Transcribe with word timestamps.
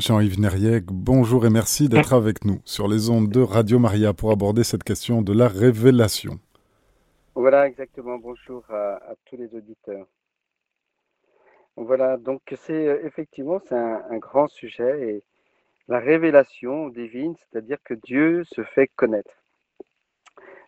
Jean-Yves 0.00 0.40
Neriec, 0.40 0.86
bonjour 0.86 1.44
et 1.44 1.50
merci 1.50 1.90
d'être 1.90 2.14
avec 2.14 2.46
nous 2.46 2.62
sur 2.64 2.88
les 2.88 3.10
ondes 3.10 3.28
de 3.28 3.42
Radio 3.42 3.78
Maria 3.78 4.14
pour 4.14 4.32
aborder 4.32 4.64
cette 4.64 4.82
question 4.82 5.20
de 5.20 5.34
la 5.34 5.46
révélation. 5.46 6.40
Voilà, 7.34 7.66
exactement. 7.66 8.16
Bonjour 8.16 8.64
à, 8.70 8.98
tous 9.26 9.36
les 9.36 9.54
auditeurs. 9.54 10.06
Voilà, 11.76 12.16
donc 12.16 12.40
c'est 12.56 12.88
euh, 12.88 13.06
effectivement 13.06 13.60
c'est 13.68 13.74
un, 13.74 14.16
grand 14.16 14.48
sujet 14.48 15.08
et 15.08 15.22
la 15.86 15.98
révélation 15.98 16.88
divine, 16.88 17.34
c'est-à-dire 17.36 17.78
que 17.84 17.92
Dieu 17.92 18.44
se 18.44 18.62
fait 18.62 18.88
connaître. 18.96 19.34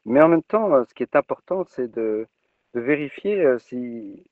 Mais 0.05 0.21
en 0.21 0.29
même 0.29 0.43
temps, 0.43 0.75
euh, 0.75 0.85
ce 0.87 0.93
qui 0.93 1.05
est 1.05 1.17
important, 1.17 1.65
c'est 1.71 1.91
de, 1.91 2.27
vérifier 2.75 3.41
euh, 3.41 3.59
si 3.59 4.25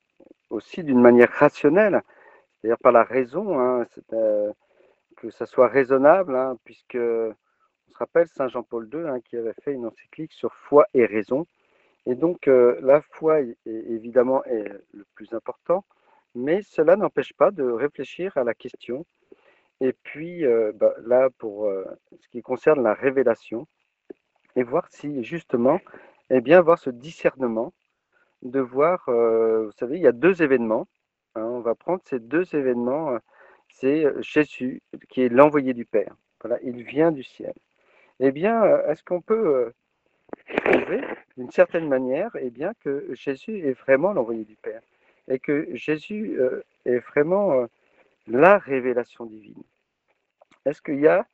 aussi 0.51 0.83
d'une 0.83 1.01
manière 1.01 1.31
rationnelle, 1.31 2.03
c'est-à-dire 2.61 2.77
par 2.77 2.91
la 2.91 3.03
raison, 3.03 3.59
hein, 3.59 3.87
que 5.21 5.29
ça 5.29 5.45
soit 5.45 5.67
raisonnable, 5.67 6.35
hein, 6.35 6.57
puisque 6.65 6.95
on 6.95 7.91
se 7.91 7.97
rappelle 7.97 8.27
Saint 8.27 8.47
Jean-Paul 8.47 8.89
II 8.91 9.07
hein, 9.07 9.19
qui 9.21 9.37
avait 9.37 9.53
fait 9.61 9.71
une 9.71 9.85
encyclique 9.85 10.33
sur 10.33 10.53
foi 10.55 10.87
et 10.95 11.05
raison. 11.05 11.45
Et 12.07 12.15
donc 12.15 12.47
euh, 12.47 12.79
la 12.81 13.01
foi 13.01 13.41
est, 13.41 13.55
évidemment 13.65 14.43
est 14.45 14.67
le 14.93 15.05
plus 15.13 15.31
important, 15.33 15.85
mais 16.33 16.63
cela 16.63 16.95
n'empêche 16.95 17.33
pas 17.33 17.51
de 17.51 17.63
réfléchir 17.63 18.35
à 18.35 18.43
la 18.43 18.55
question. 18.55 19.05
Et 19.79 19.93
puis 19.93 20.43
euh, 20.43 20.71
bah, 20.73 20.95
là, 21.05 21.29
pour 21.37 21.67
euh, 21.67 21.85
ce 22.19 22.27
qui 22.29 22.41
concerne 22.41 22.81
la 22.81 22.95
révélation, 22.95 23.67
et 24.55 24.63
voir 24.63 24.87
si 24.89 25.23
justement, 25.23 25.79
eh 26.31 26.41
bien, 26.41 26.61
voir 26.61 26.79
ce 26.79 26.89
discernement, 26.89 27.73
de 28.41 28.59
voir, 28.59 29.03
vous 29.07 29.71
savez, 29.73 29.97
il 29.97 30.01
y 30.01 30.07
a 30.07 30.11
deux 30.11 30.41
événements. 30.41 30.87
Hein, 31.35 31.43
on 31.43 31.61
va 31.61 31.75
prendre 31.75 32.01
ces 32.05 32.19
deux 32.19 32.55
événements 32.55 33.19
c'est 33.73 34.05
euh, 34.05 34.21
Jésus 34.21 34.81
qui 35.09 35.21
est 35.21 35.29
l'envoyé 35.29 35.73
du 35.73 35.85
Père. 35.85 36.15
Voilà, 36.41 36.59
il 36.63 36.83
vient 36.83 37.11
du 37.11 37.23
ciel. 37.23 37.53
Eh 38.19 38.31
bien, 38.31 38.63
euh, 38.63 38.87
est-ce 38.91 39.03
qu'on 39.03 39.21
peut 39.21 39.47
euh, 39.47 39.73
prouver 40.63 41.01
d'une 41.37 41.51
certaine 41.51 41.87
manière 41.87 42.31
eh 42.39 42.49
bien, 42.49 42.73
que 42.81 43.07
Jésus 43.13 43.59
est 43.67 43.73
vraiment 43.73 44.13
l'envoyé 44.13 44.43
du 44.45 44.55
Père 44.55 44.81
et 45.27 45.39
que 45.39 45.67
Jésus 45.75 46.39
est 46.85 46.99
vraiment 46.99 47.67
la 48.27 48.57
révélation 48.57 49.25
divine? 49.25 49.63
Est-ce 50.65 50.81
qu'il 50.81 50.99
y 50.99 51.07
a 51.07 51.25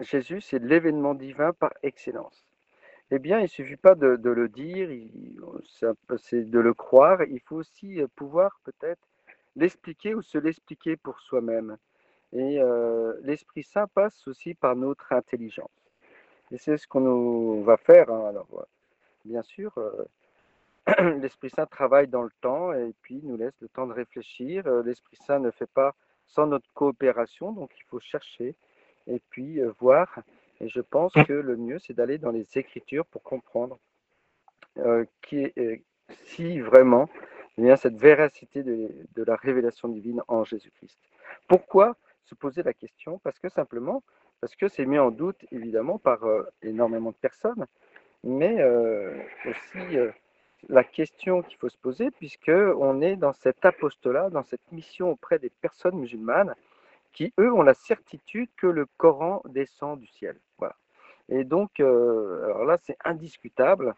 Jésus, 0.00 0.40
c'est 0.40 0.62
l'événement 0.62 1.14
divin 1.14 1.52
par 1.52 1.72
excellence? 1.82 2.44
Eh 3.10 3.18
bien, 3.18 3.38
il 3.38 3.44
ne 3.44 3.48
suffit 3.48 3.76
pas 3.76 3.94
de, 3.94 4.16
de 4.16 4.30
le 4.30 4.48
dire, 4.48 4.88
c'est 6.18 6.50
de 6.50 6.58
le 6.58 6.74
croire, 6.74 7.22
il 7.22 7.40
faut 7.40 7.56
aussi 7.56 8.00
pouvoir 8.14 8.60
peut-être 8.64 9.08
l'expliquer 9.56 10.14
ou 10.14 10.22
se 10.22 10.38
l'expliquer 10.38 10.96
pour 10.96 11.20
soi-même. 11.20 11.76
Et 12.32 12.60
euh, 12.60 13.14
l'Esprit 13.22 13.62
Saint 13.62 13.86
passe 13.86 14.26
aussi 14.28 14.54
par 14.54 14.76
notre 14.76 15.12
intelligence. 15.12 15.70
Et 16.50 16.58
c'est 16.58 16.76
ce 16.76 16.86
qu'on 16.86 17.62
va 17.62 17.76
faire. 17.76 18.10
Hein. 18.10 18.28
Alors, 18.28 18.48
euh, 18.52 18.64
bien 19.24 19.42
sûr, 19.42 19.72
euh, 19.78 20.04
l'Esprit 21.20 21.50
Saint 21.50 21.66
travaille 21.66 22.08
dans 22.08 22.22
le 22.22 22.32
temps 22.40 22.72
et 22.72 22.94
puis 23.02 23.20
nous 23.22 23.36
laisse 23.36 23.58
le 23.60 23.68
temps 23.68 23.86
de 23.86 23.92
réfléchir. 23.92 24.68
L'Esprit 24.82 25.16
Saint 25.16 25.38
ne 25.38 25.50
fait 25.50 25.70
pas 25.70 25.94
sans 26.26 26.46
notre 26.46 26.70
coopération, 26.74 27.52
donc 27.52 27.70
il 27.78 27.84
faut 27.84 28.00
chercher 28.00 28.54
et 29.06 29.20
puis 29.30 29.60
voir. 29.80 30.20
Et 30.60 30.68
je 30.68 30.80
pense 30.80 31.12
que 31.12 31.32
le 31.32 31.56
mieux, 31.56 31.78
c'est 31.78 31.94
d'aller 31.94 32.18
dans 32.18 32.30
les 32.30 32.46
Écritures 32.58 33.06
pour 33.06 33.22
comprendre 33.22 33.78
qui 35.22 35.38
est, 35.56 35.82
si 36.24 36.60
vraiment 36.60 37.08
eh 37.58 37.76
cette 37.76 37.96
véracité 37.96 38.62
de, 38.62 39.24
la 39.24 39.36
révélation 39.36 39.88
divine 39.88 40.22
en 40.28 40.44
Jésus-Christ. 40.44 40.98
Pourquoi 41.48 41.96
se 42.24 42.34
poser 42.34 42.62
la 42.62 42.72
question? 42.72 43.18
Parce 43.18 43.38
que 43.38 43.48
simplement, 43.48 44.02
parce 44.40 44.54
que 44.54 44.68
c'est 44.68 44.86
mis 44.86 44.98
en 44.98 45.10
doute 45.10 45.44
évidemment 45.50 45.98
par 45.98 46.24
euh, 46.24 46.44
énormément 46.62 47.10
de 47.10 47.16
personnes, 47.16 47.66
mais 48.22 48.60
euh, 48.60 49.12
aussi 49.46 49.98
euh, 49.98 50.10
la 50.68 50.84
question 50.84 51.42
qu'il 51.42 51.58
faut 51.58 51.68
se 51.68 51.78
poser, 51.78 52.10
puisque 52.12 52.48
on 52.50 53.00
est 53.00 53.16
dans 53.16 53.32
cet 53.32 53.64
apostolat, 53.64 54.30
dans 54.30 54.44
cette 54.44 54.72
mission 54.72 55.10
auprès 55.10 55.38
des 55.38 55.50
personnes 55.50 55.98
musulmanes, 55.98 56.54
qui 57.12 57.32
eux 57.40 57.52
ont 57.52 57.62
la 57.62 57.74
certitude 57.74 58.50
que 58.56 58.66
le 58.66 58.86
Coran 58.98 59.42
descend 59.46 59.98
du 59.98 60.06
ciel. 60.06 60.38
Voilà. 60.58 60.76
Et 61.28 61.44
donc, 61.44 61.80
alors 61.80 62.64
là, 62.64 62.78
c'est 62.82 62.96
indiscutable. 63.04 63.94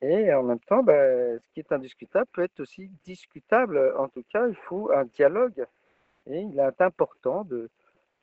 Et 0.00 0.32
en 0.32 0.44
même 0.44 0.60
temps, 0.60 0.82
ben, 0.82 1.38
ce 1.40 1.48
qui 1.52 1.60
est 1.60 1.72
indiscutable 1.72 2.28
peut 2.32 2.42
être 2.42 2.60
aussi 2.60 2.90
discutable. 3.04 3.94
En 3.98 4.08
tout 4.08 4.24
cas, 4.32 4.46
il 4.46 4.54
faut 4.54 4.90
un 4.92 5.04
dialogue. 5.04 5.66
Et 6.26 6.40
il 6.40 6.58
est 6.58 6.80
important 6.82 7.44
de, 7.44 7.70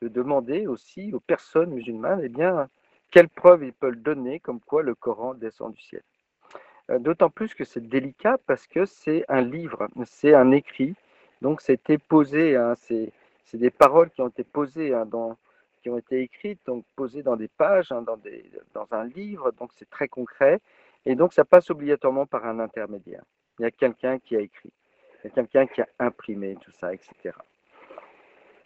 demander 0.02 0.66
aussi 0.66 1.12
aux 1.12 1.20
personnes 1.20 1.70
musulmanes 1.70 2.20
eh 2.22 2.28
bien, 2.28 2.68
quelles 3.10 3.28
preuves 3.28 3.64
ils 3.64 3.72
peuvent 3.72 3.96
donner 3.96 4.40
comme 4.40 4.60
quoi 4.60 4.82
le 4.82 4.94
Coran 4.94 5.34
descend 5.34 5.72
du 5.72 5.80
ciel. 5.80 6.02
Euh, 6.90 6.98
d'autant 6.98 7.30
plus 7.30 7.54
que 7.54 7.64
c'est 7.64 7.80
délicat 7.80 8.38
parce 8.46 8.66
que 8.66 8.84
c'est 8.84 9.24
un 9.28 9.40
livre, 9.40 9.88
c'est 10.04 10.34
un 10.34 10.52
écrit. 10.52 10.94
Donc 11.42 11.60
c'était 11.60 11.98
posé, 11.98 12.56
hein, 12.56 12.74
c'est 12.78 13.12
des 13.54 13.70
paroles 13.70 14.10
qui 14.10 14.22
ont 14.22 14.28
été 14.28 14.44
posées 14.44 14.94
hein, 14.94 15.06
dans, 15.06 15.36
qui 15.82 15.90
ont 15.90 15.98
été 15.98 16.20
écrites, 16.20 16.60
donc 16.66 16.84
posées 16.96 17.22
dans 17.22 17.36
des 17.36 17.46
pages, 17.46 17.92
hein, 17.92 18.02
dans, 18.02 18.88
un 18.90 19.04
livre, 19.04 19.52
donc 19.52 19.70
c'est 19.76 19.88
très 19.88 20.08
concret. 20.08 20.60
Et 21.06 21.14
donc, 21.14 21.32
ça 21.32 21.44
passe 21.44 21.70
obligatoirement 21.70 22.26
par 22.26 22.44
un 22.44 22.58
intermédiaire. 22.58 23.22
Il 23.58 23.62
y 23.62 23.66
a 23.66 23.70
quelqu'un 23.70 24.18
qui 24.18 24.36
a 24.36 24.40
écrit, 24.40 24.72
il 25.22 25.28
y 25.28 25.30
a 25.30 25.34
quelqu'un 25.34 25.66
qui 25.66 25.80
a 25.80 25.88
imprimé 26.00 26.56
tout 26.60 26.72
ça, 26.72 26.92
etc. 26.92 27.32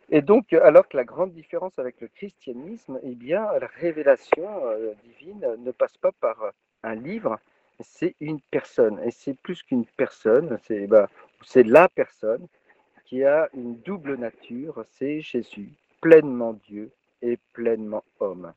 Et 0.09 0.23
donc, 0.23 0.53
alors 0.55 0.89
que 0.89 0.97
la 0.97 1.05
grande 1.05 1.33
différence 1.33 1.79
avec 1.79 2.01
le 2.01 2.09
christianisme, 2.09 2.99
eh 3.05 3.15
bien, 3.15 3.47
la 3.61 3.69
révélation 3.69 4.49
euh, 4.65 4.93
divine 5.05 5.47
ne 5.59 5.71
passe 5.71 5.97
pas 5.99 6.11
par 6.13 6.53
un 6.83 6.95
livre, 6.95 7.39
c'est 7.79 8.17
une 8.21 8.41
personne. 8.41 8.99
Et 9.05 9.11
c'est 9.11 9.35
plus 9.35 9.63
qu'une 9.63 9.85
personne, 9.85 10.59
c'est 10.65 10.87
bah, 10.87 11.09
la 11.55 11.89
personne 11.89 12.47
qui 13.05 13.23
a 13.23 13.49
une 13.55 13.77
double 13.81 14.17
nature, 14.17 14.85
c'est 14.93 15.21
Jésus, 15.21 15.71
pleinement 16.01 16.55
Dieu 16.55 16.91
et 17.23 17.39
pleinement 17.53 18.03
homme. 18.19 18.53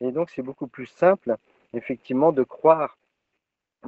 Et 0.00 0.12
donc, 0.12 0.30
c'est 0.30 0.42
beaucoup 0.42 0.68
plus 0.68 0.86
simple, 0.86 1.36
effectivement, 1.72 2.30
de 2.30 2.42
croire 2.42 2.96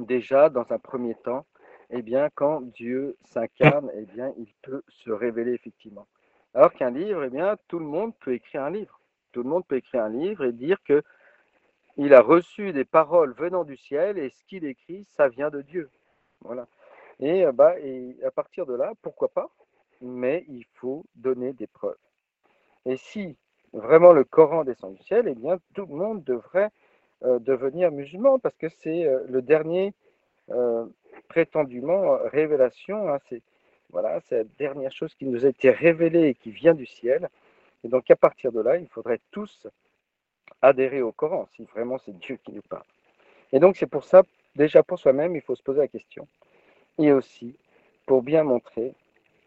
déjà, 0.05 0.49
dans 0.49 0.71
un 0.71 0.79
premier 0.79 1.15
temps, 1.15 1.45
eh 1.89 2.01
bien, 2.01 2.29
quand 2.35 2.61
Dieu 2.61 3.17
s'incarne, 3.23 3.89
eh 3.95 4.05
bien, 4.05 4.33
il 4.37 4.53
peut 4.61 4.83
se 4.89 5.11
révéler 5.11 5.53
effectivement. 5.53 6.07
Alors 6.53 6.73
qu'un 6.73 6.91
livre, 6.91 7.23
eh 7.23 7.29
bien, 7.29 7.57
tout 7.67 7.79
le 7.79 7.85
monde 7.85 8.13
peut 8.19 8.33
écrire 8.33 8.63
un 8.63 8.69
livre. 8.69 8.99
Tout 9.31 9.43
le 9.43 9.49
monde 9.49 9.65
peut 9.67 9.77
écrire 9.77 10.03
un 10.03 10.09
livre 10.09 10.45
et 10.45 10.51
dire 10.51 10.77
que 10.83 11.03
il 11.97 12.13
a 12.13 12.21
reçu 12.21 12.71
des 12.71 12.85
paroles 12.85 13.33
venant 13.33 13.63
du 13.63 13.75
ciel 13.75 14.17
et 14.17 14.29
ce 14.29 14.43
qu'il 14.45 14.65
écrit, 14.65 15.05
ça 15.09 15.27
vient 15.27 15.49
de 15.49 15.61
Dieu. 15.61 15.89
Voilà. 16.41 16.67
Et, 17.19 17.45
euh, 17.45 17.51
bah, 17.51 17.75
à 18.25 18.31
partir 18.31 18.65
de 18.65 18.73
là, 18.73 18.93
pourquoi 19.01 19.27
pas? 19.27 19.49
Mais 20.01 20.45
il 20.47 20.63
faut 20.75 21.05
donner 21.15 21.51
des 21.53 21.67
preuves. 21.67 21.97
Et 22.85 22.95
si 22.95 23.37
vraiment 23.73 24.13
le 24.13 24.23
Coran 24.23 24.63
descend 24.63 24.95
du 24.95 25.03
ciel, 25.03 25.27
eh 25.27 25.35
bien, 25.35 25.57
tout 25.73 25.85
le 25.85 25.95
monde 25.95 26.23
devrait 26.23 26.71
devenir 27.21 27.91
musulman 27.91 28.39
parce 28.39 28.55
que 28.55 28.69
c'est 28.69 29.05
euh, 29.05 29.19
le 29.27 29.41
dernier 29.41 29.93
euh, 30.51 30.85
prétendument 31.27 32.17
révélation. 32.25 33.09
Hein, 33.09 33.19
c'est 33.29 33.41
voilà, 33.91 34.19
c'est 34.21 34.37
la 34.37 34.43
dernière 34.59 34.91
chose 34.91 35.15
qui 35.15 35.25
nous 35.25 35.45
a 35.45 35.49
été 35.49 35.71
révélée 35.71 36.29
et 36.29 36.35
qui 36.35 36.51
vient 36.51 36.75
du 36.75 36.85
ciel. 36.85 37.27
Et 37.83 37.87
donc 37.87 38.09
à 38.11 38.15
partir 38.15 38.51
de 38.51 38.61
là, 38.61 38.77
il 38.77 38.87
faudrait 38.87 39.19
tous 39.31 39.67
adhérer 40.61 41.01
au 41.01 41.11
Coran 41.11 41.47
si 41.55 41.63
vraiment 41.63 41.97
c'est 41.97 42.17
Dieu 42.19 42.37
qui 42.43 42.51
nous 42.51 42.61
parle. 42.61 42.83
Et 43.51 43.59
donc 43.59 43.77
c'est 43.77 43.87
pour 43.87 44.03
ça, 44.03 44.23
déjà 44.55 44.83
pour 44.83 44.99
soi-même, 44.99 45.35
il 45.35 45.41
faut 45.41 45.55
se 45.55 45.63
poser 45.63 45.79
la 45.79 45.87
question. 45.87 46.27
Et 46.99 47.11
aussi 47.11 47.55
pour 48.05 48.21
bien 48.21 48.43
montrer 48.43 48.93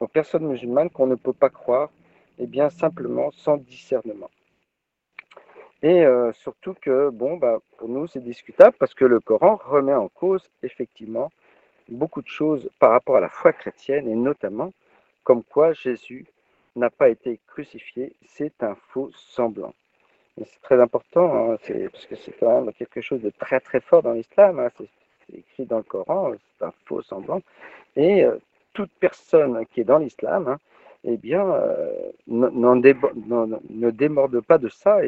aux 0.00 0.08
personnes 0.08 0.46
musulmanes 0.46 0.90
qu'on 0.90 1.06
ne 1.06 1.14
peut 1.14 1.32
pas 1.32 1.50
croire, 1.50 1.90
et 2.38 2.44
eh 2.44 2.46
bien 2.46 2.70
simplement 2.70 3.30
sans 3.32 3.56
discernement. 3.56 4.30
Et 5.82 6.04
euh, 6.04 6.32
surtout 6.32 6.74
que, 6.80 7.10
bon, 7.10 7.36
bah, 7.36 7.58
pour 7.76 7.88
nous, 7.88 8.06
c'est 8.06 8.22
discutable 8.22 8.76
parce 8.78 8.94
que 8.94 9.04
le 9.04 9.18
Coran 9.18 9.60
remet 9.64 9.94
en 9.94 10.08
cause, 10.08 10.48
effectivement, 10.62 11.30
beaucoup 11.88 12.22
de 12.22 12.28
choses 12.28 12.70
par 12.78 12.90
rapport 12.90 13.16
à 13.16 13.20
la 13.20 13.28
foi 13.28 13.52
chrétienne 13.52 14.08
et 14.08 14.14
notamment 14.14 14.72
comme 15.24 15.42
quoi 15.42 15.72
Jésus 15.72 16.26
n'a 16.76 16.90
pas 16.90 17.08
été 17.08 17.38
crucifié, 17.46 18.12
c'est 18.26 18.62
un 18.62 18.74
faux 18.74 19.10
semblant. 19.14 19.74
C'est 20.38 20.62
très 20.62 20.80
important, 20.80 21.52
hein, 21.52 21.56
parce 21.92 22.06
que 22.06 22.16
c'est 22.16 22.32
quand 22.38 22.62
même 22.62 22.72
quelque 22.72 23.00
chose 23.00 23.20
de 23.20 23.30
très 23.30 23.60
très 23.60 23.80
fort 23.80 24.02
dans 24.02 24.12
l'islam, 24.12 24.58
hein, 24.58 24.70
c'est 24.78 24.88
écrit 25.36 25.66
dans 25.66 25.76
le 25.78 25.82
Coran, 25.82 26.32
c'est 26.58 26.64
un 26.64 26.72
faux 26.86 27.02
semblant. 27.02 27.42
Et 27.96 28.24
euh, 28.24 28.38
toute 28.72 28.90
personne 28.98 29.66
qui 29.66 29.82
est 29.82 29.84
dans 29.84 29.98
l'islam, 29.98 30.48
hein, 30.48 30.58
eh 31.04 31.16
bien, 31.16 31.44
euh, 31.44 32.10
ne 32.26 33.90
démorde 33.90 34.40
pas 34.40 34.58
de 34.58 34.68
ça 34.68 35.00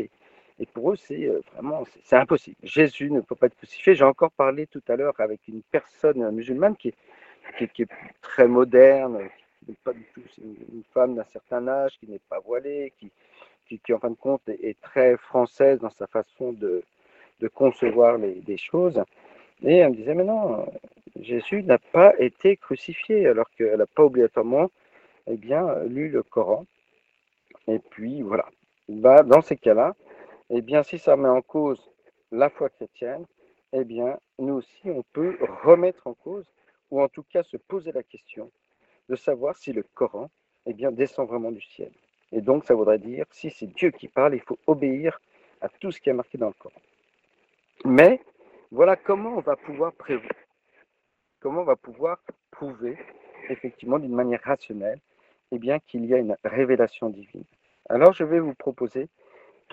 et 0.61 0.67
pour 0.67 0.93
eux, 0.93 0.97
c'est 0.97 1.27
euh, 1.27 1.41
vraiment 1.55 1.85
c'est 2.05 2.17
impossible. 2.17 2.57
Jésus 2.63 3.11
ne 3.11 3.21
peut 3.21 3.35
pas 3.35 3.47
être 3.47 3.57
crucifié. 3.57 3.95
J'ai 3.95 4.05
encore 4.05 4.31
parlé 4.33 4.67
tout 4.67 4.83
à 4.89 4.97
l'heure 4.97 5.15
avec 5.19 5.41
une 5.49 5.63
personne 5.63 6.31
musulmane 6.31 6.77
qui 6.77 6.89
est, 6.89 7.89
très 8.23 8.47
moderne, 8.47 9.29
qui 9.59 9.71
n'est 9.71 9.77
pas 9.83 9.93
du 9.93 10.05
tout 10.15 10.23
une, 10.39 10.85
femme 10.93 11.17
d'un 11.17 11.25
certain 11.25 11.67
âge, 11.67 11.99
qui 11.99 12.09
n'est 12.09 12.21
pas 12.29 12.39
voilée, 12.39 12.93
qui, 12.99 13.93
en 13.93 13.99
fin 13.99 14.11
de 14.11 14.15
compte 14.15 14.49
est, 14.49 14.81
très 14.81 15.17
française 15.17 15.81
dans 15.81 15.91
sa 15.91 16.07
façon 16.07 16.53
de, 16.53 16.83
concevoir 17.53 18.17
les, 18.17 18.57
choses. 18.57 19.03
Et 19.63 19.77
elle 19.77 19.91
me 19.91 19.97
disait, 19.97 20.15
mais 20.15 20.25
non, 20.25 20.67
Jésus 21.21 21.63
n'a 21.63 21.79
pas 21.79 22.15
été 22.19 22.57
crucifié, 22.57 23.27
alors 23.27 23.51
qu'elle 23.51 23.77
n'a 23.77 23.87
pas 23.87 24.05
obligatoirement 24.05 24.71
eh 25.27 25.37
bien, 25.37 25.83
lu 25.85 26.09
le 26.09 26.23
Coran. 26.23 26.65
Et 27.67 27.79
puis 27.79 28.23
voilà. 28.23 28.47
Bah, 28.89 29.23
dans 29.23 29.41
ces 29.43 29.57
cas-là, 29.57 29.95
eh 30.51 30.61
bien, 30.61 30.83
si 30.83 30.99
ça 30.99 31.17
met 31.17 31.29
en 31.29 31.43
cause 31.43 31.91
la 32.31 32.51
foi 32.51 32.69
chrétienne, 32.69 33.27
eh 33.73 33.85
bien, 33.85 34.19
nous 34.39 34.55
aussi, 34.55 34.91
on 34.91 35.03
peut 35.13 35.37
remettre 35.63 36.07
en 36.07 36.15
cause, 36.15 36.47
ou 36.91 37.03
en 37.03 37.09
tout 37.09 37.23
cas 37.25 37.43
se 37.43 37.57
poser 37.57 37.93
la 37.93 38.03
question 38.03 38.51
de 39.09 39.17
savoir 39.17 39.57
si 39.57 39.73
le 39.73 39.83
Coran 39.83 40.31
eh 40.67 40.73
bien, 40.73 40.93
descend 40.93 41.29
vraiment 41.29 41.53
du 41.53 41.61
ciel. 41.61 41.91
Et 42.33 42.41
donc, 42.41 42.65
ça 42.65 42.75
voudrait 42.75 42.99
dire, 42.99 43.27
si 43.31 43.51
c'est 43.51 43.67
Dieu 43.67 43.91
qui 43.91 44.09
parle, 44.09 44.35
il 44.35 44.41
faut 44.41 44.59
obéir 44.67 45.21
à 45.61 45.69
tout 45.69 45.91
ce 45.91 46.01
qui 46.01 46.11
est 46.11 46.15
marqué 46.15 46.39
dans 46.39 46.49
le 46.49 46.55
Coran. 46.55 46.81
Mais 47.85 48.21
voilà 48.71 48.97
comment 48.97 49.37
on 49.37 49.41
va 49.41 49.57
pouvoir 49.57 49.93
prévoir, 49.93 50.33
comment 51.41 51.63
on 51.63 51.65
va 51.65 51.77
pouvoir 51.77 52.19
prouver, 52.51 52.97
effectivement, 53.49 53.99
d'une 53.99 54.15
manière 54.15 54.41
rationnelle, 54.43 55.01
eh 55.53 55.59
bien, 55.59 55.79
qu'il 55.81 56.07
y 56.07 56.15
a 56.15 56.19
une 56.19 56.37
révélation 56.45 57.11
divine. 57.11 57.45
Alors, 57.89 58.13
je 58.13 58.25
vais 58.25 58.41
vous 58.41 58.55
proposer 58.55 59.09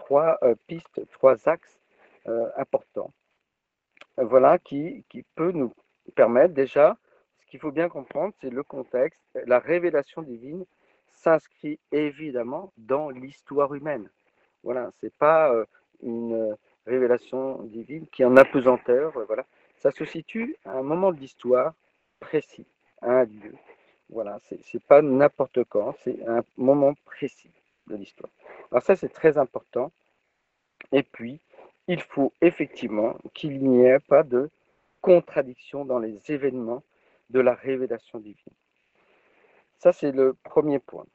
trois 0.01 0.37
euh, 0.41 0.55
pistes, 0.67 1.01
trois 1.11 1.47
axes 1.47 1.79
euh, 2.27 2.49
importants, 2.57 3.13
voilà, 4.17 4.57
qui, 4.57 5.05
peut 5.35 5.51
nous 5.51 5.73
permettre 6.15 6.53
déjà, 6.53 6.97
ce 7.39 7.45
qu'il 7.47 7.59
faut 7.59 7.71
bien 7.71 7.87
comprendre, 7.87 8.33
c'est 8.41 8.49
le 8.49 8.63
contexte, 8.63 9.21
la 9.45 9.59
révélation 9.59 10.21
divine 10.23 10.65
s'inscrit 11.11 11.79
évidemment 11.91 12.73
dans 12.77 13.09
l'histoire 13.09 13.73
humaine. 13.75 14.09
Voilà, 14.63 14.91
c'est 14.99 15.13
pas 15.13 15.53
euh, 15.53 15.65
une 16.01 16.57
révélation 16.87 17.61
divine 17.63 18.07
qui 18.07 18.23
est 18.23 18.25
en 18.25 18.37
apesanteur. 18.37 19.11
Voilà, 19.27 19.45
ça 19.77 19.91
se 19.91 20.05
situe 20.05 20.55
à 20.65 20.71
un 20.79 20.83
moment 20.83 21.11
de 21.11 21.19
l'histoire 21.19 21.73
précis, 22.19 22.65
à 23.01 23.11
un 23.21 23.25
lieu. 23.25 23.55
Voilà, 24.09 24.39
c'est 24.49 24.83
pas 24.83 25.01
n'importe 25.01 25.63
quand, 25.65 25.95
c'est 26.03 26.17
un 26.27 26.43
moment 26.57 26.95
précis 27.05 27.60
l'histoire. 27.97 28.31
Alors 28.71 28.83
ça, 28.83 28.95
c'est 28.95 29.09
très 29.09 29.37
important. 29.37 29.91
Et 30.91 31.03
puis, 31.03 31.39
il 31.87 32.01
faut 32.01 32.33
effectivement 32.41 33.17
qu'il 33.33 33.61
n'y 33.67 33.85
ait 33.85 33.99
pas 33.99 34.23
de 34.23 34.49
contradiction 35.01 35.85
dans 35.85 35.99
les 35.99 36.31
événements 36.31 36.83
de 37.29 37.39
la 37.39 37.53
révélation 37.53 38.19
divine. 38.19 38.53
Ça, 39.79 39.93
c'est 39.93 40.11
le 40.11 40.33
premier 40.43 40.79
point. 40.79 41.05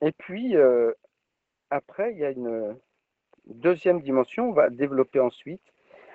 Et 0.00 0.12
puis, 0.12 0.56
euh, 0.56 0.92
après, 1.70 2.12
il 2.12 2.18
y 2.18 2.24
a 2.24 2.30
une 2.30 2.76
deuxième 3.46 4.00
dimension, 4.00 4.48
on 4.48 4.52
va 4.52 4.70
développer 4.70 5.20
ensuite. 5.20 5.60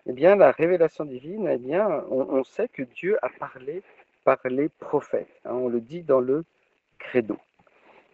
Eh 0.07 0.13
bien, 0.13 0.35
la 0.35 0.51
révélation 0.51 1.06
divine, 1.06 1.47
eh 1.47 1.57
bien, 1.57 2.03
on, 2.09 2.44
sait 2.44 2.67
que 2.67 2.83
Dieu 2.83 3.17
a 3.23 3.29
parlé 3.29 3.81
par 4.23 4.39
les 4.45 4.69
prophètes. 4.69 5.41
Hein, 5.45 5.53
on 5.53 5.67
le 5.67 5.81
dit 5.81 6.03
dans 6.03 6.19
le 6.19 6.45
credo. 7.00 7.38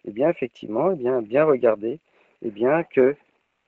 Eh 0.04 0.10
bien, 0.10 0.28
effectivement, 0.30 0.92
eh 0.92 0.96
bien, 0.96 1.22
bien 1.22 1.44
regarder, 1.44 2.00
eh 2.42 2.50
bien, 2.50 2.82
que 2.84 3.16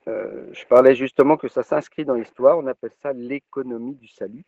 euh, 0.07 0.47
je 0.53 0.65
parlais 0.65 0.95
justement 0.95 1.37
que 1.37 1.47
ça 1.47 1.63
s'inscrit 1.63 2.05
dans 2.05 2.13
l'histoire, 2.13 2.57
on 2.57 2.67
appelle 2.67 2.91
ça 3.01 3.13
l'économie 3.13 3.95
du 3.95 4.07
salut. 4.07 4.43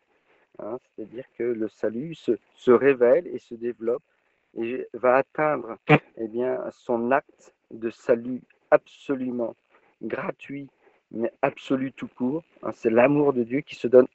Hein, 0.60 0.78
c'est-à-dire 0.82 1.24
que 1.36 1.44
le 1.44 1.68
salut 1.68 2.14
se, 2.14 2.32
se 2.54 2.70
révèle 2.70 3.26
et 3.28 3.38
se 3.38 3.54
développe 3.54 4.02
et 4.56 4.88
va 4.92 5.16
atteindre 5.16 5.78
eh 6.16 6.28
bien, 6.28 6.58
son 6.72 7.10
acte 7.10 7.54
de 7.70 7.90
salut 7.90 8.42
absolument 8.70 9.54
gratuit, 10.02 10.68
mais 11.10 11.32
absolu 11.42 11.92
tout 11.92 12.08
court. 12.08 12.42
Hein, 12.62 12.72
c'est 12.74 12.90
l'amour 12.90 13.32
de 13.32 13.44
Dieu 13.44 13.60
qui 13.60 13.76
se 13.76 13.88
donne 13.88 14.08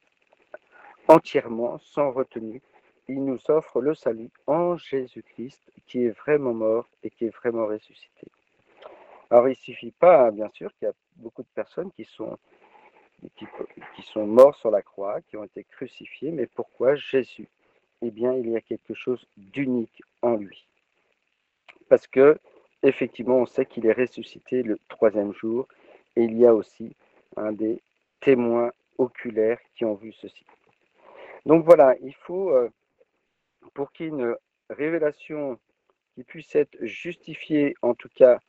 entièrement, 1.08 1.78
sans 1.80 2.12
retenue. 2.12 2.62
Il 3.08 3.24
nous 3.24 3.40
offre 3.50 3.81
le 3.81 3.94
salut 3.96 4.30
en 4.48 4.78
Jésus-Christ, 4.78 5.62
qui 5.88 6.06
est 6.06 6.12
vraiment 6.12 6.54
mort 6.54 6.88
et 7.04 7.10
qui 7.10 7.26
est 7.26 7.36
vraiment 7.36 7.66
ressuscité. 7.68 8.28
Alors, 9.30 9.48
il 9.48 9.52
ne 9.52 9.56
suffit 9.56 9.92
pas, 9.92 10.32
bien 10.32 10.50
sûr, 10.54 10.72
qu'il 10.76 10.88
y 10.88 10.92
a 10.92 10.94
beaucoup 11.16 11.42
de 11.42 11.48
personnes 11.56 11.92
qui 11.92 12.06
sont, 12.06 12.38
qui, 13.36 13.46
qui 13.96 14.02
sont 14.04 14.28
morts 14.28 14.56
sur 14.56 14.70
la 14.70 14.82
croix, 14.82 15.22
qui 15.22 15.38
ont 15.38 15.44
été 15.44 15.64
crucifiés, 15.64 16.32
mais 16.32 16.46
pourquoi 16.46 16.96
Jésus? 16.96 17.48
Eh 18.02 18.12
bien, 18.12 18.34
il 18.34 18.50
y 18.50 18.56
a 18.56 18.62
quelque 18.62 18.94
chose 18.94 19.26
d'unique 19.38 20.04
en 20.22 20.36
lui. 20.36 20.68
Parce 21.90 22.06
que, 22.06 22.38
effectivement, 22.84 23.38
on 23.38 23.46
sait 23.46 23.66
qu'il 23.66 23.86
est 23.86 23.94
ressuscité 23.94 24.62
le 24.62 24.78
troisième 24.90 25.34
jour, 25.34 25.68
et 26.16 26.24
il 26.24 26.38
y 26.38 26.46
a 26.46 26.54
aussi 26.54 26.96
un 27.38 27.52
des 27.54 27.82
témoins 28.20 28.72
oculaires 28.98 29.60
qui 29.76 29.86
ont 29.86 29.96
vu 29.96 30.14
ceci. 30.14 30.46
Donc 31.46 31.66
voilà, 31.66 31.96
il 32.02 32.14
faut, 32.14 32.52
euh, 32.52 32.70
pour 33.74 33.92
qu'il 33.92 34.06
y 34.06 34.10
ait 34.10 34.12
une 34.12 34.36
révélation 34.70 35.60
qui 36.15 36.24
puisse 36.24 36.56
être 36.56 36.77
justifiée, 36.81 37.75
en 37.81 37.94
tout 37.94 38.10
cas, 38.15 38.39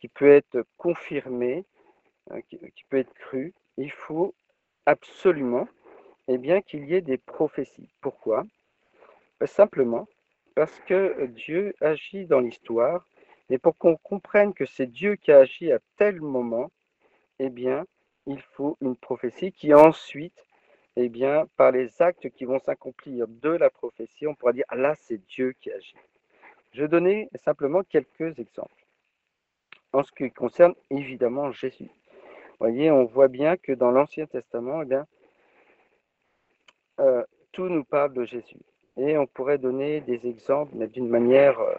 qui 0.00 0.08
peut 0.08 0.30
être 0.30 0.64
confirmée, 0.76 1.64
hein, 2.30 2.40
qui, 2.48 2.84
peut 2.88 2.98
être 2.98 3.14
crue, 3.14 3.54
il 3.76 3.90
faut 3.90 4.34
absolument 4.86 5.68
eh 6.28 6.62
qu'il 6.62 6.84
y 6.86 6.94
ait 6.94 7.00
des 7.00 7.18
prophéties. 7.18 7.90
Pourquoi? 8.00 8.44
Bah, 9.38 9.46
simplement 9.46 10.08
parce 10.54 10.80
que 10.86 11.26
Dieu 11.26 11.74
agit 11.80 12.24
dans 12.24 12.40
l'histoire, 12.40 13.06
et 13.50 13.58
pour 13.58 13.76
qu'on 13.76 13.96
comprenne 13.96 14.54
que 14.54 14.64
c'est 14.66 14.86
Dieu 14.86 15.16
qui 15.16 15.30
a 15.30 15.40
agi 15.40 15.70
à 15.70 15.78
tel 15.98 16.20
moment, 16.20 16.70
eh 17.38 17.50
bien, 17.50 17.84
il 18.26 18.40
faut 18.40 18.76
une 18.80 18.96
prophétie 18.96 19.52
qui 19.52 19.72
ensuite, 19.74 20.34
eh 20.96 21.10
par 21.56 21.72
les 21.72 22.00
actes 22.00 22.30
qui 22.30 22.46
vont 22.46 22.58
s'accomplir 22.58 23.28
de 23.28 23.50
la 23.50 23.68
prophétie, 23.70 24.26
on 24.26 24.34
pourra 24.34 24.54
dire, 24.54 24.64
ah 24.68 24.76
là, 24.76 24.94
c'est 24.96 25.18
Dieu 25.26 25.54
qui 25.60 25.70
agit. 25.70 25.94
Je 26.72 26.82
vais 26.82 26.88
donner 26.88 27.30
simplement 27.44 27.82
quelques 27.82 28.38
exemples. 28.38 28.84
En 29.92 30.02
ce 30.02 30.12
qui 30.12 30.30
concerne 30.30 30.74
évidemment 30.90 31.52
Jésus. 31.52 31.84
Vous 31.84 32.66
voyez, 32.66 32.90
on 32.90 33.04
voit 33.04 33.28
bien 33.28 33.56
que 33.56 33.72
dans 33.72 33.90
l'Ancien 33.90 34.26
Testament, 34.26 34.82
eh 34.82 34.86
bien, 34.86 35.06
euh, 37.00 37.22
tout 37.52 37.68
nous 37.68 37.84
parle 37.84 38.12
de 38.14 38.24
Jésus. 38.24 38.60
Et 38.96 39.16
on 39.18 39.26
pourrait 39.26 39.58
donner 39.58 40.00
des 40.00 40.26
exemples, 40.26 40.72
mais 40.74 40.86
d'une 40.86 41.08
manière 41.08 41.60
euh, 41.60 41.74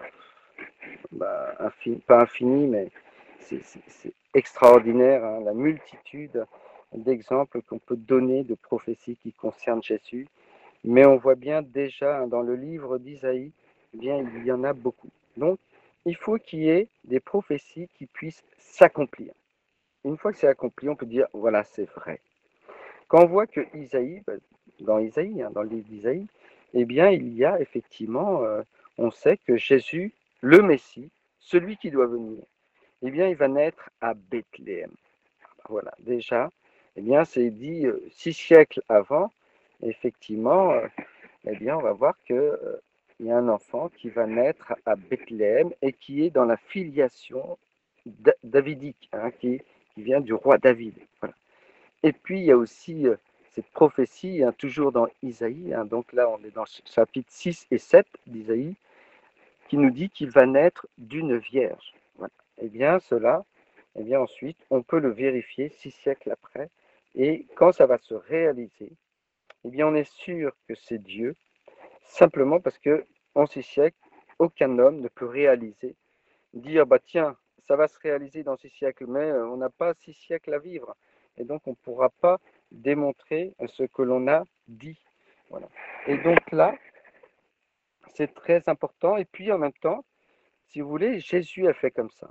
bah, 1.12 1.56
pas 2.06 2.22
infinie, 2.22 2.68
mais 2.68 2.92
c'est 3.40 4.14
extraordinaire, 4.34 5.24
hein, 5.24 5.40
la 5.44 5.54
multitude 5.54 6.46
d'exemples 6.94 7.62
qu'on 7.62 7.80
peut 7.80 7.96
donner 7.96 8.44
de 8.44 8.56
prophéties 8.56 9.18
qui 9.18 9.34
concernent 9.34 9.84
Jésus. 9.84 10.28
Mais 10.84 11.06
on 11.06 11.18
voit 11.18 11.36
bien 11.36 11.62
déjà 11.62 12.20
hein, 12.20 12.28
dans 12.28 12.42
le 12.42 12.56
livre 12.56 12.98
d'Isaïe, 12.98 13.52
eh 13.94 13.98
bien 13.98 14.18
il 14.18 14.46
y 14.46 14.52
en 14.52 14.64
a 14.64 14.74
beaucoup. 14.74 15.10
Donc, 15.36 15.60
il 16.06 16.16
faut 16.16 16.38
qu'il 16.38 16.60
y 16.60 16.70
ait 16.70 16.88
des 17.04 17.20
prophéties 17.20 17.90
qui 17.98 18.06
puissent 18.06 18.44
s'accomplir. 18.58 19.34
Une 20.06 20.18
fois 20.18 20.32
que 20.32 20.38
c'est 20.38 20.48
accompli, 20.48 20.90
on 20.90 20.96
peut 20.96 21.06
dire 21.06 21.28
voilà, 21.34 21.64
c'est 21.64 21.90
vrai. 21.92 22.22
Quand 23.08 23.24
on 23.24 23.28
voit 23.28 23.48
que 23.48 23.62
Isaïe, 23.76 24.22
bah, 24.26 24.34
dans 24.82 25.00
Isaïe, 25.00 25.42
hein, 25.42 25.52
dans 25.52 25.64
le 25.64 25.70
livre 25.70 25.88
d'Isaïe, 25.88 26.28
eh 26.74 26.86
bien, 26.86 27.10
il 27.10 27.34
y 27.34 27.46
a 27.46 27.60
effectivement, 27.60 28.44
euh, 28.44 28.62
on 28.98 29.12
sait 29.12 29.38
que 29.38 29.58
Jésus, 29.58 30.14
le 30.42 30.62
Messie, 30.62 31.10
celui 31.40 31.78
qui 31.78 31.90
doit 31.90 32.08
venir, 32.08 32.44
eh 33.02 33.12
bien, 33.12 33.28
il 33.28 33.36
va 33.36 33.48
naître 33.48 33.90
à 34.02 34.14
Bethléem. 34.14 34.92
Voilà, 35.70 35.94
déjà, 36.00 36.50
eh 36.96 37.02
bien, 37.02 37.26
c'est 37.26 37.50
dit 37.50 37.86
euh, 37.86 38.02
six 38.12 38.34
siècles 38.34 38.82
avant, 38.90 39.32
effectivement, 39.82 40.72
euh, 40.72 40.88
eh 41.46 41.56
bien, 41.56 41.78
on 41.78 41.82
va 41.82 41.94
voir 41.94 42.16
que 42.28 42.80
il 43.20 43.28
y 43.28 43.32
a 43.32 43.38
un 43.38 43.50
enfant 43.50 43.90
qui 43.90 44.10
va 44.10 44.26
naître 44.26 44.74
à 44.86 44.96
Bethléem 44.96 45.72
et 45.82 45.94
qui 45.94 46.24
est 46.24 46.30
dans 46.30 46.46
la 46.46 46.58
filiation 46.58 47.58
davidique, 48.44 49.10
hein, 49.14 49.32
qui, 49.32 49.62
vient 49.98 50.22
du 50.22 50.34
roi 50.34 50.60
David. 50.60 50.94
Voilà. 51.20 51.34
Et 52.04 52.14
puis, 52.14 52.40
il 52.40 52.46
y 52.46 52.52
a 52.52 52.58
aussi 52.58 53.08
cette 53.58 53.70
prophétie, 53.72 54.44
hein, 54.44 54.54
toujours 54.56 54.92
dans 54.92 55.08
Isaïe, 55.24 55.74
hein, 55.74 55.84
donc 55.84 56.14
là 56.14 56.30
on 56.30 56.38
est 56.46 56.54
dans 56.54 56.66
chapitre 56.86 57.32
6 57.32 57.66
et 57.72 57.80
7 57.80 58.06
d'Isaïe, 58.28 58.76
qui 59.68 59.78
nous 59.78 59.90
dit 59.90 60.12
qu'il 60.12 60.30
va 60.30 60.46
naître 60.46 60.88
d'une 61.00 61.38
vierge. 61.38 61.94
Et 62.60 62.66
eh 62.66 62.68
bien 62.70 63.00
cela, 63.00 63.44
eh 63.98 64.04
bien 64.04 64.20
ensuite, 64.20 64.58
on 64.70 64.84
peut 64.84 65.00
le 65.00 65.10
vérifier 65.10 65.70
six 65.70 65.90
siècles 65.90 66.32
après, 66.32 66.70
et 67.16 67.48
quand 67.56 67.72
ça 67.72 67.88
va 67.88 67.98
se 67.98 68.14
réaliser, 68.14 68.92
eh 69.66 69.70
bien 69.70 69.88
on 69.88 69.96
est 69.96 70.12
sûr 70.12 70.52
que 70.68 70.76
c'est 70.76 71.02
Dieu, 71.02 71.36
simplement 72.08 72.60
parce 72.60 72.78
que 72.78 73.06
en 73.36 73.46
six 73.46 73.64
siècles, 73.64 73.98
aucun 74.40 74.78
homme 74.80 75.02
ne 75.02 75.08
peut 75.08 75.26
réaliser, 75.26 75.96
dire 76.54 76.86
bah 76.86 77.00
tiens, 77.00 77.36
ça 77.68 77.76
va 77.76 77.88
se 77.88 78.00
réaliser 78.00 78.44
dans 78.44 78.56
six 78.58 78.70
siècles, 78.70 79.08
mais 79.08 79.30
euh, 79.30 79.48
on 79.48 79.58
n'a 79.58 79.70
pas 79.70 79.94
six 79.96 80.14
siècles 80.14 80.54
à 80.54 80.60
vivre, 80.60 80.96
et 81.38 81.44
donc 81.44 81.62
on 81.68 81.72
ne 81.72 81.76
pourra 81.76 82.10
pas 82.10 82.40
démontrer 82.72 83.54
ce 83.68 83.84
que 83.84 84.02
l'on 84.02 84.28
a 84.28 84.44
dit. 84.68 85.00
Et 86.08 86.18
donc 86.18 86.52
là, 86.52 86.76
c'est 88.16 88.34
très 88.34 88.68
important. 88.68 89.18
Et 89.18 89.26
puis 89.26 89.52
en 89.52 89.58
même 89.58 89.74
temps, 89.74 90.04
si 90.68 90.82
vous 90.82 90.90
voulez, 90.90 91.20
Jésus 91.20 91.68
a 91.68 91.74
fait 91.74 91.92
comme 91.92 92.12
ça. 92.12 92.30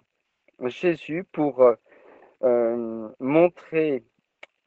Jésus 0.64 1.24
pour 1.24 1.62
euh, 2.42 3.08
montrer 3.20 4.04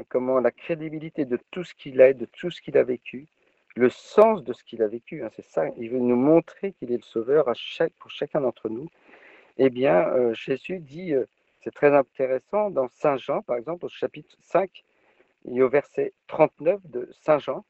comment 0.08 0.39
la 0.39 0.51
crédibilité 0.51 1.25
de 1.25 1.38
tout 1.51 1.63
ce 1.63 1.74
qu'il 1.74 2.00
est, 2.01 2.13
de 2.13 2.25
tout 2.25 2.50
ce 2.50 2.62
qu'il 2.62 2.78
a 2.78 2.84
vécu, 2.84 3.28
le 3.79 3.89
sens 3.89 4.43
de 4.43 4.51
ce 4.51 4.62
qu'il 4.65 4.83
a 4.83 4.88
vécu, 4.88 5.24
hein, 5.24 5.29
c'est 5.38 5.45
ça, 5.45 5.63
il 5.77 5.89
veut 5.89 6.00
nous 6.00 6.17
montrer 6.17 6.74
qu'il 6.74 6.91
est 6.91 6.98
le 6.98 7.03
sauveur 7.03 7.45
pour 7.98 8.12
chacun 8.12 8.41
d'entre 8.41 8.67
nous. 8.67 8.89
Eh 9.57 9.69
bien, 9.69 10.09
euh, 10.09 10.33
Jésus 10.33 10.79
dit, 10.79 11.13
euh, 11.13 11.25
c'est 11.63 11.74
très 11.74 11.95
intéressant, 11.95 12.69
dans 12.69 12.89
Saint 12.89 13.15
Jean, 13.15 13.41
par 13.41 13.55
exemple, 13.55 13.86
au 13.86 13.89
chapitre 13.89 14.36
5 14.41 14.83
et 15.50 15.63
au 15.63 15.69
verset 15.69 16.12
39 16.27 16.81
de 16.88 17.09
Saint 17.21 17.39
Jean, 17.39 17.63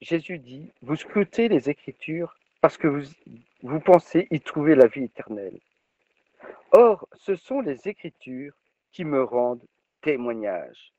Jésus 0.00 0.38
dit, 0.38 0.70
vous 0.82 0.94
scrutez 0.94 1.48
les 1.48 1.68
Écritures 1.68 2.36
parce 2.60 2.76
que 2.76 2.86
vous, 2.86 3.02
vous 3.62 3.80
pensez 3.80 4.28
y 4.30 4.40
trouver 4.40 4.76
la 4.76 4.86
vie 4.86 5.04
éternelle. 5.04 5.58
Or, 6.70 7.08
ce 7.16 7.34
sont 7.34 7.60
les 7.60 7.88
Écritures 7.88 8.54
qui 8.92 9.04
me 9.04 9.24
rendent 9.24 9.66
témoignage. 10.00 10.92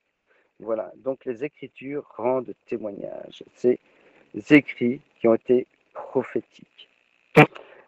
Voilà, 0.59 0.91
donc 0.97 1.23
les 1.23 1.45
Écritures 1.45 2.05
rendent 2.17 2.53
témoignage. 2.65 3.43
Ces 3.55 3.79
écrits 4.49 5.01
qui 5.19 5.27
ont 5.27 5.35
été 5.35 5.67
prophétiques. 5.93 6.89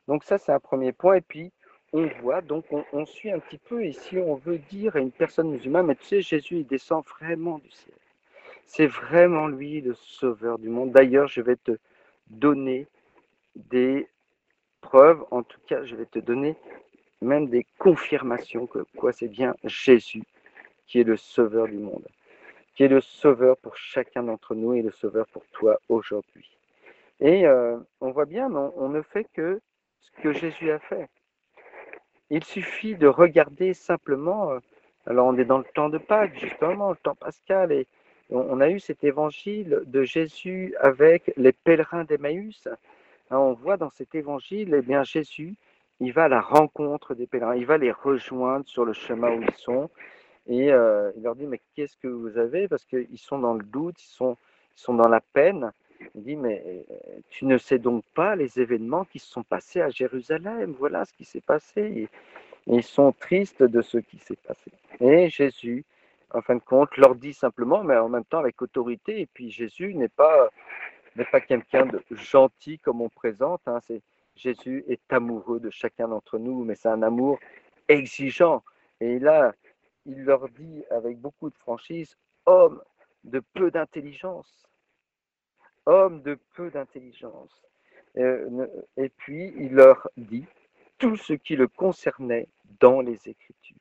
Donc 0.08 0.24
ça, 0.24 0.38
c'est 0.38 0.52
un 0.52 0.60
premier 0.60 0.92
point. 0.92 1.16
Et 1.16 1.22
puis, 1.22 1.52
on 1.94 2.08
voit, 2.22 2.42
donc 2.42 2.66
on, 2.92 3.06
suit 3.06 3.32
un 3.32 3.40
petit 3.40 3.58
peu 3.58 3.86
ici, 3.86 4.18
on 4.18 4.36
veut 4.36 4.58
dire 4.58 4.96
à 4.96 5.00
une 5.00 5.12
personne 5.12 5.50
musulmane, 5.50 5.86
mais 5.86 5.96
tu 5.96 6.06
sais, 6.06 6.22
Jésus, 6.22 6.58
il 6.58 6.68
descend 6.68 7.04
vraiment 7.06 7.60
du 7.60 7.72
ciel. 7.72 7.96
C'est 8.66 8.88
vraiment 8.88 9.48
lui 9.48 9.82
le 9.82 9.94
sauveur 9.94 10.60
du 10.60 10.70
monde. 10.70 10.92
D'ailleurs, 10.92 11.28
je 11.28 11.42
vais 11.42 11.56
te 11.56 11.78
donner 12.30 12.88
des 13.56 14.08
preuves, 14.82 15.24
en 15.32 15.44
tout 15.44 15.60
cas, 15.68 15.86
je 15.86 15.96
vais 15.96 16.06
te 16.06 16.20
donner 16.20 16.56
même 17.22 17.48
des 17.48 17.66
confirmations 17.78 18.68
que 18.68 18.80
quoi 18.98 19.14
c'est 19.14 19.28
bien 19.28 19.56
Jésus 19.64 20.24
qui 20.88 21.00
est 21.00 21.04
le 21.04 21.18
sauveur 21.18 21.68
du 21.68 21.78
monde, 21.78 22.06
qui 22.76 22.84
est 22.84 22.88
le 22.90 23.02
sauveur 23.02 23.58
pour 23.58 23.78
chacun 23.78 24.24
d'entre 24.24 24.54
nous 24.54 24.74
et 24.74 24.82
le 24.82 24.92
sauveur 24.92 25.26
pour 25.28 25.46
toi 25.48 25.80
aujourd'hui. 25.90 26.50
Et 27.22 27.48
euh, 27.48 27.78
on 28.02 28.12
voit 28.12 28.26
bien, 28.26 28.54
on, 28.54 28.90
ne 28.90 29.02
fait 29.02 29.26
que 29.34 29.62
ce 30.00 30.12
que 30.22 30.34
Jésus 30.34 30.72
a 30.72 30.80
fait. 30.80 31.08
Il 32.30 32.44
suffit 32.44 32.96
de 32.96 33.08
regarder 33.08 33.74
simplement, 33.74 34.52
euh, 34.52 34.60
alors 35.06 35.28
on 35.28 35.38
est 35.38 35.46
dans 35.46 35.60
le 35.60 35.66
temps 35.74 35.90
de 35.90 35.98
Pâques, 35.98 36.38
justement, 36.38 36.90
le 36.90 36.98
temps 36.98 37.16
pascal, 37.16 37.72
et 37.72 37.88
on 38.32 38.60
a 38.60 38.70
eu 38.70 38.80
cet 38.80 39.04
évangile 39.04 39.84
de 39.86 40.04
Jésus 40.04 40.76
avec 40.80 41.32
les 41.38 41.54
pèlerins 41.54 42.04
d'Emmaüs. 42.04 42.68
Hein, 43.30 43.38
on 43.38 43.54
voit 43.54 43.78
dans 43.78 43.92
cet 43.92 44.16
évangile, 44.16 44.74
eh 44.74 44.82
bien, 44.82 45.04
Jésus, 45.04 45.56
il 46.00 46.12
va 46.12 46.24
à 46.26 46.28
la 46.28 46.42
rencontre 46.42 47.14
des 47.14 47.28
pèlerins, 47.28 47.56
il 47.56 47.66
va 47.66 47.78
les 47.78 47.92
rejoindre 47.92 48.68
sur 48.68 48.84
le 48.84 48.94
chemin 48.94 49.32
où 49.32 49.42
ils 49.42 49.56
sont, 49.56 49.90
et 50.48 50.72
euh, 50.72 51.12
il 51.16 51.24
leur 51.24 51.36
dit, 51.36 51.48
mais 51.48 51.62
qu'est-ce 51.76 51.98
que 51.98 52.08
vous 52.08 52.38
avez? 52.38 52.68
Parce 52.68 52.86
qu'ils 52.86 53.18
sont 53.18 53.40
dans 53.40 53.54
le 53.54 53.64
doute, 53.64 54.02
ils 54.02 54.14
sont, 54.14 54.38
ils 54.78 54.82
sont 54.82 54.94
dans 54.94 55.08
la 55.08 55.22
peine. 55.22 55.72
Il 56.14 56.24
dit, 56.24 56.36
mais 56.36 56.64
euh, 56.66 57.20
tu 57.30 57.46
ne 57.46 57.58
sais 57.58 57.80
donc 57.80 58.04
pas 58.14 58.36
les 58.36 58.60
événements 58.60 59.06
qui 59.06 59.20
se 59.20 59.28
sont 59.28 59.44
passés 59.44 59.82
à 59.82 59.90
Jérusalem? 59.90 60.76
Voilà 60.78 61.06
ce 61.06 61.14
qui 61.14 61.26
s'est 61.26 61.42
passé. 61.42 61.82
Et, 61.82 62.10
ils 62.68 62.84
sont 62.84 63.12
tristes 63.12 63.62
de 63.62 63.82
ce 63.84 64.00
qui 64.00 64.18
s'est 64.18 64.38
passé. 64.38 64.72
Et 65.00 65.30
Jésus, 65.30 65.86
en 66.32 66.42
fin 66.42 66.56
de 66.56 66.62
compte, 66.62 66.98
leur 66.98 67.14
dit 67.14 67.34
simplement, 67.34 67.84
mais 67.84 67.96
en 67.96 68.10
même 68.10 68.26
temps 68.26 68.40
avec 68.40 68.60
autorité. 68.60 69.22
Et 69.22 69.28
puis 69.28 69.52
Jésus 69.52 69.94
n'est 69.94 70.10
pas, 70.10 70.50
n'est 71.16 71.26
pas 71.26 71.42
quelqu'un 71.42 71.86
de 71.86 72.02
gentil 72.10 72.80
comme 72.80 73.02
on 73.02 73.10
présente. 73.10 73.62
Hein. 73.68 73.80
C'est, 73.86 74.02
Jésus 74.36 74.84
est 74.88 75.14
amoureux 75.14 75.60
de 75.60 75.70
chacun 75.70 76.08
d'entre 76.08 76.40
nous, 76.40 76.64
mais 76.64 76.74
c'est 76.74 76.90
un 76.90 77.04
amour 77.04 77.40
exigeant. 77.88 78.64
Et 79.00 79.20
là, 79.20 79.54
il 80.06 80.24
leur 80.24 80.50
dit 80.50 80.84
avec 80.90 81.20
beaucoup 81.20 81.50
de 81.50 81.58
franchise, 81.58 82.16
homme 82.46 82.82
de 83.24 83.42
peu 83.54 83.72
d'intelligence, 83.72 84.68
homme 85.86 86.22
de 86.22 86.38
peu 86.56 86.70
d'intelligence. 86.70 87.62
Euh, 88.18 88.68
et 88.98 89.10
puis 89.10 89.54
il 89.58 89.74
leur 89.74 90.10
dit 90.16 90.46
tout 90.98 91.18
ce 91.18 91.34
qui 91.34 91.56
le 91.56 91.68
concernait 91.68 92.48
dans 92.80 93.02
les 93.02 93.28
Écritures. 93.28 93.78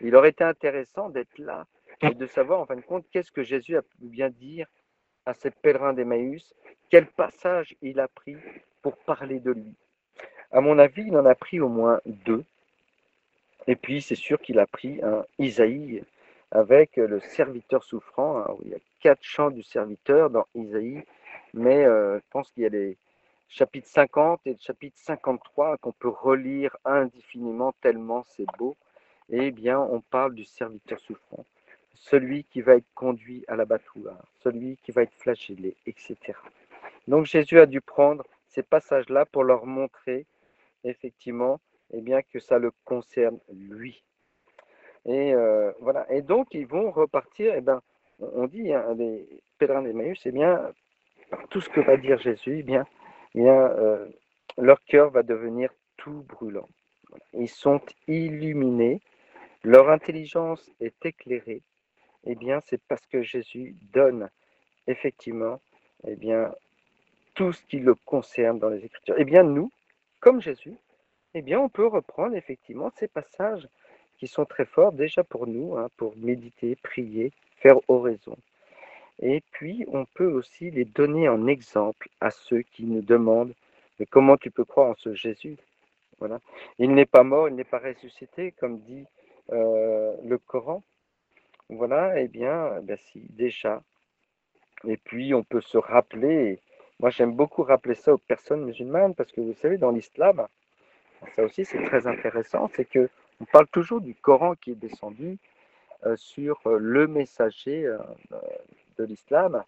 Il 0.00 0.14
aurait 0.16 0.30
été 0.30 0.44
intéressant 0.44 1.08
d'être 1.08 1.38
là 1.38 1.66
et 2.02 2.14
de 2.14 2.26
savoir 2.26 2.60
en 2.60 2.66
fin 2.66 2.76
de 2.76 2.82
compte 2.82 3.06
qu'est-ce 3.10 3.30
que 3.30 3.42
Jésus 3.42 3.76
a 3.76 3.82
pu 3.82 3.96
bien 4.00 4.28
dire 4.28 4.66
à 5.24 5.32
ces 5.32 5.50
pèlerins 5.50 5.94
d'Emmaüs, 5.94 6.54
quel 6.90 7.06
passage 7.06 7.74
il 7.80 8.00
a 8.00 8.08
pris 8.08 8.36
pour 8.82 8.96
parler 8.98 9.40
de 9.40 9.52
lui. 9.52 9.74
À 10.50 10.60
mon 10.60 10.78
avis, 10.78 11.04
il 11.06 11.16
en 11.16 11.24
a 11.24 11.34
pris 11.34 11.60
au 11.60 11.68
moins 11.68 12.00
deux. 12.04 12.44
Et 13.66 13.76
puis, 13.76 14.02
c'est 14.02 14.14
sûr 14.14 14.40
qu'il 14.40 14.58
a 14.58 14.66
pris 14.66 15.00
Isaïe 15.38 16.02
avec 16.50 16.96
le 16.96 17.20
serviteur 17.20 17.82
souffrant. 17.82 18.44
Il 18.64 18.70
y 18.70 18.74
a 18.74 18.78
quatre 19.00 19.22
chants 19.22 19.50
du 19.50 19.62
serviteur 19.62 20.30
dans 20.30 20.46
Isaïe, 20.54 21.02
mais 21.52 21.84
euh, 21.84 22.18
je 22.18 22.24
pense 22.30 22.50
qu'il 22.50 22.62
y 22.62 22.66
a 22.66 22.70
les 22.70 22.96
chapitres 23.48 23.88
50 23.88 24.40
et 24.46 24.52
le 24.52 24.58
chapitre 24.60 24.96
53 24.98 25.78
qu'on 25.78 25.92
peut 25.92 26.08
relire 26.08 26.76
indéfiniment 26.84 27.74
tellement 27.80 28.24
c'est 28.28 28.46
beau. 28.58 28.76
Eh 29.30 29.50
bien, 29.50 29.78
on 29.80 30.00
parle 30.00 30.34
du 30.34 30.44
serviteur 30.44 31.00
souffrant, 31.00 31.44
celui 31.94 32.44
qui 32.44 32.60
va 32.60 32.76
être 32.76 32.94
conduit 32.94 33.44
à 33.48 33.56
l'abattoir, 33.56 34.16
celui 34.42 34.76
qui 34.82 34.92
va 34.92 35.02
être 35.02 35.14
flagellé, 35.14 35.74
etc. 35.86 36.16
Donc 37.08 37.26
Jésus 37.26 37.58
a 37.58 37.66
dû 37.66 37.80
prendre 37.80 38.24
ces 38.48 38.62
passages-là 38.62 39.24
pour 39.26 39.44
leur 39.44 39.66
montrer 39.66 40.26
effectivement 40.84 41.58
eh 41.96 42.00
bien, 42.00 42.22
que 42.22 42.38
ça 42.38 42.58
le 42.58 42.72
concerne 42.84 43.38
lui. 43.52 44.02
Et 45.06 45.34
euh, 45.34 45.72
voilà. 45.80 46.10
Et 46.12 46.22
donc, 46.22 46.48
ils 46.52 46.66
vont 46.66 46.90
repartir. 46.90 47.54
Eh 47.56 47.60
ben, 47.60 47.80
on 48.20 48.46
dit, 48.46 48.72
hein, 48.72 48.94
les 48.96 49.26
pèlerins 49.58 49.82
d'Emmaüs, 49.82 50.20
eh 50.24 50.32
bien, 50.32 50.72
tout 51.50 51.60
ce 51.60 51.68
que 51.68 51.80
va 51.80 51.96
dire 51.96 52.18
Jésus, 52.18 52.58
eh 52.60 52.62
bien, 52.62 52.84
eh 53.34 53.40
bien 53.40 53.54
euh, 53.54 54.06
leur 54.58 54.82
cœur 54.84 55.10
va 55.10 55.22
devenir 55.22 55.70
tout 55.96 56.24
brûlant. 56.28 56.68
Ils 57.32 57.48
sont 57.48 57.80
illuminés, 58.08 59.00
leur 59.62 59.90
intelligence 59.90 60.70
est 60.80 61.04
éclairée. 61.04 61.62
Eh 62.24 62.34
bien, 62.34 62.60
c'est 62.66 62.80
parce 62.88 63.06
que 63.06 63.22
Jésus 63.22 63.76
donne 63.92 64.30
effectivement, 64.86 65.60
bien, 66.04 66.52
tout 67.34 67.52
ce 67.52 67.62
qui 67.64 67.78
le 67.80 67.94
concerne 67.94 68.58
dans 68.58 68.68
les 68.68 68.84
Écritures. 68.84 69.16
Eh 69.18 69.24
bien, 69.24 69.42
nous, 69.42 69.70
comme 70.20 70.40
Jésus, 70.40 70.74
eh 71.34 71.42
bien, 71.42 71.60
on 71.60 71.68
peut 71.68 71.86
reprendre 71.86 72.36
effectivement 72.36 72.90
ces 72.96 73.08
passages 73.08 73.68
qui 74.18 74.28
sont 74.28 74.44
très 74.44 74.64
forts 74.64 74.92
déjà 74.92 75.24
pour 75.24 75.46
nous, 75.46 75.76
hein, 75.76 75.88
pour 75.96 76.16
méditer, 76.16 76.76
prier, 76.76 77.32
faire 77.56 77.76
oraison. 77.88 78.36
Et 79.20 79.42
puis, 79.52 79.84
on 79.88 80.04
peut 80.04 80.30
aussi 80.30 80.70
les 80.70 80.84
donner 80.84 81.28
en 81.28 81.46
exemple 81.46 82.08
à 82.20 82.30
ceux 82.30 82.62
qui 82.62 82.84
nous 82.84 83.02
demandent 83.02 83.54
Mais 83.98 84.06
comment 84.06 84.36
tu 84.36 84.50
peux 84.50 84.64
croire 84.64 84.90
en 84.90 84.94
ce 84.96 85.14
Jésus? 85.14 85.56
Voilà. 86.18 86.40
Il 86.78 86.94
n'est 86.94 87.06
pas 87.06 87.22
mort, 87.22 87.48
il 87.48 87.54
n'est 87.54 87.64
pas 87.64 87.78
ressuscité, 87.78 88.52
comme 88.52 88.78
dit 88.80 89.04
euh, 89.52 90.14
le 90.24 90.38
Coran. 90.38 90.82
Voilà, 91.68 92.20
eh 92.20 92.28
bien, 92.28 92.80
bien, 92.82 92.96
si, 92.96 93.20
déjà. 93.30 93.82
Et 94.86 94.96
puis, 94.96 95.34
on 95.34 95.42
peut 95.42 95.60
se 95.60 95.78
rappeler, 95.78 96.60
moi 97.00 97.10
j'aime 97.10 97.34
beaucoup 97.34 97.62
rappeler 97.62 97.94
ça 97.94 98.12
aux 98.14 98.18
personnes 98.18 98.64
musulmanes, 98.64 99.14
parce 99.14 99.32
que 99.32 99.40
vous 99.40 99.54
savez, 99.54 99.78
dans 99.78 99.90
l'islam, 99.90 100.46
ça 101.36 101.44
aussi 101.44 101.64
c'est 101.64 101.82
très 101.84 102.06
intéressant, 102.06 102.68
c'est 102.74 102.84
que 102.84 103.08
on 103.40 103.44
parle 103.46 103.66
toujours 103.68 104.00
du 104.00 104.14
Coran 104.14 104.54
qui 104.54 104.70
est 104.70 104.76
descendu 104.76 105.38
euh, 106.06 106.16
sur 106.16 106.60
euh, 106.66 106.78
le 106.78 107.06
messager 107.06 107.86
euh, 107.86 107.98
de 108.98 109.04
l'islam, 109.04 109.62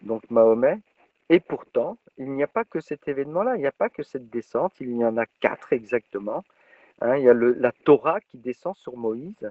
donc 0.00 0.28
Mahomet, 0.30 0.78
et 1.28 1.40
pourtant 1.40 1.98
il 2.18 2.30
n'y 2.30 2.42
a 2.42 2.48
pas 2.48 2.64
que 2.64 2.80
cet 2.80 3.08
événement-là, 3.08 3.56
il 3.56 3.60
n'y 3.60 3.66
a 3.66 3.72
pas 3.72 3.88
que 3.88 4.02
cette 4.02 4.30
descente, 4.30 4.72
il 4.80 4.96
y 4.96 5.04
en 5.04 5.16
a 5.16 5.26
quatre 5.40 5.72
exactement. 5.72 6.44
Hein. 7.00 7.16
il 7.16 7.24
y 7.24 7.28
a 7.28 7.34
la 7.34 7.72
Torah 7.72 8.20
qui 8.20 8.38
descend 8.38 8.76
sur 8.76 8.96
Moïse, 8.96 9.50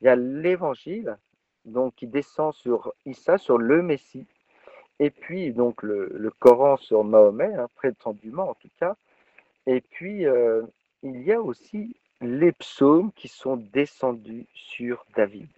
il 0.00 0.04
y 0.04 0.08
a 0.08 0.16
l'Évangile 0.16 1.16
donc 1.64 1.94
qui 1.94 2.06
descend 2.06 2.52
sur 2.54 2.92
Issa, 3.06 3.38
sur 3.38 3.58
le 3.58 3.82
Messie, 3.82 4.26
et 4.98 5.10
puis 5.10 5.52
donc 5.52 5.82
le, 5.82 6.10
le 6.14 6.30
Coran 6.30 6.76
sur 6.76 7.04
Mahomet, 7.04 7.54
hein, 7.54 7.68
prétendument 7.76 8.50
en 8.50 8.54
tout 8.54 8.70
cas, 8.78 8.96
et 9.66 9.80
puis, 9.80 10.26
euh, 10.26 10.62
il 11.02 11.22
y 11.22 11.32
a 11.32 11.40
aussi 11.40 11.96
les 12.20 12.52
psaumes 12.52 13.12
qui 13.12 13.28
sont 13.28 13.56
descendus 13.56 14.46
sur 14.54 15.04
David. 15.16 15.48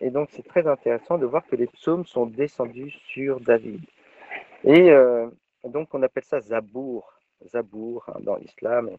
Et 0.00 0.10
donc, 0.10 0.28
c'est 0.32 0.46
très 0.46 0.66
intéressant 0.66 1.18
de 1.18 1.26
voir 1.26 1.46
que 1.46 1.56
les 1.56 1.66
psaumes 1.66 2.04
sont 2.04 2.26
descendus 2.26 2.90
sur 3.08 3.40
David. 3.40 3.82
Et 4.64 4.90
euh, 4.90 5.28
donc, 5.64 5.94
on 5.94 6.02
appelle 6.02 6.24
ça 6.24 6.40
Zabour, 6.40 7.12
Zabour 7.46 8.04
hein, 8.08 8.18
dans 8.20 8.36
l'islam. 8.36 8.90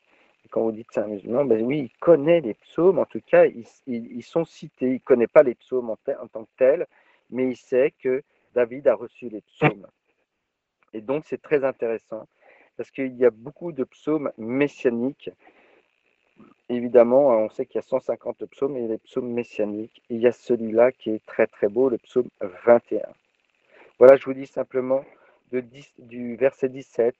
Quand 0.49 0.61
vous 0.61 0.71
dites 0.71 0.87
c'est 0.91 1.01
un 1.01 1.07
musulman, 1.07 1.45
ben 1.45 1.61
oui, 1.63 1.91
il 1.91 1.99
connaît 1.99 2.39
les 2.39 2.53
psaumes, 2.53 2.99
en 2.99 3.05
tout 3.05 3.21
cas, 3.25 3.45
ils, 3.45 4.23
sont 4.23 4.45
cités. 4.45 4.87
Il 4.87 4.93
ne 4.93 4.99
connaît 4.99 5.27
pas 5.27 5.43
les 5.43 5.55
psaumes 5.55 5.89
en, 5.89 5.97
tant 5.97 6.45
que 6.45 6.49
tels, 6.57 6.87
mais 7.29 7.49
il 7.49 7.57
sait 7.57 7.93
que 8.01 8.23
David 8.53 8.87
a 8.87 8.95
reçu 8.95 9.29
les 9.29 9.41
psaumes. 9.41 9.87
Et 10.93 11.01
donc, 11.01 11.25
c'est 11.27 11.41
très 11.41 11.65
intéressant 11.65 12.27
parce 12.77 12.91
qu'il 12.91 13.15
y 13.17 13.25
a 13.25 13.31
beaucoup 13.31 13.71
de 13.71 13.83
psaumes 13.83 14.31
messianiques 14.37 15.31
évidemment, 16.69 17.29
on 17.29 17.49
sait 17.49 17.65
qu'il 17.65 17.75
y 17.75 17.79
a 17.79 17.87
150 17.87 18.45
psaumes 18.47 18.77
et 18.77 18.87
les 18.87 18.97
psaumes 18.99 19.31
messianiques. 19.31 20.01
Il 20.09 20.19
y 20.19 20.27
a 20.27 20.31
celui-là 20.31 20.91
qui 20.91 21.11
est 21.11 21.25
très 21.25 21.47
très 21.47 21.67
beau, 21.69 21.89
le 21.89 21.97
psaume 21.97 22.27
21. 22.65 23.01
Voilà, 23.99 24.15
je 24.17 24.25
vous 24.25 24.33
dis 24.33 24.47
simplement 24.47 25.03
du 25.51 26.35
verset 26.35 26.69
17 26.69 27.15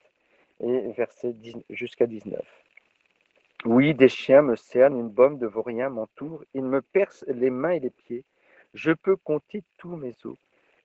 et 0.60 0.92
verset 0.92 1.34
jusqu'à 1.70 2.06
19. 2.06 2.40
Oui, 3.64 3.94
des 3.94 4.08
chiens 4.08 4.42
me 4.42 4.54
cernent, 4.54 4.98
une 4.98 5.08
bombe 5.08 5.38
de 5.38 5.46
vaurien 5.46 5.88
m'entoure, 5.88 6.44
ils 6.54 6.62
me 6.62 6.80
percent 6.80 7.24
les 7.26 7.50
mains 7.50 7.72
et 7.72 7.80
les 7.80 7.90
pieds. 7.90 8.24
Je 8.74 8.92
peux 8.92 9.16
compter 9.16 9.64
tous 9.78 9.96
mes 9.96 10.14
os. 10.24 10.36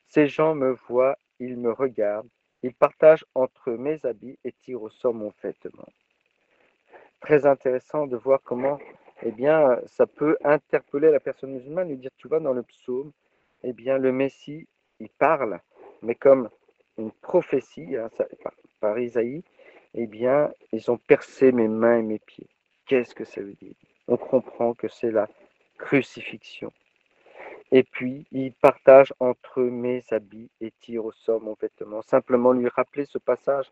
Ces 0.07 0.27
gens 0.27 0.55
me 0.55 0.71
voient, 0.87 1.17
ils 1.39 1.57
me 1.57 1.71
regardent, 1.71 2.29
ils 2.63 2.73
partagent 2.73 3.25
entre 3.35 3.71
mes 3.71 3.99
habits 4.05 4.37
et 4.43 4.53
tirent 4.63 4.81
au 4.81 4.89
sort 4.89 5.13
mon 5.13 5.33
vêtement. 5.43 5.87
Très 7.19 7.45
intéressant 7.45 8.07
de 8.07 8.17
voir 8.17 8.39
comment 8.43 8.79
eh 9.25 9.31
bien, 9.31 9.79
ça 9.85 10.05
peut 10.05 10.37
interpeller 10.43 11.11
la 11.11 11.19
personne 11.19 11.53
musulmane, 11.53 11.89
lui 11.89 11.97
dire, 11.97 12.11
tu 12.17 12.27
vois, 12.27 12.39
dans 12.39 12.53
le 12.53 12.63
psaume, 12.63 13.11
eh 13.63 13.71
bien, 13.71 13.97
le 13.97 14.11
Messie, 14.11 14.67
il 14.99 15.09
parle, 15.09 15.59
mais 16.01 16.15
comme 16.15 16.49
une 16.97 17.11
prophétie 17.11 17.95
hein, 17.95 18.09
par, 18.43 18.53
par 18.81 18.99
Isaïe, 18.99 19.43
eh 19.93 20.07
bien, 20.07 20.51
ils 20.71 20.91
ont 20.91 20.97
percé 20.97 21.51
mes 21.51 21.67
mains 21.67 21.99
et 21.99 22.03
mes 22.03 22.19
pieds. 22.19 22.49
Qu'est-ce 22.85 23.15
que 23.15 23.23
ça 23.23 23.41
veut 23.41 23.53
dire? 23.53 23.75
On 24.07 24.17
comprend 24.17 24.73
que 24.73 24.89
c'est 24.89 25.11
la 25.11 25.29
crucifixion. 25.77 26.71
Et 27.75 27.81
puis, 27.81 28.27
il 28.31 28.53
partage 28.53 29.15
entre 29.19 29.63
mes 29.63 30.03
habits 30.11 30.51
et 30.61 30.71
tire 30.79 31.05
au 31.05 31.11
sort 31.11 31.41
mon 31.41 31.55
vêtement. 31.59 32.03
Simplement 32.03 32.51
lui 32.51 32.67
rappeler 32.67 33.05
ce 33.05 33.17
passage 33.17 33.65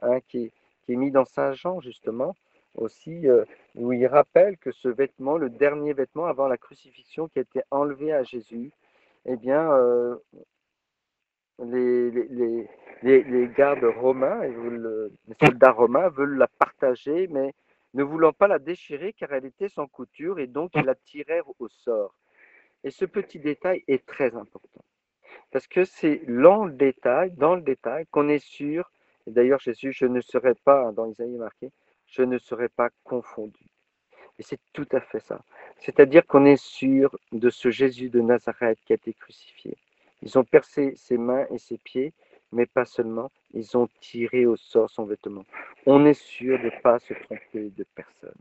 hein, 0.00 0.20
qui, 0.28 0.52
est, 0.88 0.94
mis 0.94 1.10
dans 1.10 1.24
Saint 1.24 1.54
Jean, 1.54 1.80
justement, 1.80 2.36
aussi, 2.76 3.26
euh, 3.26 3.44
où 3.74 3.92
il 3.92 4.06
rappelle 4.06 4.58
que 4.58 4.70
ce 4.70 4.86
vêtement, 4.86 5.36
le 5.36 5.50
dernier 5.50 5.92
vêtement 5.92 6.26
avant 6.26 6.46
la 6.46 6.56
crucifixion 6.56 7.26
qui 7.26 7.40
a 7.40 7.42
été 7.42 7.62
enlevé 7.72 8.12
à 8.12 8.22
Jésus, 8.22 8.70
eh 9.24 9.34
bien, 9.34 9.72
euh, 9.72 10.14
les, 11.58 12.12
gardes 13.56 13.82
romains, 13.82 14.40
les 14.46 15.34
soldats 15.42 15.72
romains 15.72 16.10
veulent 16.10 16.38
la 16.38 16.46
partager, 16.46 17.26
mais 17.26 17.52
ne 17.94 18.04
voulant 18.04 18.32
pas 18.32 18.46
la 18.46 18.60
déchirer 18.60 19.12
car 19.12 19.32
elle 19.32 19.46
était 19.46 19.68
sans 19.68 19.88
couture 19.88 20.38
et 20.38 20.46
donc 20.46 20.70
ils 20.76 20.84
la 20.84 20.94
tirèrent 20.94 21.50
au 21.58 21.66
sort. 21.66 22.14
Et 22.84 22.90
ce 22.90 23.04
petit 23.04 23.38
détail 23.38 23.82
est 23.88 24.04
très 24.06 24.34
important 24.34 24.84
parce 25.50 25.66
que 25.66 25.84
c'est 25.84 26.22
dans 26.26 26.64
le 26.64 26.72
détail, 26.72 27.32
dans 27.32 27.54
le 27.54 27.62
détail 27.62 28.06
qu'on 28.10 28.28
est 28.28 28.44
sûr, 28.44 28.90
et 29.26 29.30
d'ailleurs 29.30 29.60
Jésus, 29.60 29.92
je 29.92 30.06
ne 30.06 30.20
serai 30.20 30.54
pas, 30.54 30.92
dans 30.92 31.06
Isaïe 31.06 31.36
marqué, 31.36 31.70
je 32.06 32.22
ne 32.22 32.38
serai 32.38 32.68
pas 32.68 32.90
confondu. 33.04 33.66
Et 34.38 34.42
c'est 34.42 34.60
tout 34.72 34.88
à 34.92 35.00
fait 35.00 35.20
ça. 35.20 35.40
C'est-à-dire 35.78 36.26
qu'on 36.26 36.44
est 36.44 36.62
sûr 36.62 37.18
de 37.32 37.50
ce 37.50 37.70
Jésus 37.70 38.08
de 38.08 38.20
Nazareth 38.20 38.78
qui 38.84 38.92
a 38.92 38.96
été 38.96 39.12
crucifié. 39.12 39.76
Ils 40.22 40.38
ont 40.38 40.44
percé 40.44 40.94
ses 40.96 41.18
mains 41.18 41.46
et 41.50 41.58
ses 41.58 41.78
pieds 41.78 42.12
mais 42.52 42.66
pas 42.66 42.84
seulement, 42.84 43.30
ils 43.52 43.76
ont 43.76 43.88
tiré 44.00 44.46
au 44.46 44.56
sort 44.56 44.90
son 44.90 45.04
vêtement. 45.04 45.44
On 45.86 46.06
est 46.06 46.14
sûr 46.14 46.58
de 46.58 46.64
ne 46.64 46.80
pas 46.82 46.98
se 46.98 47.14
tromper 47.14 47.70
de 47.70 47.84
personne. 47.94 48.34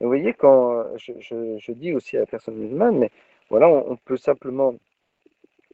vous 0.00 0.08
voyez, 0.08 0.34
quand 0.34 0.84
je, 0.96 1.72
dis 1.72 1.94
aussi 1.94 2.16
à 2.16 2.20
la 2.20 2.26
personne 2.26 2.56
musulmane, 2.56 2.98
mais 2.98 3.10
voilà, 3.50 3.68
on, 3.68 3.96
peut 3.96 4.16
simplement 4.16 4.74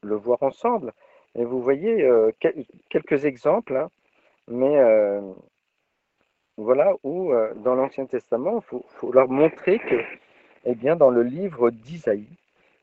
le 0.03 0.17
voir 0.17 0.43
ensemble. 0.43 0.93
Et 1.35 1.45
vous 1.45 1.63
voyez 1.63 2.03
euh, 2.03 2.33
quelques 2.89 3.25
exemples, 3.25 3.77
hein, 3.77 3.91
mais 4.49 4.79
euh, 4.79 5.21
voilà 6.57 6.95
où 7.05 7.33
euh, 7.33 7.55
dans 7.55 7.75
l'Ancien 7.75 8.07
Testament, 8.07 8.59
il 8.59 8.83
faut, 8.97 9.13
leur 9.13 9.29
montrer 9.29 9.79
que, 9.79 10.03
eh 10.65 10.75
bien, 10.75 10.97
dans 10.97 11.11
le 11.11 11.23
livre 11.23 11.71
d'Isaïe, 11.71 12.37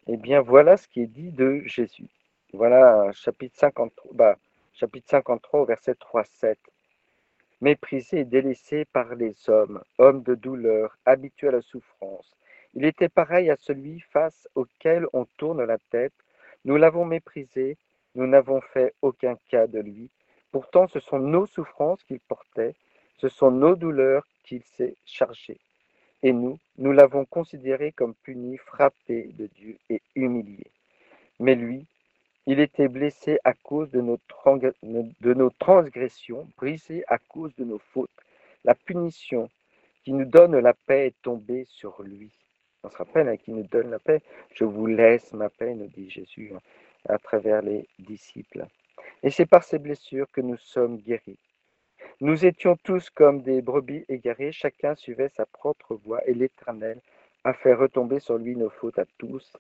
eh 0.08 0.18
bien, 0.18 0.42
voilà 0.42 0.78
ce 0.78 0.88
qui 0.88 1.02
est 1.02 1.08
dit 1.08 1.32
de 1.32 1.62
Jésus. 1.66 2.08
Voilà, 2.54 3.12
chapitre 3.12 3.58
53, 3.58 4.12
bah, 4.14 4.38
chapitre 4.74 5.10
53, 5.10 5.66
verset 5.66 5.94
3-7. 5.94 6.56
Méprisé 7.60 8.20
et 8.20 8.26
délaissé 8.26 8.86
par 8.86 9.16
les 9.16 9.36
hommes, 9.50 9.82
homme 9.98 10.24
de 10.24 10.36
douleur, 10.36 10.98
habitué 11.06 11.50
à 11.50 11.52
la 11.52 11.62
souffrance, 11.62 12.32
il 12.78 12.86
était 12.86 13.10
pareil 13.10 13.50
à 13.50 13.56
celui 13.56 14.02
face 14.02 14.48
auquel 14.54 15.08
on 15.12 15.26
tourne 15.38 15.64
la 15.64 15.80
tête. 15.90 16.14
Nous 16.64 16.78
l'avons 16.78 17.06
méprisé, 17.06 17.76
nous 18.14 18.28
n'avons 18.28 18.62
fait 18.62 18.94
aucun 19.02 19.36
cas 19.50 19.66
de 19.66 19.80
lui. 19.80 20.12
Pourtant, 20.52 20.88
ce 20.88 21.00
sont 21.00 21.18
nos 21.18 21.48
souffrances 21.48 22.04
qu'il 22.04 22.20
portait, 22.20 22.76
ce 23.18 23.30
sont 23.30 23.50
nos 23.50 23.76
douleurs 23.76 24.28
qu'il 24.44 24.62
s'est 24.62 24.96
chargé. 25.08 25.58
Et 26.22 26.32
nous, 26.34 26.60
nous 26.78 26.92
l'avons 26.92 27.26
considéré 27.26 27.94
comme 27.94 28.14
puni, 28.14 28.58
frappé 28.58 29.32
de 29.34 29.48
Dieu 29.48 29.80
et 29.90 30.04
humilié. 30.14 30.68
Mais 31.40 31.56
lui, 31.56 31.88
il 32.46 32.60
était 32.60 32.90
blessé 32.90 33.40
à 33.44 33.56
cause 33.56 33.90
de 33.90 34.02
nos, 34.02 34.20
de 34.84 35.34
nos 35.34 35.50
transgressions, 35.50 36.48
brisé 36.58 37.04
à 37.08 37.18
cause 37.18 37.56
de 37.56 37.64
nos 37.64 37.80
fautes. 37.92 38.12
La 38.64 38.76
punition 38.76 39.50
qui 40.04 40.14
nous 40.14 40.26
donne 40.26 40.60
la 40.60 40.76
paix 40.76 41.08
est 41.08 41.22
tombée 41.24 41.66
sur 41.66 42.04
lui. 42.04 42.30
On 42.84 42.90
se 42.90 42.98
rappelle, 42.98 43.28
hein, 43.28 43.38
qui 43.38 43.52
nous 43.52 43.64
donne 43.64 43.90
la 43.90 44.00
paix. 44.00 44.22
Je 44.54 44.64
vous 44.64 44.86
laisse 44.86 45.34
ma 45.34 45.50
paix, 45.50 45.74
nous 45.74 45.88
dit 45.88 46.10
Jésus 46.10 46.52
hein, 46.56 46.62
à 47.10 47.18
travers 47.18 47.62
les 47.62 47.88
disciples. 48.00 48.66
Et 49.24 49.30
c'est 49.30 49.46
par 49.46 49.64
ces 49.64 49.80
blessures 49.80 50.30
que 50.32 50.42
nous 50.42 50.58
sommes 50.58 50.98
guéris. 50.98 51.40
Nous 52.22 52.46
étions 52.46 52.76
tous 52.84 53.10
comme 53.10 53.42
des 53.42 53.62
brebis 53.62 54.06
égarées, 54.10 54.52
chacun 54.52 54.96
suivait 54.96 55.30
sa 55.30 55.46
propre 55.46 55.96
voie, 55.96 56.26
et 56.28 56.34
l'Éternel 56.34 57.02
a 57.44 57.54
fait 57.54 57.74
retomber 57.74 58.20
sur 58.20 58.38
lui 58.38 58.56
nos 58.56 58.70
fautes 58.70 59.00
à 59.00 59.06
tous. 59.18 59.54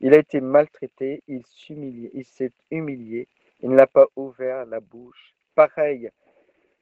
Il 0.00 0.14
a 0.14 0.18
été 0.18 0.40
maltraité, 0.40 1.22
il 1.28 1.44
s'est 1.46 2.52
humilié, 2.70 3.28
il 3.60 3.70
n'a 3.70 3.86
pas 3.86 4.06
ouvert 4.16 4.66
la 4.66 4.80
bouche. 4.80 5.34
Pareil 5.54 6.10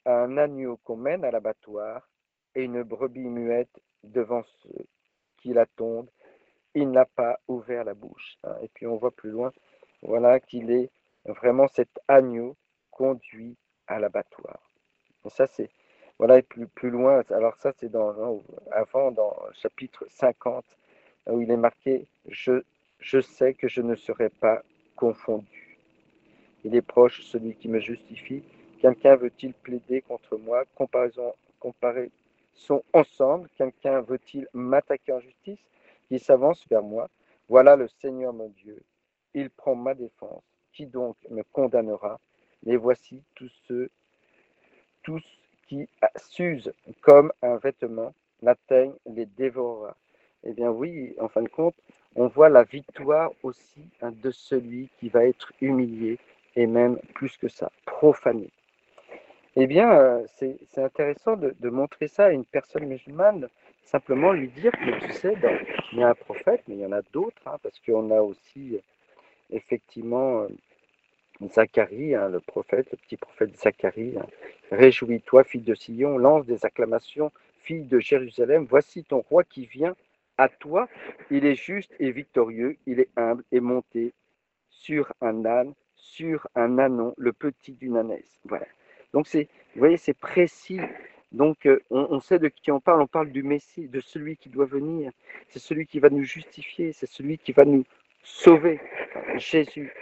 à 0.05 0.23
un 0.23 0.37
agneau 0.37 0.79
qu'on 0.85 0.97
mène 0.97 1.25
à 1.25 1.31
l'abattoir 1.31 2.09
et 2.55 2.65
une 2.65 2.83
brebis 2.83 3.29
muette 3.29 3.81
devant 4.03 4.43
ceux 4.63 4.87
qui 5.43 5.53
l'attendent, 5.53 6.11
il 6.75 6.91
n'a 6.91 7.05
pas 7.05 7.39
ouvert 7.49 7.85
la 7.85 7.95
bouche. 7.95 8.39
Hein. 8.45 8.55
Et 8.63 8.69
puis 8.69 8.87
on 8.87 8.97
voit 8.97 9.11
plus 9.11 9.31
loin, 9.31 9.53
voilà 10.03 10.41
qu'il 10.41 10.71
est 10.71 10.91
vraiment 11.27 11.69
cet 11.69 11.91
agneau 12.09 12.57
conduit 12.91 13.57
à 13.87 13.99
l'abattoir. 13.99 14.71
Ça 15.29 15.47
c'est 15.47 15.71
voilà 16.19 16.39
et 16.39 16.43
plus 16.43 16.67
plus 16.67 16.91
loin. 16.91 17.23
Alors 17.31 17.57
ça 17.57 17.73
c'est 17.79 17.91
dans 17.91 18.43
avant 18.71 19.11
dans 19.11 19.37
chapitre 19.53 20.07
50 20.09 20.65
où 21.29 21.41
il 21.41 21.51
est 21.51 21.57
marqué 21.57 22.07
je 22.29 22.63
je 22.99 23.21
sais 23.21 23.55
que 23.55 23.69
je 23.69 23.83
ne 23.83 23.97
serai 23.97 24.29
pas 24.29 24.63
confondu. 24.97 25.79
Il 26.65 26.75
est 26.77 26.83
proche 26.83 27.23
celui 27.23 27.57
qui 27.57 27.69
me 27.69 27.81
justifie. 27.81 28.45
Quelqu'un 28.81 29.17
veut-il 29.17 29.53
plaider 29.55 30.01
contre 30.03 30.37
moi? 30.37 30.65
Comparaison, 30.77 31.33
sont 32.55 32.83
ensemble. 32.93 33.49
Quelqu'un 33.57 34.01
veut-il 34.01 34.47
m'attaquer 34.53 35.12
en 35.12 35.21
justice? 35.21 35.61
Il 36.11 36.21
s'avance 36.21 36.67
vers 36.69 36.83
moi. 36.83 37.09
Voilà 37.49 37.77
le 37.77 37.88
Seigneur 38.01 38.33
mon 38.33 38.49
Dieu. 38.49 38.83
Il 39.35 39.51
prend 39.51 39.75
ma 39.75 39.95
défense. 39.95 40.43
Qui 40.73 40.87
donc 40.87 41.17
me 41.31 41.43
condamnera? 41.53 42.19
Les 42.65 42.77
voici 42.77 43.23
tous 43.35 43.51
ceux, 43.67 43.91
tous 45.03 45.23
qui 45.67 45.88
s'usent 46.17 46.73
comme 47.01 47.33
un 47.43 47.57
vêtement, 47.57 48.15
l'atteignent, 48.41 48.95
les 49.07 49.27
dévorera. 49.27 49.97
Eh 50.45 50.53
bien 50.53 50.71
oui, 50.71 51.15
en 51.19 51.29
fin 51.29 51.43
de 51.43 51.49
compte, 51.49 51.75
on 52.15 52.29
voit 52.29 52.49
la 52.49 52.62
victoire 52.62 53.31
aussi 53.43 53.88
hein, 54.01 54.12
de 54.12 54.31
celui 54.31 54.91
qui 54.99 55.09
va 55.09 55.25
être 55.25 55.53
humilié 55.61 56.19
et 56.57 56.67
même 56.67 56.99
plus 57.15 57.37
que 57.37 57.49
ça, 57.49 57.71
profané. 57.87 58.51
Eh 59.55 59.67
bien, 59.67 59.93
euh, 59.93 60.25
c'est 60.37 60.79
intéressant 60.79 61.37
de, 61.37 61.69
montrer 61.69 62.09
ça 62.09 62.27
à 62.27 62.31
une 62.31 62.45
personne 62.45 62.87
musulmane, 62.87 63.49
simplement 63.85 64.33
lui 64.33 64.49
dire 64.49 64.73
que 64.73 65.07
tu 65.07 65.12
sais, 65.12 65.37
ben, 65.37 65.59
il 65.93 65.99
y 65.99 66.03
a 66.03 66.09
un 66.09 66.15
prophète, 66.15 66.62
mais 66.69 66.77
il 66.77 66.81
y 66.81 66.87
en 66.87 66.93
a 66.93 67.03
d'autres, 67.12 67.43
hein, 67.47 67.59
parce 67.62 67.79
qu'on 67.81 68.11
a 68.11 68.23
aussi 68.23 68.81
effectivement 69.51 70.43
euh, 70.43 70.49
Zacharie, 71.49 72.15
hein, 72.15 72.31
le 72.31 72.41
prophète, 72.41 72.91
le 72.93 72.97
petit 72.97 73.19
prophète 73.19 73.55
Zacharie. 73.59 74.15
Réjouis-toi, 74.71 75.45
fille 75.45 75.61
de 75.61 75.75
Sion, 75.75 76.17
lance 76.17 76.47
des 76.47 76.65
acclamations, 76.65 77.31
fille 77.62 77.85
de 77.85 78.01
Jérusalem, 78.01 78.67
voici 78.69 79.05
ton 79.05 79.21
roi 79.21 79.45
qui 79.45 79.67
vient 79.67 79.95
à 80.38 80.49
toi, 80.49 80.88
il 81.31 81.45
est 81.45 81.57
juste 81.57 81.95
et 82.01 82.11
victorieux, 82.11 82.79
il 82.87 83.01
est 83.01 83.11
humble 83.17 83.45
et 83.53 83.61
monté 83.61 84.15
sur 84.71 85.12
un 85.21 85.45
âne, 85.45 85.75
sur 85.95 86.49
un 86.55 86.79
anon, 86.79 87.12
le 87.19 87.35
petit 87.35 87.73
d'une 87.73 87.99
ânesse. 87.99 88.41
Voilà. 88.45 88.67
Donc 89.12 89.27
vous 89.35 89.46
voyez, 89.77 89.96
c'est 89.96 90.16
précis. 90.16 90.81
Donc 91.33 91.66
euh, 91.66 91.81
on, 91.90 92.20
sait 92.20 92.38
de 92.38 92.48
qui 92.48 92.70
on 92.70 92.81
parle. 92.81 93.03
On 93.03 93.07
parle 93.07 93.31
du 93.31 93.42
Messie, 93.42 93.88
de 93.88 94.01
celui 94.01 94.37
qui 94.37 94.48
doit 94.48 94.66
venir. 94.66 95.12
C'est 95.48 95.59
celui 95.59 95.87
qui 95.87 95.98
va 95.98 96.11
nous 96.11 96.25
justifier. 96.25 96.92
C'est 96.92 97.09
celui 97.09 97.38
qui 97.38 97.53
va 97.53 97.64
nous 97.64 97.85
sauver. 98.22 98.81
Jésus. 99.37 99.92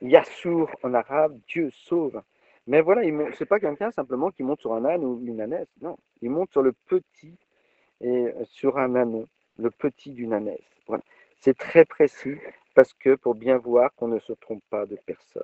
Yassour 0.00 0.70
en 0.82 0.94
arabe, 0.94 1.38
Dieu 1.48 1.70
sauve. 1.72 2.22
Mais 2.68 2.82
voilà, 2.82 3.02
ce 3.02 3.42
n'est 3.42 3.46
pas 3.46 3.58
quelqu'un 3.58 3.90
simplement 3.90 4.30
qui 4.30 4.42
monte 4.42 4.60
sur 4.60 4.74
un 4.74 4.84
âne 4.84 5.04
ou 5.04 5.20
une 5.24 5.40
ânesse. 5.40 5.68
Non, 5.80 5.96
il 6.22 6.30
monte 6.30 6.52
sur 6.52 6.62
le 6.62 6.72
petit 6.72 7.34
et 8.00 8.26
sur 8.44 8.78
un 8.78 8.94
anon, 8.94 9.26
le 9.56 9.70
petit 9.70 10.12
d'une 10.12 10.34
ânesse. 10.34 10.60
Voilà. 10.86 11.02
C'est 11.40 11.56
très 11.56 11.84
précis 11.84 12.36
parce 12.74 12.92
que 12.94 13.14
pour 13.14 13.34
bien 13.34 13.58
voir 13.58 13.92
qu'on 13.94 14.08
ne 14.08 14.18
se 14.20 14.32
trompe 14.34 14.62
pas 14.70 14.86
de 14.86 14.96
personne. 15.06 15.42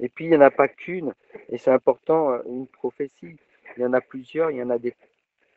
Et 0.00 0.08
puis, 0.08 0.24
il 0.24 0.30
n'y 0.30 0.36
en 0.36 0.40
a 0.40 0.50
pas 0.50 0.68
qu'une, 0.68 1.14
et 1.50 1.58
c'est 1.58 1.70
important, 1.70 2.32
euh, 2.32 2.42
une 2.46 2.66
prophétie. 2.66 3.36
Il 3.76 3.82
y 3.82 3.86
en 3.86 3.92
a 3.92 4.00
plusieurs, 4.00 4.50
il 4.50 4.56
y 4.56 4.62
en 4.62 4.70
a 4.70 4.78
des, 4.78 4.94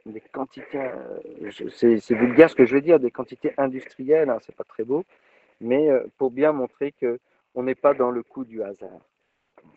des 0.06 0.20
quantités, 0.20 0.78
euh, 0.78 1.70
c'est 1.70 2.14
vulgaire 2.14 2.50
ce 2.50 2.56
que 2.56 2.66
je 2.66 2.76
veux 2.76 2.82
dire, 2.82 3.00
des 3.00 3.12
quantités 3.12 3.54
industrielles, 3.58 4.30
hein, 4.30 4.40
c'est 4.42 4.56
pas 4.56 4.66
très 4.66 4.84
beau, 4.84 5.06
mais 5.62 5.90
euh, 5.90 6.06
pour 6.18 6.30
bien 6.30 6.52
montrer 6.52 6.92
que 6.92 7.20
on 7.56 7.64
n'est 7.64 7.76
pas 7.76 7.94
dans 7.94 8.12
le 8.12 8.24
coup 8.24 8.44
du 8.44 8.64
hasard. 8.64 9.00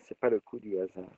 C'est 0.02 0.18
pas 0.18 0.30
le 0.30 0.40
coup 0.40 0.58
du 0.58 0.78
hasard. 0.78 1.10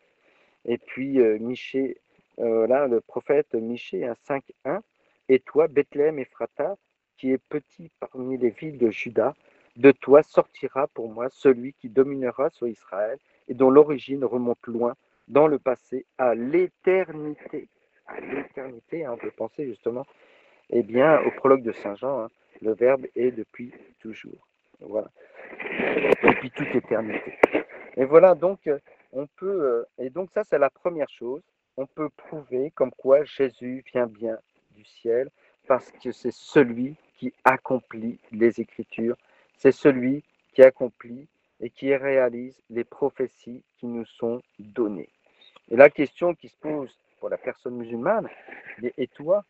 Et 0.64 0.76
puis, 0.76 1.18
Miché, 1.38 1.98
là, 2.36 2.88
le 2.88 3.00
prophète 3.00 3.54
Miché, 3.54 4.04
un 4.04 4.16
5.1, 4.28 4.80
et 5.28 5.38
toi, 5.38 5.68
Bethléem 5.68 6.18
Ephrata, 6.18 6.76
qui 7.16 7.32
est 7.32 7.38
petit 7.38 7.90
parmi 8.00 8.36
les 8.38 8.50
villes 8.50 8.76
de 8.76 8.90
Juda, 8.90 9.34
de 9.76 9.92
toi 9.92 10.24
sortira 10.24 10.88
pour 10.88 11.08
moi 11.08 11.28
celui 11.30 11.72
qui 11.74 11.88
dominera 11.88 12.50
sur 12.50 12.66
Israël 12.66 13.18
et 13.48 13.54
dont 13.54 13.70
l'origine 13.70 14.24
remonte 14.24 14.66
loin 14.66 14.94
dans 15.26 15.46
le 15.46 15.58
passé 15.58 16.06
à 16.16 16.34
l'éternité. 16.34 17.68
À 18.06 18.20
l'éternité, 18.20 19.04
hein, 19.04 19.12
on 19.14 19.18
peut 19.18 19.30
penser 19.30 19.66
justement 19.66 20.06
eh 20.70 20.82
bien, 20.82 21.20
au 21.22 21.30
prologue 21.30 21.62
de 21.62 21.72
Saint 21.72 21.94
Jean, 21.94 22.24
hein, 22.24 22.28
le 22.60 22.74
Verbe 22.74 23.06
est 23.14 23.30
depuis 23.30 23.72
toujours. 24.00 24.46
Voilà. 24.80 25.08
Depuis 26.22 26.50
toute 26.50 26.74
éternité. 26.74 27.34
Et 27.96 28.04
voilà, 28.04 28.34
donc, 28.34 28.66
euh, 28.66 28.78
on 29.12 29.26
peut, 29.26 29.62
euh, 29.62 29.84
et 29.98 30.10
donc 30.10 30.30
ça, 30.30 30.44
c'est 30.44 30.58
la 30.58 30.70
première 30.70 31.08
chose. 31.08 31.42
On 31.76 31.86
peut 31.86 32.10
prouver 32.10 32.70
comme 32.74 32.90
quoi 32.92 33.24
Jésus 33.24 33.82
vient 33.92 34.06
bien 34.06 34.38
du 34.72 34.84
ciel 34.84 35.30
parce 35.66 35.90
que 36.02 36.12
c'est 36.12 36.32
celui 36.32 36.96
qui 37.16 37.32
accomplit 37.44 38.18
les 38.30 38.60
Écritures, 38.60 39.16
c'est 39.56 39.72
celui 39.72 40.22
qui 40.54 40.62
accomplit 40.62 41.28
et 41.60 41.70
qui 41.70 41.94
réalise 41.94 42.56
les 42.70 42.84
prophéties 42.84 43.62
qui 43.78 43.86
nous 43.86 44.06
sont 44.06 44.42
données. 44.58 45.08
Et 45.70 45.76
la 45.76 45.90
question 45.90 46.34
qui 46.34 46.48
se 46.48 46.56
pose 46.56 46.90
pour 47.20 47.28
la 47.28 47.36
personne 47.36 47.76
musulmane, 47.76 48.28
et 48.96 49.06
toi, 49.08 49.44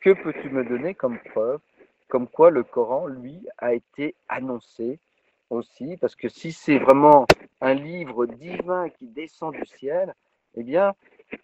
que 0.00 0.10
peux-tu 0.10 0.50
me 0.50 0.64
donner 0.64 0.94
comme 0.94 1.18
preuve, 1.18 1.60
comme 2.08 2.28
quoi 2.28 2.50
le 2.50 2.62
Coran, 2.62 3.06
lui, 3.06 3.46
a 3.58 3.74
été 3.74 4.14
annoncé 4.28 4.98
aussi, 5.50 5.96
parce 5.96 6.16
que 6.16 6.28
si 6.28 6.52
c'est 6.52 6.78
vraiment 6.78 7.26
un 7.60 7.74
livre 7.74 8.26
divin 8.26 8.88
qui 8.90 9.06
descend 9.06 9.54
du 9.54 9.64
ciel, 9.66 10.14
eh 10.56 10.62
bien, 10.62 10.94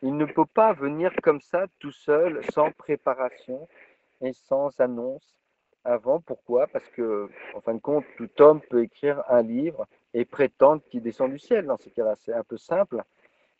il 0.02 0.16
ne 0.16 0.24
peut 0.24 0.46
pas 0.46 0.72
venir 0.72 1.12
comme 1.22 1.40
ça 1.40 1.66
tout 1.78 1.92
seul, 1.92 2.40
sans 2.52 2.70
préparation 2.72 3.68
et 4.20 4.32
sans 4.32 4.78
annonce 4.80 5.26
avant. 5.84 6.20
Pourquoi? 6.20 6.66
Parce 6.66 6.88
que, 6.90 7.28
en 7.54 7.60
fin 7.60 7.74
de 7.74 7.80
compte, 7.80 8.04
tout 8.16 8.30
homme 8.40 8.60
peut 8.60 8.82
écrire 8.82 9.22
un 9.28 9.42
livre 9.42 9.86
et 10.14 10.24
prétendre 10.24 10.82
qu'il 10.90 11.02
descend 11.02 11.30
du 11.30 11.38
ciel. 11.38 11.66
Dans 11.66 11.76
ce 11.76 11.88
cas-là, 11.88 12.14
c'est 12.18 12.32
un 12.32 12.44
peu 12.44 12.56
simple. 12.56 13.02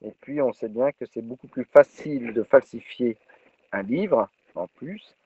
Et 0.05 0.13
puis, 0.21 0.41
on 0.43 0.53
sait 0.53 0.69
bien 0.69 0.93
que 0.93 1.07
c'est 1.07 1.23
beaucoup 1.23 1.49
plus 1.49 1.65
facile 1.65 2.33
de 2.33 2.43
falsifier 2.43 3.17
un 3.73 3.83
livre, 3.83 4.29
en 4.55 4.67
plus, 4.67 5.17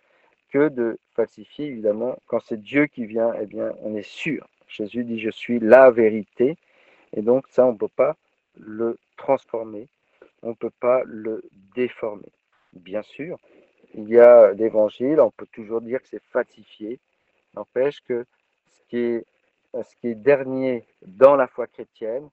que 0.51 0.69
de 0.69 0.99
falsifier, 1.15 1.67
évidemment, 1.67 2.17
quand 2.27 2.41
c'est 2.41 2.61
Dieu 2.61 2.87
qui 2.87 3.07
vient, 3.07 3.33
eh 3.41 3.47
bien, 3.47 3.73
on 3.83 3.97
est 3.97 4.07
sûr. 4.07 4.47
Jésus 4.69 5.05
dit, 5.05 5.19
je 5.19 5.31
suis 5.31 5.59
la 5.59 5.91
vérité. 5.91 6.57
Et 7.15 7.23
donc, 7.23 7.47
ça, 7.49 7.67
on 7.67 7.73
ne 7.73 7.79
peut 7.79 7.89
pas 7.89 8.17
le 8.59 8.99
transformer, 9.17 9.89
on 10.43 10.51
ne 10.51 10.55
peut 10.55 10.73
pas 10.81 11.03
le 11.05 11.43
déformer. 11.75 12.29
Bien 12.73 13.03
sûr, 13.03 13.39
il 13.97 14.11
y 14.11 14.21
a 14.21 14.53
l'évangile, 14.53 15.21
on 15.21 15.31
peut 15.31 15.47
toujours 15.53 15.81
dire 15.81 16.03
que 16.03 16.09
c'est 16.09 16.23
falsifié. 16.31 17.01
N'empêche 17.55 18.03
que 18.03 18.27
ce 18.69 18.83
qui, 18.89 20.07
est, 20.09 20.15
dernier 20.15 20.87
dans 21.07 21.35
la 21.35 21.47
foi 21.47 21.67
chrétienne, 21.67 22.29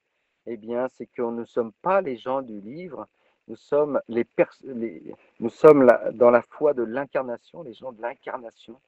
eh 0.46 0.58
bien, 0.58 0.88
c'est 0.92 1.06
que 1.06 1.22
nous 1.22 1.30
ne 1.32 1.44
sommes 1.46 1.72
pas 1.80 2.02
les 2.02 2.16
gens 2.16 2.42
du 2.42 2.60
livre, 2.60 3.08
nous 3.48 3.56
sommes, 3.56 3.98
les, 4.08 4.26
nous 5.40 5.48
sommes 5.48 5.90
dans 6.12 6.30
la 6.30 6.42
foi 6.42 6.74
de 6.74 6.82
l'incarnation, 6.82 7.62
les 7.62 7.72
gens 7.72 7.92
de 7.92 8.02
l'incarnation, 8.02 8.78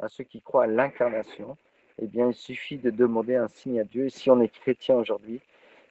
à 0.00 0.08
ceux 0.08 0.24
qui 0.24 0.40
croient 0.40 0.64
à 0.64 0.68
l'incarnation. 0.68 1.58
Eh 1.98 2.06
bien, 2.06 2.28
il 2.28 2.34
suffit 2.34 2.78
de 2.78 2.90
demander 2.90 3.36
un 3.36 3.48
signe 3.48 3.80
à 3.80 3.84
Dieu. 3.84 4.06
Et 4.06 4.10
si 4.10 4.30
on 4.30 4.40
est 4.40 4.48
chrétien 4.48 4.96
aujourd'hui, 4.96 5.40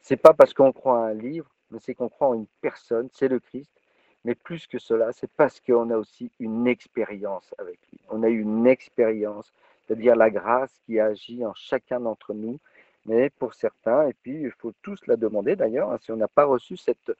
c'est 0.01 0.17
pas 0.17 0.33
parce 0.33 0.55
qu'on 0.55 0.71
croit 0.71 1.05
à 1.05 1.09
un 1.09 1.13
livre, 1.13 1.49
mais 1.69 1.77
c'est 1.79 1.93
qu'on 1.93 2.09
croit 2.09 2.29
en 2.29 2.33
une 2.33 2.47
personne, 2.61 3.09
c'est 3.13 3.27
le 3.27 3.39
Christ. 3.39 3.80
Mais 4.23 4.35
plus 4.35 4.67
que 4.67 4.77
cela, 4.77 5.11
c'est 5.13 5.31
parce 5.31 5.59
qu'on 5.59 5.89
a 5.89 5.97
aussi 5.97 6.31
une 6.39 6.67
expérience 6.67 7.53
avec 7.57 7.79
lui. 7.91 7.99
On 8.09 8.23
a 8.23 8.29
une 8.29 8.67
expérience, 8.67 9.51
c'est-à-dire 9.85 10.15
la 10.15 10.29
grâce 10.29 10.71
qui 10.85 10.99
agit 10.99 11.45
en 11.45 11.53
chacun 11.55 11.99
d'entre 11.99 12.33
nous. 12.33 12.59
Mais 13.05 13.31
pour 13.31 13.55
certains, 13.55 14.07
et 14.07 14.13
puis 14.13 14.41
il 14.41 14.51
faut 14.51 14.73
tous 14.83 14.99
la 15.07 15.15
demander 15.15 15.55
d'ailleurs, 15.55 15.91
hein, 15.91 15.97
si 16.03 16.11
on 16.11 16.17
n'a 16.17 16.27
pas 16.27 16.45
reçu 16.45 16.77
cette 16.77 17.11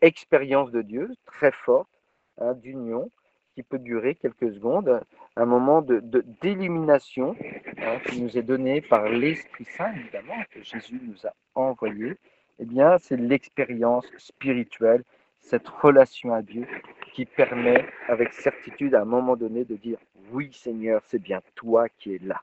expérience 0.00 0.70
de 0.70 0.80
Dieu 0.80 1.14
très 1.26 1.52
forte, 1.52 1.90
hein, 2.38 2.54
d'union, 2.54 3.10
qui 3.54 3.62
peut 3.62 3.78
durer 3.78 4.14
quelques 4.14 4.52
secondes, 4.52 5.00
un 5.36 5.46
moment 5.46 5.80
de, 5.82 6.00
d'illumination 6.42 7.36
hein, 7.78 7.98
qui 8.06 8.20
nous 8.20 8.36
est 8.36 8.42
donné 8.42 8.80
par 8.80 9.08
l'Esprit 9.08 9.64
Saint, 9.64 9.92
évidemment, 9.94 10.42
que 10.50 10.62
Jésus 10.62 11.00
nous 11.02 11.26
a 11.26 11.32
envoyé, 11.54 12.16
eh 12.58 12.64
bien, 12.64 12.98
c'est 12.98 13.16
l'expérience 13.16 14.06
spirituelle 14.18 15.02
cette 15.46 15.68
relation 15.68 16.34
à 16.34 16.42
Dieu 16.42 16.66
qui 17.12 17.24
permet 17.24 17.86
avec 18.08 18.32
certitude 18.32 18.94
à 18.94 19.02
un 19.02 19.04
moment 19.04 19.36
donné 19.36 19.64
de 19.64 19.76
dire 19.76 19.98
oui 20.32 20.52
Seigneur, 20.52 21.02
c'est 21.06 21.20
bien 21.20 21.40
toi 21.54 21.88
qui 21.88 22.16
es 22.16 22.18
là. 22.18 22.42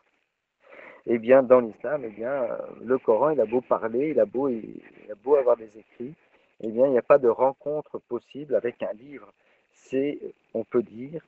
Eh 1.05 1.17
bien, 1.17 1.43
dans 1.43 1.59
l'islam, 1.59 2.03
eh 2.05 2.09
bien, 2.09 2.31
euh, 2.31 2.57
le 2.81 2.97
Coran, 2.97 3.31
il 3.31 3.41
a 3.41 3.45
beau 3.45 3.59
parler, 3.59 4.11
il 4.11 4.19
a 4.21 4.25
beau, 4.25 4.47
avoir 5.35 5.57
des 5.57 5.69
écrits, 5.77 6.13
eh 6.61 6.69
bien, 6.69 6.85
il 6.85 6.91
n'y 6.91 6.97
a 6.97 7.01
pas 7.01 7.17
de 7.17 7.27
rencontre 7.27 7.99
possible 7.99 8.55
avec 8.55 8.81
un 8.81 8.93
livre. 8.93 9.33
C'est, 9.73 10.17
on 10.53 10.63
peut 10.63 10.81
dire, 10.81 11.21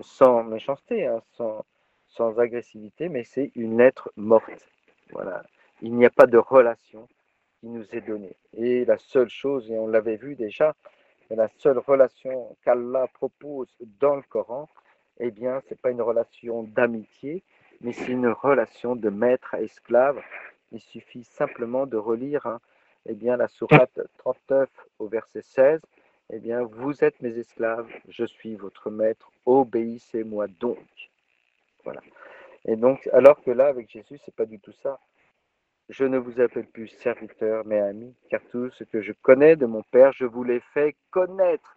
sans 0.00 0.42
méchanceté, 0.42 1.06
hein, 1.06 1.22
sans, 1.36 1.64
sans 2.08 2.36
agressivité, 2.40 3.08
mais 3.08 3.22
c'est 3.22 3.52
une 3.54 3.78
lettre 3.78 4.10
morte. 4.16 4.68
Voilà. 5.12 5.44
Il 5.80 5.94
n'y 5.94 6.04
a 6.04 6.10
pas 6.10 6.26
de 6.26 6.38
relation 6.38 7.06
nous 7.62 7.84
est 7.92 8.00
donné. 8.00 8.36
Et 8.54 8.84
la 8.84 8.98
seule 8.98 9.28
chose, 9.28 9.70
et 9.70 9.78
on 9.78 9.86
l'avait 9.86 10.16
vu 10.16 10.34
déjà, 10.34 10.74
la 11.30 11.48
seule 11.58 11.78
relation 11.78 12.56
qu'Allah 12.64 13.06
propose 13.14 13.68
dans 14.00 14.16
le 14.16 14.22
Coran, 14.22 14.68
eh 15.18 15.30
bien, 15.30 15.60
ce 15.60 15.70
n'est 15.70 15.78
pas 15.78 15.90
une 15.90 16.02
relation 16.02 16.62
d'amitié, 16.64 17.42
mais 17.80 17.92
c'est 17.92 18.12
une 18.12 18.28
relation 18.28 18.96
de 18.96 19.08
maître 19.08 19.54
à 19.54 19.62
esclave. 19.62 20.20
Il 20.72 20.80
suffit 20.80 21.24
simplement 21.24 21.86
de 21.86 21.96
relire 21.96 22.46
hein, 22.46 22.60
eh 23.06 23.14
bien, 23.14 23.36
la 23.36 23.48
sourate 23.48 24.00
39 24.18 24.68
au 24.98 25.06
verset 25.06 25.42
16. 25.42 25.80
Eh 26.30 26.38
bien, 26.38 26.62
vous 26.62 27.04
êtes 27.04 27.20
mes 27.20 27.36
esclaves, 27.36 27.88
je 28.08 28.24
suis 28.24 28.54
votre 28.54 28.90
maître, 28.90 29.30
obéissez-moi 29.44 30.46
donc. 30.60 30.78
Voilà. 31.84 32.00
Et 32.64 32.76
donc, 32.76 33.08
alors 33.12 33.42
que 33.42 33.50
là, 33.50 33.66
avec 33.66 33.90
Jésus, 33.90 34.18
c'est 34.24 34.34
pas 34.34 34.46
du 34.46 34.58
tout 34.58 34.72
ça. 34.82 34.98
Je 35.92 36.04
ne 36.04 36.16
vous 36.16 36.40
appelle 36.40 36.64
plus 36.64 36.88
serviteur, 36.88 37.66
mais 37.66 37.78
ami, 37.78 38.14
car 38.30 38.40
tout 38.50 38.70
ce 38.70 38.82
que 38.82 39.02
je 39.02 39.12
connais 39.12 39.56
de 39.56 39.66
mon 39.66 39.82
Père, 39.82 40.10
je 40.14 40.24
vous 40.24 40.42
l'ai 40.42 40.60
fait 40.72 40.96
connaître. 41.10 41.76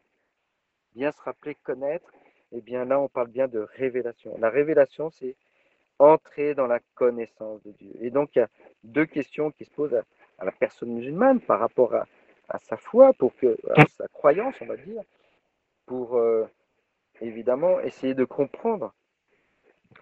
Bien 0.96 1.12
se 1.12 1.22
rappeler 1.22 1.56
connaître, 1.56 2.10
et 2.54 2.60
eh 2.60 2.62
bien 2.62 2.86
là, 2.86 2.98
on 2.98 3.10
parle 3.10 3.28
bien 3.28 3.50
de 3.50 3.68
révélation. 3.76 4.38
La 4.40 4.50
révélation, 4.50 5.10
c'est 5.10 5.36
entrer 6.00 6.56
dans 6.56 6.66
la 6.66 6.80
connaissance 6.94 7.62
de 7.64 7.72
Dieu. 7.72 7.92
Et 8.00 8.10
donc, 8.10 8.34
il 8.36 8.40
y 8.40 8.42
a 8.42 8.48
deux 8.86 9.06
questions 9.06 9.52
qui 9.52 9.66
se 9.66 9.72
posent 9.72 9.94
à, 9.94 10.46
la 10.46 10.54
personne 10.54 10.94
musulmane 10.94 11.42
par 11.42 11.60
rapport 11.60 11.94
à, 11.94 12.60
sa 12.60 12.78
foi, 12.78 13.12
pour 13.12 13.36
que, 13.36 13.58
à 13.76 13.86
sa 13.88 14.08
croyance, 14.08 14.56
on 14.62 14.66
va 14.66 14.78
dire, 14.78 15.02
pour 15.88 16.16
euh, 16.16 16.46
évidemment 17.20 17.82
essayer 17.82 18.14
de 18.14 18.24
comprendre 18.24 18.94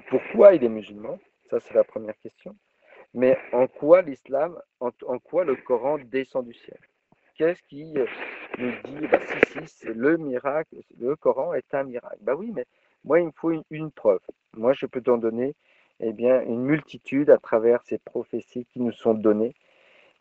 pourquoi 0.07 0.53
il 0.53 0.63
est 0.63 0.69
musulman. 0.69 1.17
Ça, 1.49 1.59
c'est 1.59 1.73
la 1.73 1.83
première 1.83 2.19
question. 2.19 2.55
Mais 3.13 3.37
en 3.51 3.67
quoi 3.67 4.01
l'islam, 4.01 4.59
en, 4.79 4.91
quoi 5.19 5.43
le 5.45 5.55
Coran 5.55 5.99
descend 5.99 6.45
du 6.45 6.53
ciel? 6.53 6.79
Qu'est-ce 7.35 7.61
qui 7.63 7.97
euh, 7.97 8.05
nous 8.57 8.71
dit, 8.85 9.07
bah, 9.07 9.19
si, 9.21 9.51
si, 9.51 9.67
c'est 9.67 9.93
le 9.93 10.17
miracle, 10.17 10.77
le 10.99 11.15
Coran 11.15 11.53
est 11.53 11.73
un 11.73 11.83
miracle. 11.83 12.17
Bah 12.21 12.35
oui, 12.35 12.51
mais 12.53 12.65
moi, 13.05 13.19
il 13.19 13.27
me 13.27 13.31
faut 13.31 13.51
une, 13.69 13.91
preuve. 13.91 14.21
Moi, 14.55 14.73
je 14.73 14.85
peux 14.85 15.01
t'en 15.01 15.17
donner 15.17 15.55
eh 15.99 16.11
bien, 16.11 16.41
une 16.41 16.63
multitude 16.63 17.29
à 17.29 17.37
travers 17.37 17.81
ces 17.83 17.97
prophéties 17.97 18.65
qui 18.65 18.79
nous 18.79 18.91
sont 18.91 19.13
données. 19.13 19.53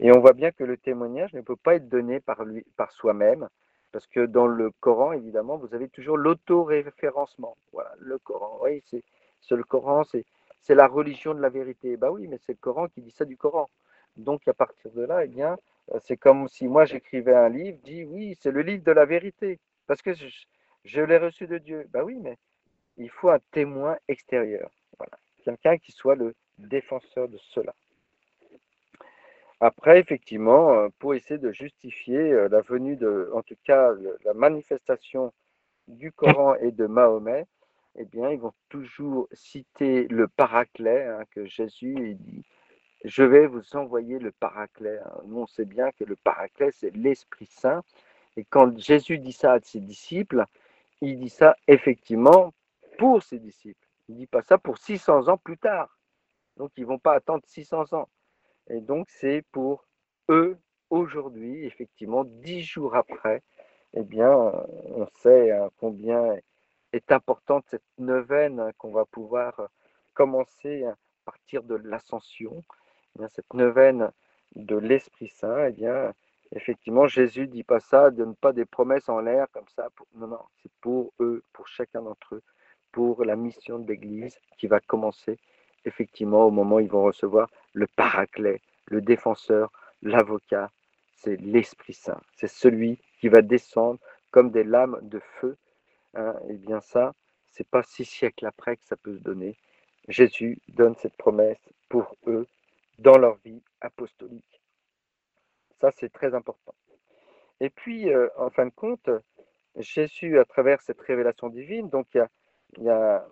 Et 0.01 0.15
on 0.15 0.21
voit 0.21 0.33
bien 0.33 0.51
que 0.51 0.65
le 0.65 0.77
témoignage 0.77 1.33
ne 1.33 1.41
peut 1.41 1.57
pas 1.57 1.77
être 1.77 1.89
donné 1.89 2.21
par, 2.21 2.45
par 2.77 2.93
soi-même, 2.93 3.49
parce 3.93 4.07
que 4.07 4.27
dans 4.27 4.47
le 4.47 4.71
Coran, 4.81 5.13
évidemment, 5.13 5.57
vous 5.57 5.75
avez 5.75 5.89
toujours 5.89 6.17
l'auto-référencement. 6.17 7.57
Voilà, 7.73 7.93
le 8.01 8.19
Coran, 8.19 8.59
oui, 8.63 8.83
c'est 8.91 9.03
le 9.51 9.65
Coran, 9.65 10.05
c'est 10.05 10.25
c'est 10.63 10.75
la 10.75 10.87
religion 10.87 11.35
de 11.35 11.41
la 11.41 11.51
vérité. 11.51 11.97
Bah 11.97 12.11
oui, 12.11 12.27
mais 12.29 12.39
c'est 12.39 12.53
le 12.53 12.59
Coran 12.59 12.89
qui 12.89 13.03
dit 13.03 13.11
ça 13.11 13.25
du 13.25 13.37
Coran. 13.37 13.69
Donc 14.17 14.47
à 14.47 14.55
partir 14.55 14.91
de 14.93 15.03
là, 15.03 15.25
eh 15.25 15.29
bien, 15.29 15.59
euh, 15.93 15.99
c'est 16.05 16.17
comme 16.17 16.49
si 16.49 16.69
moi 16.69 16.85
j'écrivais 16.85 17.35
un 17.35 17.49
livre, 17.49 17.79
dit 17.83 18.05
oui, 18.05 18.37
c'est 18.41 18.53
le 18.53 18.63
livre 18.63 18.85
de 18.85 18.93
la 18.93 19.05
vérité, 19.05 19.59
parce 19.87 20.03
que 20.03 20.13
je, 20.85 21.01
l'ai 21.01 21.19
reçu 21.19 21.47
de 21.47 21.59
Dieu. 21.59 21.87
Bah 21.91 22.05
oui, 22.05 22.19
mais 22.21 22.37
il 22.97 23.11
faut 23.11 23.31
un 23.31 23.41
témoin 23.51 23.97
extérieur. 24.09 24.71
Voilà. 24.99 25.19
Quelqu'un 25.45 25.79
qui 25.79 25.93
soit 25.93 26.15
le 26.15 26.35
défenseur 26.59 27.29
de 27.29 27.39
cela. 27.39 27.75
Après, 29.61 29.99
effectivement, 30.01 30.73
euh, 30.73 30.89
pour 30.99 31.15
essayer 31.15 31.39
de 31.39 31.53
justifier 31.53 32.19
euh, 32.19 32.49
la 32.49 32.61
venue 32.61 32.97
de, 32.97 33.31
en 33.33 33.43
tout 33.43 33.57
cas, 33.65 33.93
la 34.25 34.35
manifestation 34.35 35.33
du 35.89 36.13
Coran 36.13 36.55
et 36.57 36.73
de 36.73 36.87
Mahomet, 36.87 37.47
eh 37.97 38.05
bien, 38.05 38.31
ils 38.31 38.41
vont 38.41 38.55
toujours 38.69 39.29
citer 39.33 40.09
le 40.09 40.29
paraclet 40.29 41.07
hein, 41.07 41.25
que 41.31 41.45
Jésus 41.47 42.15
dit 42.15 42.45
Je 43.05 43.23
vais 43.23 43.47
vous 43.47 43.77
envoyer 43.77 44.19
le 44.19 44.33
paraclet. 44.33 44.99
Nous, 45.27 45.41
on 45.41 45.47
sait 45.47 45.65
bien 45.67 45.91
que 45.93 46.05
le 46.05 46.17
paraclet, 46.17 46.71
c'est 46.73 46.95
l'Esprit 46.97 47.47
Saint. 47.47 47.83
Et 48.37 48.45
quand 48.45 48.79
Jésus 48.79 49.19
dit 49.19 49.33
ça 49.33 49.55
à 49.55 49.61
ses 49.61 49.81
disciples, 49.81 50.45
il 51.03 51.19
dit 51.19 51.29
ça 51.29 51.57
effectivement 51.69 52.55
pour 52.99 53.23
ses 53.23 53.39
disciples. 53.39 53.87
Il 54.09 54.15
ne 54.15 54.21
dit 54.21 54.27
pas 54.27 54.43
ça 54.43 54.59
pour 54.59 54.79
600 54.79 55.29
ans 55.29 55.39
plus 55.39 55.59
tard. 55.59 55.99
Donc, 56.57 56.71
ils 56.77 56.83
ne 56.83 56.89
vont 56.89 56.99
pas 56.99 57.15
attendre 57.15 57.43
600 57.47 57.93
ans. 57.93 58.09
Et 58.69 58.81
donc, 58.81 59.09
c'est 59.11 59.45
pour 59.53 59.85
eux, 60.29 60.59
aujourd'hui, 60.91 61.65
effectivement, 61.67 62.25
dix 62.25 62.63
jours 62.63 62.95
après, 62.95 63.43
eh 63.95 64.03
bien, 64.03 64.31
on 64.33 65.07
sait 65.23 65.51
hein, 65.51 65.71
combien 65.79 66.37
est 66.93 67.13
importante 67.13 67.65
cette 67.69 67.83
neuvaine 67.99 68.61
hein, 68.61 68.71
qu'on 68.79 68.93
va 68.93 69.05
pouvoir 69.05 69.69
commencer 70.15 70.85
à 70.85 70.97
partir 71.25 71.63
de 71.63 71.75
l'ascension. 71.75 72.63
Eh 73.21 73.25
cette 73.29 73.53
neuvaine 73.55 74.11
de 74.55 74.77
l'Esprit 74.77 75.29
Saint, 75.29 75.67
eh 75.67 75.73
bien, 75.73 76.13
effectivement, 76.53 77.07
Jésus 77.07 77.47
dit 77.47 77.65
pas 77.65 77.81
ça, 77.81 78.11
donne 78.11 78.37
pas 78.37 78.53
des 78.53 78.65
promesses 78.65 79.09
en 79.09 79.21
l'air 79.21 79.47
comme 79.53 79.69
ça. 79.75 79.89
Non, 80.15 80.27
non, 80.27 80.41
c'est 80.63 80.73
pour 80.81 81.13
eux, 81.21 81.43
pour 81.53 81.69
chacun 81.69 82.03
d'entre 82.03 82.37
eux, 82.37 82.43
pour 82.91 83.25
la 83.25 83.37
mission 83.37 83.79
de 83.79 83.87
l'Église 83.89 84.39
qui 84.59 84.67
va 84.67 84.81
commencer 84.81 85.39
effectivement, 85.85 86.47
au 86.47 86.51
moment 86.51 86.77
où 86.77 86.81
ils 86.81 86.91
vont 86.91 87.05
recevoir 87.05 87.49
le 87.73 87.87
paraclet, 87.87 88.61
le 88.87 89.01
défenseur, 89.01 89.71
l'avocat, 90.03 90.71
c'est 91.17 91.37
l'Esprit 91.41 91.95
Saint. 91.95 92.21
C'est 92.37 92.49
celui 92.49 92.99
qui 93.21 93.29
va 93.29 93.43
descendre 93.43 93.99
comme 94.31 94.51
des 94.51 94.65
lames 94.65 94.99
de 95.03 95.21
feu. 95.41 95.57
Hein. 96.15 96.35
et 96.49 96.55
bien 96.55 96.81
ça, 96.81 97.15
c'est 97.49 97.69
pas 97.69 97.83
six 97.83 98.05
siècles 98.05 98.47
après 98.47 98.77
que 98.77 98.85
ça 98.85 98.97
peut 98.97 99.17
se 99.17 99.23
donner. 99.23 99.57
Jésus 100.09 100.59
donne 100.69 100.97
cette 100.97 101.17
promesse 101.17 101.61
pour 101.89 102.17
eux 102.27 102.47
dans 102.99 103.19
leur 103.19 103.37
vie 103.45 103.63
apostolique. 103.81 104.63
Ça, 105.81 105.91
c'est 105.91 106.13
très 106.13 106.35
important. 106.35 106.75
Et 107.61 107.71
puis, 107.71 108.13
euh, 108.13 108.29
en 108.37 108.51
fin 108.51 108.67
de 108.67 108.73
compte, 108.75 109.11
Jésus, 109.77 110.39
à 110.39 110.45
travers 110.45 110.81
cette 110.83 111.01
révélation 111.01 111.49
divine, 111.49 111.89
donc 111.89 112.07
il 112.15 112.85
y 112.85 112.89
a 112.89 113.27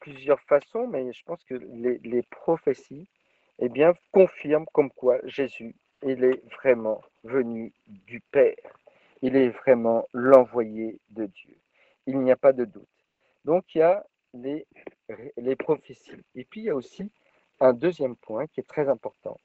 plusieurs 0.00 0.40
façons, 0.42 0.86
mais 0.86 1.12
je 1.12 1.22
pense 1.24 1.42
que 1.44 1.54
les, 1.54 2.22
prophéties 2.22 3.08
eh 3.58 3.68
bien, 3.68 3.94
confirment 4.12 4.66
comme 4.72 4.90
quoi 4.90 5.18
Jésus, 5.24 5.74
il 6.02 6.24
est 6.24 6.42
vraiment 6.54 7.02
venu 7.24 7.72
du 7.86 8.20
Père. 8.20 8.56
Il 9.20 9.36
est 9.36 9.48
vraiment 9.48 10.06
l'envoyé 10.12 10.98
de 11.10 11.26
Dieu. 11.26 11.56
Il 12.08 12.20
n'y 12.20 12.32
a 12.32 12.36
pas 12.36 12.54
de 12.54 12.64
doute. 12.64 12.88
Donc, 13.44 13.74
il 13.74 13.78
y 13.78 13.82
a 13.82 14.02
les, 14.32 14.66
prophéties. 15.56 16.12
Et 16.34 16.46
puis, 16.46 16.62
il 16.62 16.64
y 16.64 16.70
a 16.70 16.74
aussi 16.74 17.12
un 17.60 17.74
deuxième 17.74 18.16
point 18.16 18.46
qui 18.46 18.60
est 18.60 18.68
très 18.68 18.88
important. 18.88 19.36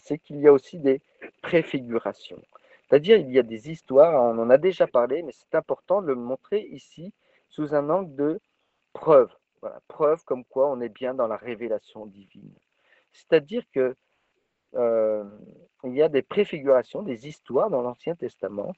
C'est 0.00 0.18
qu'il 0.18 0.40
y 0.40 0.48
a 0.48 0.52
aussi 0.52 0.80
des 0.80 1.00
préfigurations. 1.40 2.42
C'est-à-dire, 2.82 3.18
il 3.18 3.30
y 3.30 3.38
a 3.38 3.44
des 3.44 3.70
histoires, 3.70 4.20
on 4.24 4.40
en 4.40 4.50
a 4.50 4.58
déjà 4.58 4.88
parlé, 4.88 5.22
mais 5.22 5.30
c'est 5.30 5.54
important 5.54 6.02
de 6.02 6.08
le 6.08 6.16
montrer 6.16 6.62
ici 6.72 7.12
sous 7.48 7.76
un 7.76 7.88
angle 7.90 8.12
de 8.16 8.40
preuve. 8.92 9.30
Preuve 9.86 10.24
comme 10.24 10.44
quoi 10.44 10.68
on 10.68 10.80
est 10.80 10.88
bien 10.88 11.14
dans 11.14 11.28
la 11.28 11.36
révélation 11.36 12.06
divine. 12.06 12.52
C'est-à-dire 13.12 13.62
que 13.72 13.94
euh, 14.74 15.24
il 15.84 15.94
y 15.94 16.02
a 16.02 16.08
des 16.08 16.22
préfigurations, 16.22 17.02
des 17.02 17.28
histoires 17.28 17.70
dans 17.70 17.82
l'Ancien 17.82 18.16
Testament, 18.16 18.74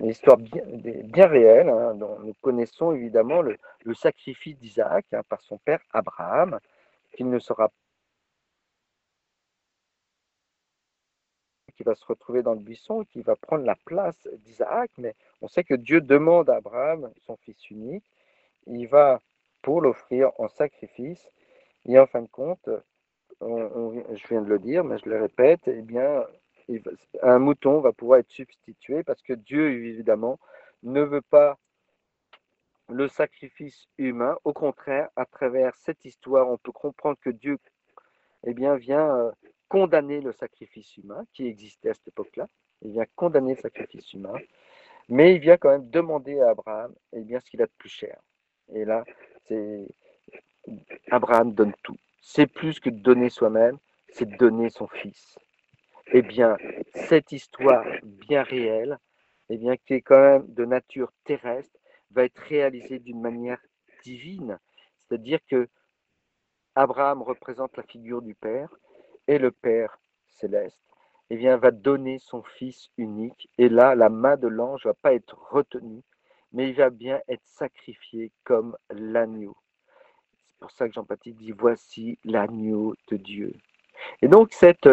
des 0.00 0.10
histoires 0.10 0.36
bien, 0.36 1.26
réelles, 1.26 1.68
hein, 1.68 1.94
dont 1.94 2.18
nous 2.20 2.34
connaissons 2.42 2.92
évidemment 2.92 3.42
le, 3.42 3.56
sacrifice 3.94 4.58
d'Isaac 4.58 5.06
hein, 5.12 5.22
par 5.28 5.40
son 5.42 5.58
père 5.58 5.80
Abraham, 5.92 6.58
ne 7.18 7.38
sera 7.38 7.70
qui 11.76 11.84
va 11.84 11.94
se 11.94 12.04
retrouver 12.06 12.42
dans 12.42 12.54
le 12.54 12.60
buisson, 12.60 13.04
qui 13.04 13.22
va 13.22 13.36
prendre 13.36 13.64
la 13.64 13.76
place 13.86 14.28
d'Isaac, 14.44 14.90
mais 14.98 15.14
on 15.40 15.48
sait 15.48 15.62
que 15.62 15.74
Dieu 15.74 16.00
demande 16.00 16.50
à 16.50 16.56
Abraham, 16.56 17.12
son 17.24 17.36
fils 17.36 17.70
unique, 17.70 18.04
il 18.66 18.88
va 18.88 19.20
pour 19.62 19.80
l'offrir 19.80 20.32
en 20.38 20.48
sacrifice. 20.48 21.30
Et 21.84 21.98
en 21.98 22.06
fin 22.06 22.22
de 22.22 22.28
compte, 22.28 22.68
je 23.40 24.28
viens 24.28 24.42
de 24.42 24.48
le 24.48 24.58
dire, 24.58 24.82
mais 24.82 24.98
je 24.98 25.08
le 25.08 25.20
répète, 25.20 25.60
eh 25.66 25.82
bien, 25.82 26.26
un 27.22 27.38
mouton 27.38 27.80
va 27.80 27.92
pouvoir 27.92 28.20
être 28.20 28.30
substitué 28.30 29.02
parce 29.02 29.22
que 29.22 29.32
Dieu, 29.32 29.70
évidemment, 29.70 30.38
ne 30.82 31.02
veut 31.02 31.22
pas 31.22 31.58
le 32.88 33.08
sacrifice 33.08 33.86
humain. 33.98 34.36
Au 34.44 34.52
contraire, 34.52 35.08
à 35.16 35.26
travers 35.26 35.74
cette 35.76 36.04
histoire, 36.04 36.48
on 36.48 36.58
peut 36.58 36.72
comprendre 36.72 37.18
que 37.20 37.30
Dieu 37.30 37.58
eh 38.46 38.54
bien, 38.54 38.76
vient 38.76 39.14
euh, 39.16 39.30
condamner 39.68 40.20
le 40.20 40.32
sacrifice 40.32 40.96
humain 40.96 41.24
qui 41.32 41.46
existait 41.46 41.90
à 41.90 41.94
cette 41.94 42.08
époque-là. 42.08 42.48
Il 42.82 42.92
vient 42.92 43.06
condamner 43.16 43.54
le 43.54 43.60
sacrifice 43.60 44.12
humain, 44.12 44.34
mais 45.08 45.34
il 45.34 45.40
vient 45.40 45.56
quand 45.56 45.70
même 45.70 45.90
demander 45.90 46.40
à 46.40 46.50
Abraham 46.50 46.94
eh 47.12 47.20
bien, 47.20 47.40
ce 47.40 47.50
qu'il 47.50 47.62
a 47.62 47.66
de 47.66 47.72
plus 47.78 47.88
cher. 47.88 48.18
Et 48.72 48.84
là, 48.84 49.04
c'est 49.48 49.86
Abraham 51.10 51.52
donne 51.52 51.74
tout. 51.82 51.96
C'est 52.22 52.46
plus 52.46 52.78
que 52.78 52.90
donner 52.90 53.30
soi-même, 53.30 53.78
c'est 54.12 54.26
donner 54.26 54.70
son 54.70 54.86
fils. 54.88 55.38
Eh 56.12 56.22
bien, 56.22 56.56
cette 56.94 57.32
histoire 57.32 57.84
bien 58.02 58.42
réelle, 58.42 58.98
eh 59.50 59.58
bien, 59.58 59.76
qui 59.76 59.94
est 59.94 60.02
quand 60.02 60.20
même 60.20 60.46
de 60.48 60.64
nature 60.64 61.12
terrestre, 61.24 61.76
va 62.10 62.24
être 62.24 62.38
réalisée 62.38 62.98
d'une 62.98 63.20
manière 63.20 63.60
divine. 64.02 64.58
C'est-à-dire 64.96 65.40
que 65.48 65.68
Abraham 66.74 67.22
représente 67.22 67.76
la 67.76 67.82
figure 67.82 68.22
du 68.22 68.34
Père 68.34 68.74
et 69.26 69.38
le 69.38 69.50
Père 69.50 69.98
céleste 70.26 70.80
eh 71.30 71.36
bien, 71.36 71.56
va 71.56 71.70
donner 71.70 72.18
son 72.18 72.42
Fils 72.42 72.90
unique. 72.96 73.48
Et 73.58 73.68
là, 73.68 73.94
la 73.94 74.08
main 74.08 74.36
de 74.36 74.48
l'ange 74.48 74.84
ne 74.84 74.90
va 74.90 74.94
pas 74.94 75.14
être 75.14 75.36
retenue, 75.50 76.02
mais 76.52 76.70
il 76.70 76.74
va 76.74 76.90
bien 76.90 77.20
être 77.28 77.44
sacrifié 77.44 78.32
comme 78.44 78.76
l'agneau. 78.90 79.56
C'est 80.46 80.58
pour 80.60 80.70
ça 80.70 80.88
que 80.88 80.94
Jean-Baptiste 80.94 81.36
dit 81.36 81.52
Voici 81.52 82.18
l'agneau 82.24 82.94
de 83.10 83.16
Dieu. 83.16 83.52
Et 84.22 84.28
donc, 84.28 84.52
cette 84.52 84.88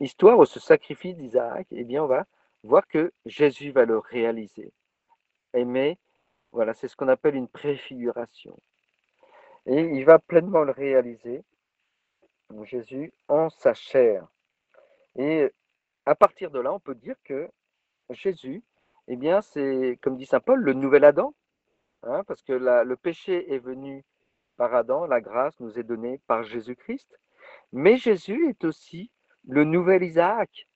histoire 0.00 0.38
ou 0.38 0.44
ce 0.44 0.60
sacrifice 0.60 1.16
d'Isaac, 1.16 1.66
eh 1.70 1.84
bien, 1.84 2.04
on 2.04 2.06
va 2.06 2.26
voir 2.62 2.86
que 2.86 3.12
Jésus 3.26 3.70
va 3.70 3.84
le 3.84 3.98
réaliser. 3.98 4.72
Mais, 5.54 5.98
voilà, 6.52 6.74
c'est 6.74 6.88
ce 6.88 6.96
qu'on 6.96 7.08
appelle 7.08 7.36
une 7.36 7.48
préfiguration. 7.48 8.56
Et 9.66 9.80
il 9.80 10.04
va 10.04 10.18
pleinement 10.18 10.62
le 10.62 10.72
réaliser, 10.72 11.42
Jésus, 12.64 13.12
en 13.28 13.50
sa 13.50 13.74
chair. 13.74 14.26
Et 15.16 15.50
à 16.06 16.14
partir 16.14 16.50
de 16.50 16.60
là, 16.60 16.72
on 16.72 16.80
peut 16.80 16.94
dire 16.94 17.16
que 17.24 17.48
Jésus 18.10 18.62
eh 19.08 19.16
bien, 19.16 19.42
c'est, 19.42 19.98
comme 20.02 20.16
dit 20.16 20.26
Saint 20.26 20.40
Paul, 20.40 20.60
le 20.60 20.72
nouvel 20.72 21.04
Adam, 21.04 21.34
hein, 22.04 22.24
parce 22.26 22.42
que 22.42 22.52
le 22.52 22.96
péché 22.96 23.52
est 23.52 23.58
venu 23.58 24.04
par 24.56 24.74
Adam, 24.74 25.06
la 25.06 25.20
grâce 25.20 25.58
nous 25.60 25.78
est 25.78 25.82
donnée 25.82 26.20
par 26.26 26.42
Jésus-Christ. 26.42 27.18
Mais 27.72 27.96
Jésus 27.96 28.48
est 28.48 28.64
aussi 28.64 29.10
le 29.46 29.64
nouvel 29.64 30.02
Isaac. 30.02 30.66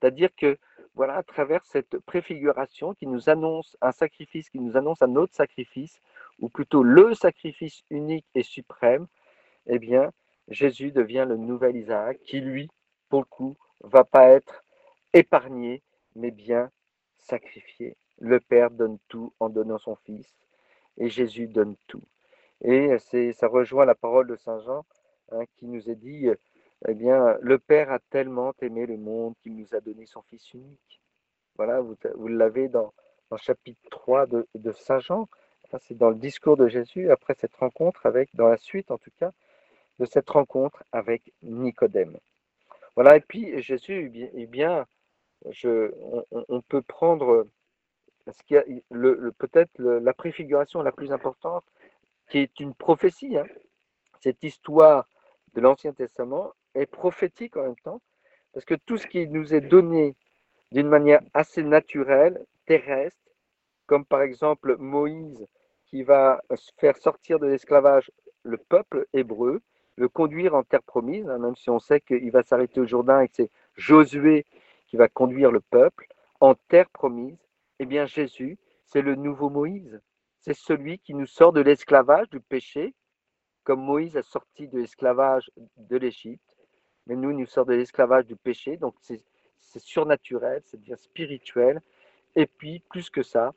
C'est-à-dire 0.00 0.30
que, 0.36 0.58
voilà, 0.94 1.16
à 1.16 1.22
travers 1.22 1.64
cette 1.64 1.98
préfiguration 1.98 2.94
qui 2.94 3.06
nous 3.06 3.28
annonce 3.28 3.76
un 3.80 3.92
sacrifice, 3.92 4.48
qui 4.50 4.60
nous 4.60 4.76
annonce 4.76 5.02
un 5.02 5.16
autre 5.16 5.34
sacrifice, 5.34 6.00
ou 6.38 6.48
plutôt 6.48 6.82
le 6.82 7.14
sacrifice 7.14 7.82
unique 7.90 8.26
et 8.34 8.42
suprême, 8.42 9.06
eh 9.66 9.78
bien, 9.78 10.12
Jésus 10.48 10.92
devient 10.92 11.26
le 11.28 11.36
nouvel 11.36 11.76
Isaac 11.76 12.18
qui, 12.22 12.40
lui, 12.40 12.70
pour 13.08 13.20
le 13.20 13.26
coup, 13.26 13.56
va 13.82 14.04
pas 14.04 14.28
être 14.28 14.62
épargné, 15.12 15.82
mais 16.14 16.30
bien 16.30 16.70
sacrifié. 17.18 17.96
Le 18.18 18.40
Père 18.40 18.70
donne 18.70 18.98
tout 19.08 19.32
en 19.40 19.48
donnant 19.48 19.78
son 19.78 19.96
Fils 19.96 20.32
et 20.98 21.08
Jésus 21.08 21.46
donne 21.48 21.76
tout. 21.86 22.02
Et 22.62 22.96
ça 22.98 23.48
rejoint 23.48 23.84
la 23.84 23.94
parole 23.94 24.28
de 24.28 24.36
Saint 24.36 24.60
Jean 24.60 24.84
hein, 25.32 25.44
qui 25.56 25.66
nous 25.66 25.90
est 25.90 25.96
dit, 25.96 26.28
eh 26.88 26.94
bien, 26.94 27.36
le 27.40 27.58
Père 27.58 27.90
a 27.90 27.98
tellement 28.10 28.54
aimé 28.60 28.86
le 28.86 28.96
monde 28.96 29.34
qu'il 29.42 29.56
nous 29.56 29.74
a 29.74 29.80
donné 29.80 30.06
son 30.06 30.22
Fils 30.22 30.52
unique. 30.54 31.00
Voilà, 31.56 31.80
vous, 31.80 32.28
l'avez 32.28 32.68
dans, 32.68 32.92
dans 33.30 33.36
chapitre 33.36 33.80
3 33.90 34.26
de, 34.26 34.46
de 34.54 34.72
Saint 34.72 35.00
Jean. 35.00 35.28
c'est 35.80 35.96
dans 35.96 36.10
le 36.10 36.16
discours 36.16 36.56
de 36.56 36.68
Jésus 36.68 37.10
après 37.10 37.34
cette 37.34 37.54
rencontre 37.56 38.06
avec, 38.06 38.28
dans 38.34 38.48
la 38.48 38.56
suite 38.56 38.90
en 38.90 38.98
tout 38.98 39.10
cas, 39.18 39.32
de 39.98 40.04
cette 40.04 40.28
rencontre 40.28 40.84
avec 40.92 41.32
Nicodème. 41.42 42.18
Voilà, 42.94 43.16
et 43.16 43.20
puis 43.20 43.60
Jésus 43.62 44.10
est 44.34 44.46
bien, 44.46 44.86
je, 45.50 45.92
on, 46.30 46.60
peut 46.62 46.82
prendre 46.82 47.46
le, 48.90 49.30
peut-être 49.32 49.82
la 49.82 50.14
préfiguration 50.14 50.82
la 50.82 50.92
plus 50.92 51.12
importante, 51.12 51.64
qui 52.30 52.38
est 52.38 52.60
une 52.60 52.74
prophétie. 52.74 53.36
Hein. 53.36 53.46
Cette 54.20 54.42
histoire 54.42 55.06
de 55.54 55.60
l'Ancien 55.60 55.92
Testament 55.92 56.52
est 56.76 56.86
prophétique 56.86 57.56
en 57.56 57.62
même 57.64 57.76
temps, 57.82 58.00
parce 58.52 58.64
que 58.64 58.74
tout 58.74 58.96
ce 58.96 59.06
qui 59.06 59.26
nous 59.28 59.54
est 59.54 59.60
donné 59.60 60.14
d'une 60.72 60.88
manière 60.88 61.20
assez 61.34 61.62
naturelle, 61.62 62.44
terrestre, 62.66 63.18
comme 63.86 64.04
par 64.04 64.22
exemple 64.22 64.76
Moïse 64.78 65.46
qui 65.86 66.02
va 66.02 66.42
faire 66.78 66.96
sortir 66.96 67.38
de 67.38 67.46
l'esclavage 67.46 68.10
le 68.42 68.58
peuple 68.58 69.06
hébreu, 69.12 69.60
le 69.96 70.08
conduire 70.08 70.54
en 70.54 70.62
terre 70.62 70.82
promise, 70.82 71.28
hein, 71.28 71.38
même 71.38 71.56
si 71.56 71.70
on 71.70 71.78
sait 71.78 72.00
qu'il 72.00 72.30
va 72.30 72.42
s'arrêter 72.42 72.80
au 72.80 72.86
Jourdain 72.86 73.20
et 73.20 73.28
que 73.28 73.34
c'est 73.34 73.50
Josué 73.76 74.44
qui 74.88 74.96
va 74.96 75.08
conduire 75.08 75.50
le 75.50 75.60
peuple 75.60 76.06
en 76.40 76.54
terre 76.68 76.88
promise, 76.90 77.38
eh 77.78 77.86
bien 77.86 78.06
Jésus, 78.06 78.58
c'est 78.84 79.02
le 79.02 79.14
nouveau 79.14 79.48
Moïse. 79.48 80.00
C'est 80.40 80.54
celui 80.54 80.98
qui 80.98 81.14
nous 81.14 81.26
sort 81.26 81.52
de 81.52 81.60
l'esclavage, 81.60 82.28
du 82.30 82.40
péché, 82.40 82.94
comme 83.64 83.80
Moïse 83.80 84.16
a 84.16 84.22
sorti 84.22 84.68
de 84.68 84.78
l'esclavage 84.78 85.50
de 85.76 85.96
l'Égypte. 85.96 86.55
Mais 87.06 87.16
nous, 87.16 87.32
nous 87.32 87.46
sort 87.46 87.66
de 87.66 87.74
l'esclavage 87.74 88.26
du 88.26 88.36
péché, 88.36 88.76
donc 88.76 88.94
c'est 89.00 89.22
surnaturel, 89.78 90.62
c'est-à-dire 90.64 90.98
spirituel. 90.98 91.80
Et 92.34 92.46
puis, 92.46 92.82
plus 92.90 93.10
que 93.10 93.22
ça, 93.22 93.52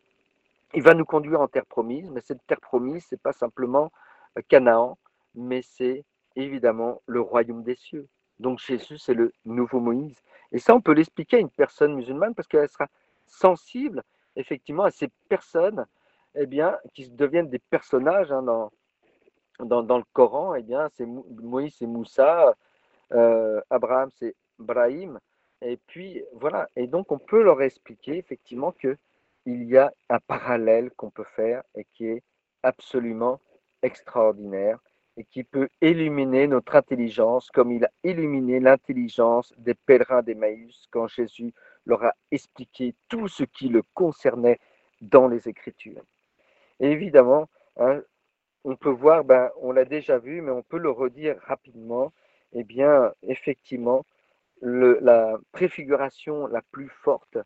il 0.74 0.84
va 0.84 0.94
nous 0.94 1.06
conduire 1.06 1.42
en 1.42 1.48
terre 1.48 1.66
promise, 1.66 2.10
mais 2.10 2.22
cette 2.22 2.46
terre 2.46 2.62
promise, 2.62 3.06
c'est 3.10 3.22
pas 3.22 3.34
simplement 3.34 3.92
euh, 4.38 4.42
Canaan, 4.48 4.98
mais 5.34 5.62
c'est 5.62 6.04
évidemment 6.36 7.02
le 7.08 7.22
royaume 7.22 7.64
des 7.64 7.76
cieux. 7.76 8.08
Donc 8.40 8.60
Jésus, 8.60 8.98
c'est 8.98 9.14
le 9.14 9.34
nouveau 9.46 9.80
Moïse. 9.80 10.22
Et 10.52 10.60
ça, 10.60 10.76
on 10.76 10.82
peut 10.82 10.94
l'expliquer 10.94 11.38
à 11.38 11.40
une 11.40 11.50
personne 11.50 11.96
musulmane 11.96 12.36
parce 12.36 12.48
qu'elle 12.48 12.70
sera 12.70 12.88
sensible 13.28 14.04
effectivement 14.36 14.84
à 14.84 14.92
ces 14.92 15.10
personnes 15.28 15.86
eh 16.36 16.46
bien, 16.46 16.78
qui 16.94 17.10
deviennent 17.10 17.50
des 17.50 17.60
personnages 17.60 18.32
hein, 18.32 18.44
dans, 18.44 18.72
dans, 19.84 19.98
le 19.98 20.04
Coran. 20.14 20.56
Eh 20.56 20.64
bien, 20.64 20.88
c'est 20.96 21.06
Moïse, 21.06 21.76
c'est 21.78 21.88
Moussa, 21.88 22.56
euh, 23.14 23.62
Abraham, 23.70 24.10
c'est 24.18 24.36
Brahim. 24.58 25.20
Et 25.62 25.78
puis 25.88 26.24
voilà. 26.34 26.68
Et 26.76 26.88
donc, 26.88 27.12
on 27.12 27.20
peut 27.20 27.44
leur 27.44 27.62
expliquer 27.62 28.18
effectivement 28.18 28.72
que 28.72 28.98
il 29.46 29.64
y 29.64 29.78
a 29.78 29.92
un 30.10 30.20
parallèle 30.20 30.92
qu'on 30.92 31.10
peut 31.10 31.24
faire 31.36 31.64
et 31.76 31.86
qui 31.94 32.08
est 32.08 32.24
absolument 32.64 33.40
extraordinaire 33.82 34.80
et 35.18 35.24
qui 35.26 35.44
peut 35.44 35.70
illuminer 35.82 36.48
notre 36.48 36.76
intelligence 36.76 37.50
comme 37.50 37.72
il 37.72 37.84
a 37.84 37.92
illuminé 38.04 38.60
l'intelligence 38.60 39.54
des 39.58 39.74
pèlerins 39.74 40.22
d'Emmaüs 40.22 40.88
quand 40.92 41.08
Jésus 41.08 41.54
leur 41.86 42.04
a 42.04 42.14
expliqué 42.32 42.96
tout 43.10 43.28
ce 43.28 43.44
qui 43.44 43.70
le 43.70 43.84
concernait 43.94 44.60
dans 45.02 45.28
les 45.28 45.50
Écritures. 45.50 46.04
Et 46.80 46.92
évidemment, 46.92 47.50
hein, 47.78 48.02
on 48.64 48.76
peut 48.76 48.90
voir, 48.90 49.24
ben, 49.24 49.50
on 49.62 49.72
l'a 49.72 49.86
déjà 49.86 50.18
vu, 50.20 50.42
mais 50.42 50.52
on 50.52 50.64
peut 50.64 50.78
le 50.78 50.90
redire 50.90 51.38
rapidement, 51.42 52.14
eh 52.54 52.64
bien, 52.64 53.14
effectivement, 53.24 54.06
la 54.62 55.38
préfiguration 55.52 56.48
la 56.48 56.62
plus 56.62 56.90
forte, 56.90 57.38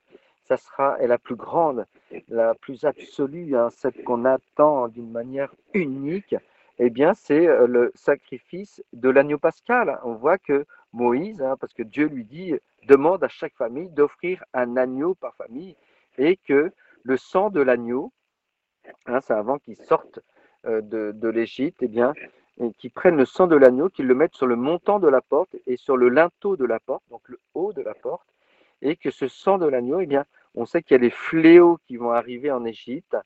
ça 0.46 0.58
sera, 0.58 1.02
et 1.02 1.08
la 1.08 1.18
plus 1.18 1.36
grande, 1.36 1.86
la 2.28 2.54
plus 2.56 2.86
absolue, 2.86 3.56
hein, 3.56 3.70
celle 3.70 4.04
qu'on 4.04 4.26
attend 4.26 4.88
d'une 4.88 5.12
manière 5.12 5.54
unique, 5.74 6.36
eh 6.80 6.90
bien, 6.90 7.14
c'est 7.14 7.48
euh, 7.48 7.68
le 7.68 7.92
sacrifice 7.96 8.84
de 8.94 9.10
l'agneau 9.10 9.38
pascal. 9.38 10.00
On 10.04 10.16
voit 10.16 10.38
que 10.38 10.66
Moïse, 10.92 11.42
hein, 11.42 11.56
parce 11.60 11.74
que 11.74 11.84
Dieu 11.84 12.08
lui 12.08 12.26
dit, 12.26 12.56
demande 12.88 13.24
à 13.24 13.28
chaque 13.28 13.54
famille 13.56 13.90
d'offrir 13.90 14.44
un 14.54 14.76
agneau 14.76 15.14
par 15.14 15.36
famille, 15.36 15.76
et 16.18 16.38
que 16.38 16.72
le 17.04 17.18
sang 17.18 17.50
de 17.50 17.62
l'agneau, 17.62 18.12
hein, 19.06 19.20
c'est 19.22 19.34
avant 19.34 19.60
qu'ils 19.60 19.78
sortent 19.78 20.20
euh, 20.66 20.82
de, 20.82 21.12
de 21.14 21.28
l'Égypte, 21.30 21.82
eh 21.82 21.88
bien, 21.88 22.14
qu'ils 22.78 22.92
prennent 22.92 23.18
le 23.18 23.26
sang 23.26 23.48
de 23.48 23.56
l'agneau, 23.56 23.90
qu'ils 23.90 24.08
le 24.08 24.16
mettent 24.16 24.36
sur 24.36 24.48
le 24.48 24.56
montant 24.56 25.00
de 25.00 25.08
la 25.08 25.22
porte 25.22 25.56
et 25.66 25.78
sur 25.78 25.98
le 25.98 26.10
linteau 26.10 26.56
de 26.56 26.66
la 26.66 26.80
porte, 26.80 27.04
donc 27.10 27.22
le 27.28 27.40
haut 27.54 27.74
de 27.74 27.82
la 27.82 27.94
porte, 27.94 28.28
et 28.82 28.96
que 28.96 29.12
ce 29.12 29.28
sang 29.28 29.58
de 29.58 29.66
l'agneau, 29.66 30.00
eh 30.02 30.06
bien, 30.06 30.26
on 30.56 30.66
sait 30.66 30.84
qu'il 30.84 30.96
y 30.96 31.00
a 31.00 31.02
les 31.02 31.10
fléaux 31.10 31.80
qui 31.88 31.98
vont 31.98 32.12
arriver 32.12 32.52
en 32.52 32.66
Égypte, 32.66 33.18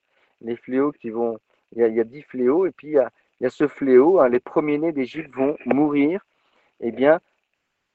les 0.42 0.56
fléaux 0.56 0.92
qui 0.92 1.10
vont, 1.10 1.40
il 1.76 1.82
y 1.82 2.00
a, 2.00 2.04
dix 2.04 2.22
fléaux, 2.22 2.66
et 2.66 2.72
puis 2.72 2.90
il 2.90 2.94
y 2.94 3.00
a, 3.00 3.12
il 3.40 3.44
y 3.44 3.48
a 3.48 3.50
ce 3.50 3.68
fléau, 3.68 4.20
hein, 4.20 4.30
les 4.30 4.40
premiers-nés 4.40 4.94
d'Égypte 4.94 5.34
vont 5.36 5.58
mourir, 5.66 6.26
eh 6.80 6.92
bien, 6.92 7.20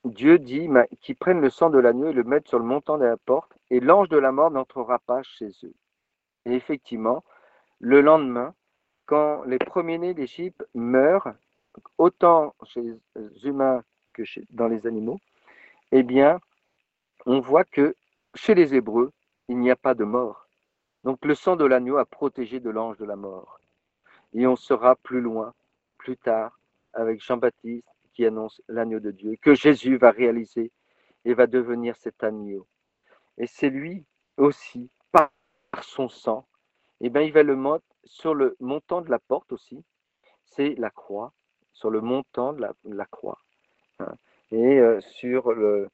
Dieu 0.04 0.38
dit 0.38 0.68
qu'ils 1.00 1.16
prennent 1.16 1.40
le 1.40 1.50
sang 1.50 1.70
de 1.70 1.78
l'agneau 1.78 2.08
et 2.08 2.12
le 2.12 2.24
mettent 2.24 2.48
sur 2.48 2.58
le 2.58 2.64
montant 2.64 2.98
de 2.98 3.04
la 3.04 3.16
porte, 3.16 3.52
et 3.70 3.80
l'ange 3.80 4.08
de 4.08 4.18
la 4.18 4.32
mort 4.32 4.50
n'entrera 4.50 4.98
pas 4.98 5.22
chez 5.22 5.50
eux. 5.64 5.74
Et 6.44 6.54
effectivement, 6.54 7.24
le 7.78 8.00
lendemain, 8.00 8.54
quand 9.06 9.42
les 9.44 9.58
premiers-nés 9.58 10.14
d'Égypte 10.14 10.64
meurent, 10.74 11.34
autant 11.98 12.54
chez 12.64 12.82
les 13.16 13.46
humains 13.46 13.82
que 14.12 14.22
dans 14.50 14.68
les 14.68 14.86
animaux, 14.86 15.20
eh 15.90 16.02
bien, 16.02 16.40
on 17.26 17.40
voit 17.40 17.64
que 17.64 17.94
chez 18.34 18.54
les 18.54 18.74
Hébreux, 18.74 19.12
il 19.48 19.58
n'y 19.58 19.70
a 19.70 19.76
pas 19.76 19.94
de 19.94 20.04
mort. 20.04 20.46
Donc 21.04 21.24
le 21.24 21.34
sang 21.34 21.56
de 21.56 21.64
l'agneau 21.64 21.96
a 21.96 22.04
protégé 22.04 22.60
de 22.60 22.70
l'ange 22.70 22.96
de 22.98 23.04
la 23.04 23.16
mort. 23.16 23.58
Et 24.34 24.46
on 24.46 24.56
sera 24.56 24.96
plus 24.96 25.20
loin, 25.20 25.52
plus 25.98 26.16
tard, 26.16 26.58
avec 26.92 27.22
Jean-Baptiste 27.22 27.86
qui 28.14 28.24
annonce 28.24 28.62
l'agneau 28.68 29.00
de 29.00 29.10
Dieu, 29.10 29.36
que 29.40 29.54
Jésus 29.54 29.96
va 29.96 30.10
réaliser 30.10 30.70
et 31.24 31.34
va 31.34 31.46
devenir 31.46 31.96
cet 31.96 32.22
agneau. 32.22 32.66
Et 33.38 33.46
c'est 33.46 33.70
lui 33.70 34.04
aussi, 34.36 34.90
par 35.10 35.30
son 35.82 36.08
sang, 36.08 36.46
eh 37.00 37.10
bien, 37.10 37.22
il 37.22 37.32
va 37.32 37.42
le 37.42 37.56
mettre 37.56 37.84
sur 38.04 38.34
le 38.34 38.56
montant 38.60 39.00
de 39.00 39.10
la 39.10 39.18
porte 39.18 39.52
aussi, 39.52 39.84
c'est 40.44 40.74
la 40.76 40.90
croix, 40.90 41.32
sur 41.72 41.90
le 41.90 42.00
montant 42.00 42.52
de 42.52 42.66
la, 42.84 43.06
croix, 43.06 43.38
hein. 43.98 44.14
et 44.50 44.78
euh, 44.78 45.00
sur, 45.00 45.52
le, 45.52 45.88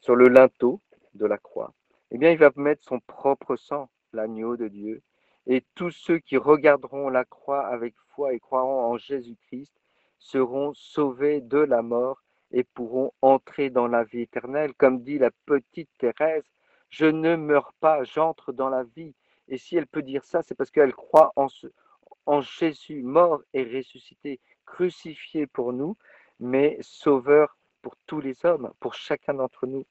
sur 0.00 0.14
le 0.14 0.28
linteau 0.28 0.80
de 1.14 1.26
la 1.26 1.38
croix. 1.38 1.72
Eh 2.10 2.18
bien, 2.18 2.30
il 2.30 2.38
va 2.38 2.50
mettre 2.56 2.84
son 2.84 3.00
propre 3.00 3.56
sang, 3.56 3.90
l'agneau 4.12 4.56
de 4.56 4.68
Dieu, 4.68 5.02
et 5.46 5.64
tous 5.74 5.90
ceux 5.90 6.18
qui 6.18 6.36
regarderont 6.36 7.08
la 7.08 7.24
croix 7.24 7.66
avec 7.66 7.94
foi 8.14 8.34
et 8.34 8.40
croiront 8.40 8.92
en 8.92 8.98
Jésus-Christ 8.98 9.72
seront 10.18 10.72
sauvés 10.74 11.40
de 11.40 11.58
la 11.58 11.82
mort 11.82 12.22
et 12.50 12.64
pourront 12.64 13.12
entrer 13.22 13.70
dans 13.70 13.86
la 13.86 14.04
vie 14.04 14.22
éternelle. 14.22 14.74
Comme 14.74 15.02
dit 15.02 15.18
la 15.18 15.30
petite 15.46 15.90
Thérèse, 15.98 16.44
je 16.90 17.06
ne 17.06 17.36
meurs 17.36 17.72
pas, 17.80 18.04
j'entre 18.04 18.52
dans 18.52 18.68
la 18.68 18.84
vie. 18.84 19.14
Et 19.48 19.58
si 19.58 19.76
elle 19.76 19.86
peut 19.86 20.02
dire 20.02 20.24
ça, 20.24 20.42
c'est 20.42 20.54
parce 20.54 20.70
qu'elle 20.70 20.94
croit 20.94 21.32
en, 21.36 22.40
Jésus, 22.40 23.02
mort 23.02 23.40
et 23.54 23.64
ressuscité, 23.64 24.40
crucifié 24.66 25.46
pour 25.46 25.72
nous, 25.72 25.96
mais 26.38 26.76
sauveur 26.80 27.56
pour 27.82 27.96
tous 28.06 28.20
les 28.20 28.44
hommes, 28.44 28.72
pour 28.80 28.94
chacun 28.94 29.34
d'entre 29.34 29.66
nous. 29.66 29.84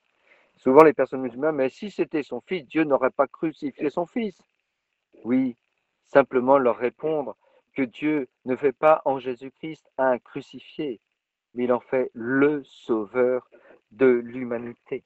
Souvent 0.56 0.84
les 0.84 0.94
personnes 0.94 1.22
musulmanes, 1.22 1.56
mais 1.56 1.70
si 1.70 1.90
c'était 1.90 2.24
son 2.24 2.42
fils, 2.42 2.66
Dieu 2.68 2.84
n'aurait 2.84 3.12
pas 3.12 3.28
crucifié 3.28 3.90
son 3.90 4.06
fils. 4.06 4.40
Oui, 5.24 5.56
simplement 6.06 6.58
leur 6.58 6.78
répondre 6.78 7.36
que 7.76 7.82
Dieu 7.84 8.28
ne 8.46 8.56
fait 8.56 8.72
pas 8.72 9.02
en 9.06 9.20
Jésus-Christ 9.20 9.90
un 9.98 10.18
crucifié, 10.20 11.00
mais 11.54 11.66
il 11.66 11.74
en 11.74 11.80
fait 11.80 12.10
le 12.14 12.64
sauveur 12.64 13.50
de 13.92 14.08
l'humanité. 14.08 15.04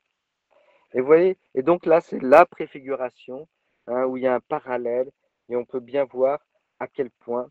Et 0.94 1.00
vous 1.00 1.08
voyez, 1.08 1.38
et 1.54 1.64
donc 1.64 1.86
là, 1.86 2.02
c'est 2.02 2.22
la 2.22 2.46
préfiguration, 2.46 3.48
hein, 3.92 4.06
où 4.06 4.18
il 4.18 4.24
y 4.24 4.28
a 4.28 4.36
un 4.36 4.40
parallèle, 4.40 5.12
et 5.50 5.56
on 5.56 5.66
peut 5.66 5.80
bien 5.80 6.06
voir 6.06 6.40
à 6.80 6.88
quel 6.88 7.10
point, 7.10 7.50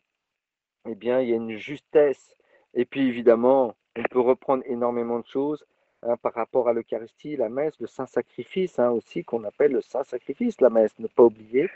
eh 0.89 0.95
bien, 0.95 1.21
il 1.21 1.29
y 1.29 1.33
a 1.33 1.37
une 1.37 1.57
justesse. 1.57 2.35
Et 2.75 2.85
puis, 2.85 3.07
évidemment, 3.09 3.75
on 3.97 4.03
peut 4.11 4.21
reprendre 4.21 4.63
énormément 4.67 5.21
de 5.21 5.27
choses 5.27 5.65
hein, 6.03 6.17
par 6.17 6.35
rapport 6.35 6.69
à 6.69 6.73
l'Eucharistie, 6.73 7.37
la 7.37 7.49
messe, 7.49 7.79
le 7.81 7.87
Saint-Sacrifice 7.87 8.79
hein, 8.79 8.91
aussi, 8.91 9.25
qu'on 9.25 9.45
appelle 9.45 9.73
le 9.73 9.83
Saint-Sacrifice, 9.83 10.61
la 10.61 10.71
messe, 10.71 10.99
ne 10.99 11.07
pas 11.07 11.25
oublier 11.25 11.69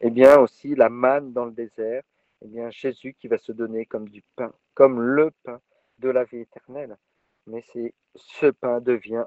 eh 0.00 0.10
bien 0.10 0.38
aussi 0.38 0.74
la 0.74 0.88
manne 0.88 1.32
dans 1.32 1.44
le 1.44 1.52
désert, 1.52 2.02
eh 2.42 2.46
bien 2.46 2.70
Jésus 2.70 3.14
qui 3.14 3.28
va 3.28 3.38
se 3.38 3.52
donner 3.52 3.86
comme 3.86 4.08
du 4.08 4.22
pain, 4.36 4.52
comme 4.74 5.00
le 5.00 5.32
pain 5.42 5.60
de 5.98 6.08
la 6.08 6.24
vie 6.24 6.40
éternelle. 6.40 6.96
Mais 7.46 7.62
c'est 7.72 7.94
ce 8.14 8.46
pain 8.46 8.80
devient 8.80 9.24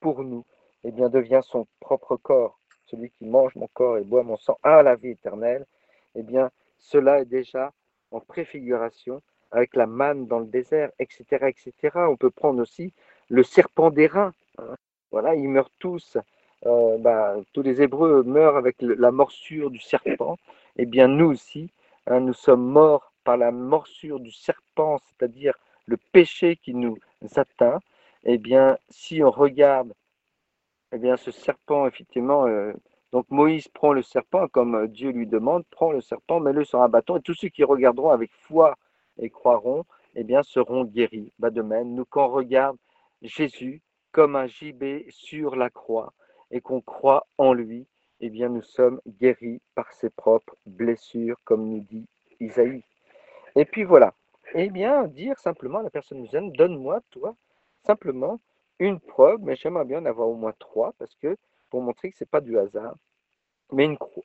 pour 0.00 0.22
nous, 0.22 0.44
eh 0.84 0.92
bien 0.92 1.08
devient 1.08 1.40
son 1.42 1.66
propre 1.80 2.16
corps. 2.16 2.57
Celui 2.90 3.10
qui 3.10 3.24
mange 3.26 3.54
mon 3.56 3.68
corps 3.68 3.98
et 3.98 4.04
boit 4.04 4.22
mon 4.22 4.36
sang 4.36 4.58
a 4.62 4.82
la 4.82 4.96
vie 4.96 5.10
éternelle. 5.10 5.66
Eh 6.14 6.22
bien 6.22 6.50
cela 6.78 7.20
est 7.20 7.26
déjà 7.26 7.72
en 8.10 8.20
préfiguration 8.20 9.22
avec 9.50 9.76
la 9.76 9.86
manne 9.86 10.26
dans 10.26 10.40
le 10.40 10.46
désert, 10.46 10.90
etc., 10.98 11.24
etc. 11.48 11.72
On 12.08 12.16
peut 12.16 12.30
prendre 12.30 12.60
aussi 12.60 12.92
le 13.28 13.42
serpent 13.42 13.90
d'airain. 13.90 14.32
Hein. 14.58 14.76
Voilà, 15.10 15.34
ils 15.34 15.48
meurent 15.48 15.70
tous 15.78 16.18
euh, 16.66 16.98
bah, 16.98 17.36
tous 17.52 17.62
les 17.62 17.80
Hébreux 17.82 18.24
meurent 18.24 18.56
avec 18.56 18.76
la 18.80 19.12
morsure 19.12 19.70
du 19.70 19.78
serpent, 19.78 20.36
eh 20.76 20.86
bien 20.86 21.06
nous 21.06 21.26
aussi, 21.26 21.70
hein, 22.06 22.20
nous 22.20 22.34
sommes 22.34 22.64
morts 22.64 23.12
par 23.22 23.36
la 23.36 23.52
morsure 23.52 24.18
du 24.18 24.32
serpent, 24.32 24.98
c'est-à-dire 25.04 25.54
le 25.86 25.96
péché 26.12 26.56
qui 26.56 26.74
nous 26.74 26.98
atteint. 27.36 27.78
Eh 28.24 28.38
bien, 28.38 28.76
si 28.90 29.22
on 29.22 29.30
regarde, 29.30 29.94
eh 30.92 30.98
bien, 30.98 31.16
ce 31.16 31.30
serpent, 31.30 31.86
effectivement, 31.86 32.46
euh, 32.46 32.72
Donc 33.12 33.26
Moïse 33.30 33.68
prend 33.68 33.92
le 33.92 34.02
serpent, 34.02 34.48
comme 34.48 34.86
Dieu 34.88 35.10
lui 35.10 35.26
demande, 35.26 35.64
prend 35.70 35.92
le 35.92 36.00
serpent, 36.00 36.40
met-le 36.40 36.64
sur 36.64 36.82
un 36.82 36.88
bâton, 36.88 37.16
et 37.16 37.22
tous 37.22 37.34
ceux 37.34 37.48
qui 37.48 37.64
regarderont 37.64 38.10
avec 38.10 38.30
foi 38.32 38.76
et 39.18 39.30
croiront, 39.30 39.84
eh 40.14 40.24
bien, 40.24 40.42
seront 40.42 40.84
guéris. 40.84 41.32
Bah, 41.38 41.50
de 41.50 41.62
même, 41.62 41.94
nous, 41.94 42.04
quand 42.04 42.26
on 42.26 42.32
regarde 42.32 42.76
Jésus 43.22 43.82
comme 44.12 44.36
un 44.36 44.46
gibet 44.46 45.06
sur 45.10 45.56
la 45.56 45.70
croix 45.70 46.12
et 46.50 46.60
qu'on 46.60 46.80
croit 46.80 47.26
en 47.38 47.52
lui, 47.52 47.86
eh 48.20 48.30
bien, 48.30 48.48
nous 48.48 48.62
sommes 48.62 49.00
guéris 49.06 49.60
par 49.74 49.92
ses 49.92 50.10
propres 50.10 50.56
blessures, 50.66 51.38
comme 51.44 51.68
nous 51.68 51.80
dit 51.80 52.06
Isaïe. 52.40 52.82
Et 53.56 53.64
puis 53.64 53.84
voilà. 53.84 54.14
Eh 54.54 54.70
bien, 54.70 55.06
dire 55.06 55.38
simplement 55.38 55.78
à 55.80 55.82
la 55.82 55.90
personne 55.90 56.20
musulmane, 56.20 56.52
donne-moi, 56.52 57.00
toi, 57.10 57.34
simplement 57.86 58.40
une 58.78 59.00
preuve, 59.00 59.40
mais 59.42 59.56
j'aimerais 59.56 59.84
bien 59.84 60.00
en 60.00 60.06
avoir 60.06 60.28
au 60.28 60.36
moins 60.36 60.54
trois, 60.58 60.92
parce 60.98 61.14
que 61.16 61.36
pour 61.70 61.82
montrer 61.82 62.10
que 62.10 62.18
ce 62.18 62.24
n'est 62.24 62.28
pas 62.28 62.40
du 62.40 62.58
hasard, 62.58 62.94
mais 63.72 63.84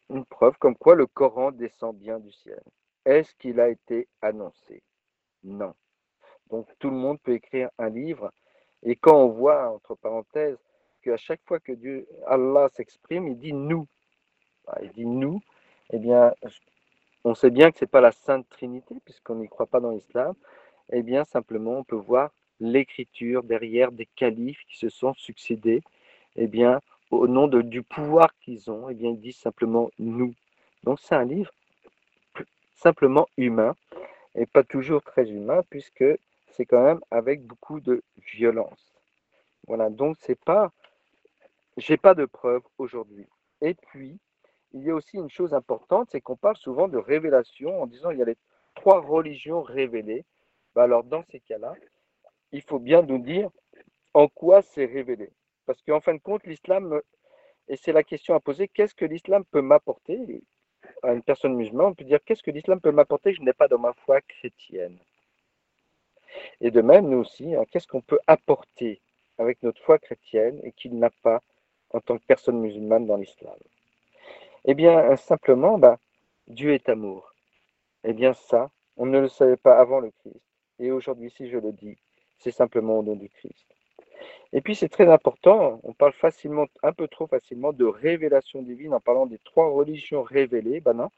une, 0.10 0.26
preuve 0.26 0.58
comme 0.58 0.76
quoi 0.76 0.96
le 0.96 1.06
Coran 1.08 1.52
descend 1.52 1.98
bien 1.98 2.20
du 2.20 2.32
ciel. 2.32 2.62
Est-ce 3.06 3.34
qu'il 3.36 3.60
a 3.60 3.68
été 3.68 4.08
annoncé? 4.22 4.82
Non. 5.44 5.74
Donc 6.50 6.68
tout 6.80 6.90
le 6.90 6.96
monde 6.96 7.20
peut 7.22 7.34
écrire 7.34 7.70
un 7.78 7.90
livre. 7.90 8.32
Et 8.84 8.96
quand 8.96 9.18
on 9.18 9.28
voit, 9.28 9.70
entre 9.70 9.96
parenthèses, 9.96 10.58
qu'à 11.02 11.18
chaque 11.18 11.42
fois 11.46 11.60
que 11.60 11.74
Dieu, 11.74 12.08
Allah 12.26 12.70
s'exprime, 12.74 13.28
il 13.28 13.38
dit 13.38 13.54
nous. 13.54 13.86
Il 14.82 14.92
dit 14.92 15.06
nous. 15.06 15.42
Eh 15.92 16.00
bien, 16.00 16.34
on 17.26 17.36
sait 17.36 17.50
bien 17.50 17.72
que 17.72 17.80
ce 17.80 17.84
n'est 17.84 17.90
pas 17.90 18.02
la 18.02 18.14
Sainte 18.14 18.48
Trinité, 18.50 18.96
puisqu'on 19.04 19.36
n'y 19.36 19.50
croit 19.50 19.68
pas 19.68 19.82
dans 19.82 19.92
l'islam. 19.92 20.36
Eh 20.90 21.04
bien, 21.04 21.26
simplement, 21.26 21.80
on 21.80 21.84
peut 21.84 21.98
voir 21.98 22.32
l'écriture 22.60 23.44
derrière 23.44 23.92
des 23.92 24.08
califes 24.16 24.64
qui 24.68 24.78
se 24.78 24.90
sont 24.90 25.14
succédés. 25.16 25.82
Eh 26.36 26.48
bien, 26.48 26.80
au 27.12 27.28
nom 27.28 27.48
de, 27.48 27.62
du 27.62 27.84
pouvoir 27.84 28.34
qu'ils 28.40 28.72
ont, 28.72 28.90
eh 28.90 28.94
bien, 28.94 29.12
ils 29.12 29.20
disent 29.20 29.38
simplement 29.38 29.92
nous. 30.00 30.34
Donc, 30.84 31.00
c'est 31.00 31.16
un 31.16 31.26
livre 31.26 31.52
simplement 32.76 33.28
humain 33.38 33.76
et 34.36 34.46
pas 34.46 34.64
toujours 34.64 35.02
très 35.02 35.30
humain, 35.30 35.62
puisque 35.70 36.06
c'est 36.52 36.66
quand 36.66 36.84
même 36.84 37.00
avec 37.12 37.44
beaucoup 37.44 37.80
de 37.80 38.04
violence. 38.34 38.94
Voilà, 39.68 39.90
donc 39.90 40.18
c'est 40.20 40.40
pas, 40.40 40.72
j'ai 41.78 41.98
pas 41.98 42.14
de 42.14 42.26
preuves 42.26 42.64
aujourd'hui. 42.78 43.26
Et 43.62 43.76
puis, 43.76 44.18
il 44.74 44.82
y 44.84 44.90
a 44.90 44.96
aussi 44.96 45.18
une 45.18 45.30
chose 45.30 45.54
importante, 45.54 46.10
c'est 46.12 46.22
qu'on 46.22 46.36
parle 46.36 46.58
souvent 46.58 46.88
de 46.88 46.98
révélation 46.98 47.82
en 47.82 47.88
disant 47.88 48.10
il 48.10 48.18
y 48.18 48.22
a 48.22 48.26
les 48.26 48.38
trois 48.76 49.00
religions 49.00 49.62
révélées. 49.62 50.26
Bah, 50.76 50.84
alors 50.84 51.04
dans 51.04 51.24
ces 51.32 51.40
cas-là, 51.40 51.74
il 52.54 52.62
faut 52.62 52.80
bien 52.80 53.02
nous 53.02 53.20
dire 53.20 53.50
en 54.14 54.30
quoi 54.30 54.62
c'est 54.62 54.86
révélé. 54.86 55.30
Parce 55.66 55.82
qu'en 55.82 56.00
fin 56.00 56.14
de 56.14 56.20
compte, 56.20 56.46
l'islam, 56.46 57.02
et 57.68 57.76
c'est 57.76 57.92
la 57.92 58.04
question 58.04 58.36
à 58.36 58.40
poser, 58.40 58.70
qu'est-ce 58.70 58.96
que 58.96 59.06
l'islam 59.06 59.44
peut 59.52 59.62
m'apporter? 59.62 60.42
À 61.02 61.14
une 61.14 61.24
personne 61.24 61.56
musulmane 61.56 61.88
On 61.88 61.94
peut 61.94 62.06
dire 62.06 62.20
qu'est-ce 62.26 62.44
que 62.44 62.52
l'islam 62.52 62.80
peut 62.80 62.92
m'apporter? 62.92 63.32
Que 63.32 63.38
je 63.38 63.42
n'ai 63.44 63.54
pas 63.54 63.68
dans 63.68 63.80
ma 63.80 63.94
foi 64.06 64.22
chrétienne 64.22 64.98
et 66.62 66.72
de 66.72 66.82
même, 66.82 67.10
nous 67.10 67.20
aussi, 67.20 67.56
hein, 67.56 67.64
qu'est-ce 67.70 67.88
qu'on 67.88 68.02
peut 68.02 68.20
apporter 68.28 69.02
avec 69.38 69.62
notre 69.64 69.82
foi 69.82 70.00
chrétienne 70.00 70.60
et 70.64 70.72
qu'il 70.72 70.98
n'a 70.98 71.10
pas 71.10 71.42
en 71.92 72.00
tant 72.00 72.18
que 72.18 72.26
personne 72.26 72.60
musulmane 72.60 73.06
dans 73.06 73.18
l'islam? 73.18 73.58
Eh 74.66 74.74
bien, 74.74 74.98
euh, 75.12 75.16
simplement, 75.18 75.78
bah, 75.78 76.00
Dieu 76.48 76.74
est 76.74 76.90
amour. 76.90 77.34
Eh 78.04 78.14
bien, 78.14 78.34
ça, 78.34 78.72
on 78.98 79.06
ne 79.06 79.20
le 79.20 79.28
savait 79.28 79.58
pas 79.58 79.78
avant 79.78 80.00
le 80.00 80.12
Christ. 80.20 80.42
Et 80.80 80.92
aujourd'hui, 80.92 81.32
si 81.32 81.50
je 81.50 81.58
le 81.58 81.72
dis, 81.72 81.98
c'est 82.38 82.52
simplement 82.52 83.00
au 83.00 83.04
nom 83.04 83.16
du 83.16 83.30
Christ. 83.30 83.66
Et 84.54 84.62
puis, 84.62 84.76
c'est 84.76 84.90
très 84.90 85.10
important, 85.10 85.80
on 85.84 85.94
parle 85.94 86.14
facilement, 86.14 86.68
un 86.84 86.94
peu 86.94 87.08
trop 87.08 87.28
facilement, 87.28 87.74
de 87.74 87.86
révélation 87.86 88.62
divine 88.62 88.94
en 88.94 89.00
parlant 89.00 89.26
des 89.26 89.40
trois 89.40 89.70
religions 89.70 90.22
révélées. 90.22 90.80
Ben 90.80 90.94
non, 90.94 91.10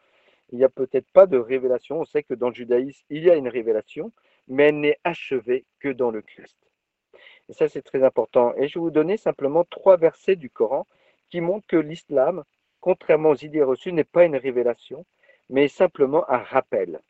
il 0.51 0.57
n'y 0.57 0.63
a 0.63 0.69
peut-être 0.69 1.11
pas 1.11 1.27
de 1.27 1.37
révélation. 1.37 1.99
On 1.99 2.05
sait 2.05 2.23
que 2.23 2.33
dans 2.33 2.49
le 2.49 2.55
judaïsme, 2.55 3.05
il 3.09 3.23
y 3.23 3.29
a 3.29 3.35
une 3.35 3.49
révélation, 3.49 4.11
mais 4.47 4.69
elle 4.69 4.79
n'est 4.79 4.99
achevée 5.03 5.65
que 5.79 5.89
dans 5.89 6.11
le 6.11 6.21
Christ. 6.21 6.57
Et 7.49 7.53
ça, 7.53 7.67
c'est 7.67 7.81
très 7.81 8.03
important. 8.03 8.55
Et 8.55 8.67
je 8.67 8.75
vais 8.75 8.83
vous 8.83 8.91
donner 8.91 9.17
simplement 9.17 9.65
trois 9.65 9.97
versets 9.97 10.35
du 10.35 10.49
Coran 10.49 10.87
qui 11.29 11.41
montrent 11.41 11.67
que 11.67 11.75
l'islam, 11.75 12.43
contrairement 12.79 13.29
aux 13.31 13.35
idées 13.35 13.63
reçues, 13.63 13.91
n'est 13.91 14.03
pas 14.03 14.25
une 14.25 14.35
révélation, 14.37 15.05
mais 15.49 15.67
simplement 15.67 16.29
un 16.29 16.37
rappel. 16.37 17.01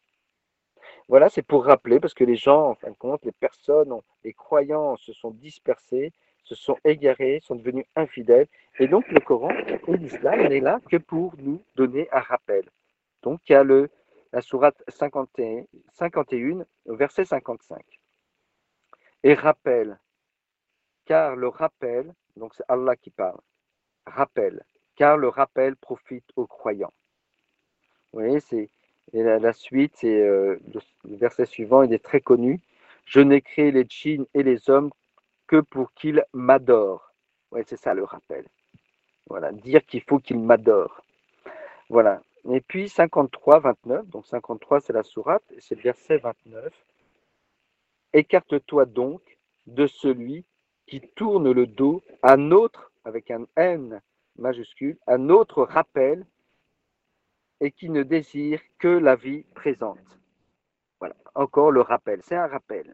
Voilà, 1.08 1.30
c'est 1.30 1.44
pour 1.44 1.66
rappeler, 1.66 2.00
parce 2.00 2.14
que 2.14 2.24
les 2.24 2.36
gens, 2.36 2.70
en 2.70 2.76
fin 2.76 2.90
de 2.90 2.96
compte, 2.96 3.24
les 3.26 3.32
personnes, 3.32 3.94
les 4.24 4.34
croyants 4.34 4.98
se 4.98 5.14
sont 5.14 5.32
dispersés, 5.32 6.12
se 6.44 6.56
sont 6.56 6.78
égarés, 6.84 7.40
sont 7.42 7.56
devenus 7.56 7.86
infidèles. 7.96 8.48
Et 8.80 8.88
donc 8.88 9.08
le 9.10 9.20
Coran 9.20 9.52
et 9.88 9.98
l'islam 9.98 10.48
n'est 10.48 10.60
là 10.60 10.80
que 10.90 10.98
pour 10.98 11.36
nous 11.38 11.62
donner 11.76 12.08
un 12.12 12.20
rappel. 12.20 12.70
Donc 13.24 13.42
il 13.50 13.54
y 13.54 13.56
a 13.56 13.64
le 13.64 13.90
la 14.32 14.42
sourate 14.42 14.84
51, 14.90 15.64
51 15.94 16.66
verset 16.88 17.24
55. 17.26 17.84
Et 19.24 19.34
rappelle, 19.34 19.98
car 21.06 21.36
le 21.38 21.48
rappel, 21.48 22.14
donc 22.36 22.54
c'est 22.54 22.66
Allah 22.68 22.98
qui 22.98 23.12
parle, 23.12 23.40
rappelle, 24.06 24.66
car 24.96 25.18
le 25.18 25.30
rappel 25.30 25.78
profite 25.78 26.30
aux 26.36 26.48
croyants. 26.48 26.94
Vous 28.12 28.20
voyez, 28.20 28.42
c'est 28.42 28.70
la, 29.24 29.54
suite, 29.54 29.94
c'est 29.96 30.22
euh, 30.22 30.60
le, 30.74 30.82
verset 31.18 31.46
suivant, 31.46 31.84
il 31.84 31.94
est 31.94 32.04
très 32.04 32.22
connu. 32.22 32.60
Je 33.06 33.20
n'ai 33.20 33.42
créé 33.42 33.72
les 33.72 33.86
djinns 33.88 34.26
et 34.34 34.44
les 34.44 34.70
hommes 34.70 34.92
que 35.48 35.62
pour 35.62 35.94
qu'ils 35.94 36.24
m'adorent. 36.34 37.14
Oui, 37.52 37.62
c'est 37.68 37.78
ça 37.78 37.94
le 37.94 38.04
rappel. 38.04 38.46
Voilà, 39.28 39.52
dire 39.52 39.86
qu'il 39.86 40.02
faut 40.02 40.20
qu'ils 40.20 40.40
m'adorent. 40.40 41.02
Voilà. 41.90 42.22
Et 42.52 42.62
puis 42.62 42.90
53, 42.90 43.60
29, 43.60 44.08
donc 44.08 44.28
53 44.28 44.82
c'est 44.82 44.94
la 44.94 45.04
sourate, 45.04 45.44
c'est 45.60 45.76
le 45.76 45.82
verset 45.82 46.18
29. 46.18 46.72
Écarte-toi 48.14 48.86
donc 48.86 49.22
de 49.66 49.88
celui 49.88 50.46
qui 50.88 51.02
tourne 51.02 51.52
le 51.52 51.66
dos 51.66 52.04
à 52.22 52.38
notre, 52.38 52.92
avec 53.04 53.32
un 53.32 53.46
N 53.56 54.00
majuscule, 54.38 54.98
à 55.08 55.18
notre 55.18 55.64
rappel 55.64 56.26
et 57.62 57.72
qui 57.72 57.90
ne 57.90 58.04
désire 58.04 58.62
que 58.80 58.88
la 58.88 59.16
vie 59.16 59.44
présente. 59.56 60.20
Voilà, 61.00 61.16
encore 61.34 61.72
le 61.72 61.82
rappel, 61.82 62.22
c'est 62.24 62.36
un 62.36 62.48
rappel. 62.48 62.94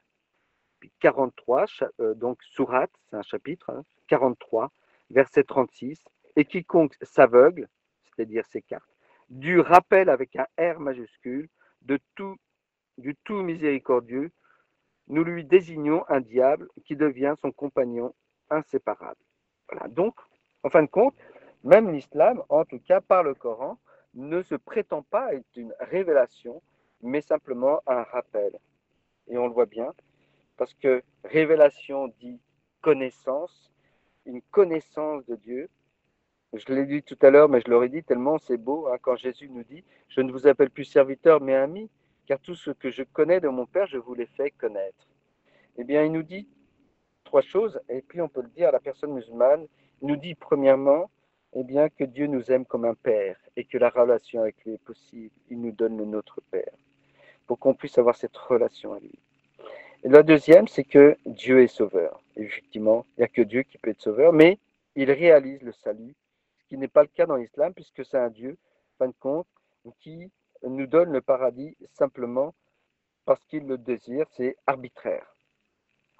Puis 0.79 0.91
43, 0.99 1.65
euh, 1.99 2.13
donc 2.13 2.41
sourate, 2.43 2.91
c'est 3.09 3.15
un 3.15 3.21
chapitre, 3.21 3.83
43, 4.07 4.65
hein, 4.65 4.69
verset 5.09 5.43
36, 5.43 6.03
et 6.35 6.45
quiconque 6.45 6.95
s'aveugle, 7.01 7.67
c'est-à-dire 8.03 8.45
s'écarte, 8.45 8.89
du 9.29 9.59
rappel 9.59 10.09
avec 10.09 10.35
un 10.35 10.47
R 10.59 10.79
majuscule 10.79 11.47
de 11.81 11.99
tout, 12.15 12.35
du 12.97 13.15
tout 13.23 13.41
miséricordieux, 13.41 14.31
nous 15.07 15.23
lui 15.23 15.43
désignons 15.43 16.03
un 16.09 16.21
diable 16.21 16.67
qui 16.85 16.95
devient 16.95 17.35
son 17.41 17.51
compagnon 17.51 18.13
inséparable. 18.49 19.19
Voilà. 19.69 19.87
Donc, 19.87 20.15
en 20.63 20.69
fin 20.69 20.83
de 20.83 20.87
compte, 20.89 21.15
même 21.63 21.91
l'islam, 21.91 22.43
en 22.49 22.65
tout 22.65 22.79
cas 22.79 23.01
par 23.01 23.23
le 23.23 23.33
Coran, 23.33 23.77
ne 24.13 24.41
se 24.41 24.55
prétend 24.55 25.03
pas 25.03 25.33
être 25.33 25.55
une 25.55 25.73
révélation, 25.79 26.61
mais 27.01 27.21
simplement 27.21 27.81
un 27.87 28.03
rappel. 28.03 28.57
Et 29.27 29.37
on 29.37 29.47
le 29.47 29.53
voit 29.53 29.65
bien, 29.65 29.93
parce 30.57 30.73
que 30.73 31.03
révélation 31.23 32.07
dit 32.19 32.39
connaissance, 32.81 33.71
une 34.25 34.41
connaissance 34.51 35.25
de 35.25 35.35
Dieu, 35.35 35.69
je 36.53 36.73
l'ai 36.73 36.85
dit 36.85 37.01
tout 37.01 37.17
à 37.21 37.29
l'heure, 37.29 37.47
mais 37.47 37.61
je 37.61 37.69
l'aurais 37.71 37.87
dit 37.87 38.03
tellement 38.03 38.37
c'est 38.37 38.57
beau 38.57 38.87
hein, 38.87 38.97
quand 39.01 39.15
Jésus 39.15 39.49
nous 39.49 39.63
dit 39.63 39.85
Je 40.09 40.19
ne 40.19 40.31
vous 40.31 40.47
appelle 40.47 40.69
plus 40.69 40.83
serviteur, 40.83 41.39
mais 41.39 41.55
ami, 41.55 41.89
car 42.25 42.39
tout 42.39 42.55
ce 42.55 42.71
que 42.71 42.91
je 42.91 43.03
connais 43.03 43.39
de 43.39 43.47
mon 43.47 43.65
Père, 43.65 43.87
je 43.87 43.97
vous 43.97 44.13
l'ai 44.13 44.25
fait 44.25 44.51
connaître. 44.51 45.07
Eh 45.77 45.85
bien, 45.85 46.03
il 46.03 46.11
nous 46.11 46.23
dit 46.23 46.49
trois 47.23 47.41
choses, 47.41 47.79
et 47.87 48.01
puis 48.01 48.19
on 48.19 48.27
peut 48.27 48.41
le 48.41 48.49
dire 48.49 48.67
à 48.67 48.71
la 48.71 48.81
personne 48.81 49.13
musulmane. 49.13 49.65
Il 50.01 50.09
nous 50.09 50.17
dit 50.17 50.35
premièrement 50.35 51.09
eh 51.53 51.63
bien, 51.63 51.89
que 51.89 52.03
Dieu 52.03 52.27
nous 52.27 52.51
aime 52.51 52.65
comme 52.65 52.85
un 52.85 52.93
Père 52.93 53.37
et 53.55 53.65
que 53.65 53.77
la 53.77 53.89
relation 53.89 54.41
avec 54.41 54.63
lui 54.63 54.73
est 54.73 54.83
possible. 54.83 55.31
Il 55.49 55.61
nous 55.61 55.71
donne 55.71 55.97
le 55.97 56.05
notre 56.05 56.41
Père 56.49 56.73
pour 57.45 57.59
qu'on 57.59 57.73
puisse 57.73 57.97
avoir 57.97 58.15
cette 58.15 58.37
relation 58.37 58.93
à 58.93 58.99
lui. 58.99 59.19
Et 60.03 60.09
la 60.09 60.23
deuxième, 60.23 60.67
c'est 60.67 60.83
que 60.83 61.17
Dieu 61.25 61.61
est 61.61 61.67
sauveur. 61.67 62.21
effectivement, 62.35 63.05
il 63.17 63.21
n'y 63.21 63.25
a 63.25 63.27
que 63.27 63.41
Dieu 63.41 63.63
qui 63.63 63.77
peut 63.77 63.89
être 63.89 64.01
sauveur, 64.01 64.33
mais 64.33 64.57
il 64.95 65.11
réalise 65.11 65.61
le 65.61 65.73
salut 65.73 66.15
qui 66.67 66.77
n'est 66.77 66.87
pas 66.87 67.01
le 67.01 67.09
cas 67.09 67.25
dans 67.25 67.35
l'islam, 67.35 67.73
puisque 67.73 68.05
c'est 68.05 68.17
un 68.17 68.29
Dieu, 68.29 68.57
fin 68.97 69.07
de 69.07 69.13
compte, 69.19 69.47
qui 69.99 70.31
nous 70.63 70.87
donne 70.87 71.11
le 71.11 71.21
paradis 71.21 71.75
simplement 71.93 72.53
parce 73.25 73.43
qu'il 73.45 73.67
le 73.67 73.77
désire, 73.77 74.25
c'est 74.31 74.55
arbitraire. 74.65 75.35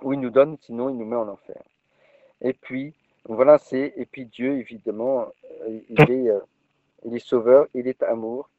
Ou 0.02 0.14
il 0.14 0.20
nous 0.20 0.30
donne, 0.30 0.58
sinon 0.62 0.90
il 0.90 0.98
nous 0.98 1.06
met 1.06 1.16
en 1.16 1.30
enfer. 1.30 1.64
Et 2.42 2.54
puis, 2.54 2.94
voilà, 3.26 3.58
c'est, 3.58 3.94
et 3.96 4.06
puis 4.06 4.26
Dieu, 4.26 4.58
évidemment, 4.58 5.28
euh, 5.62 5.80
il 5.90 6.12
est, 6.12 6.30
euh, 6.30 6.40
il 7.06 7.16
est 7.16 7.26
sauveur, 7.26 7.68
il 7.74 7.88
est 7.88 8.02
amour, 8.04 8.50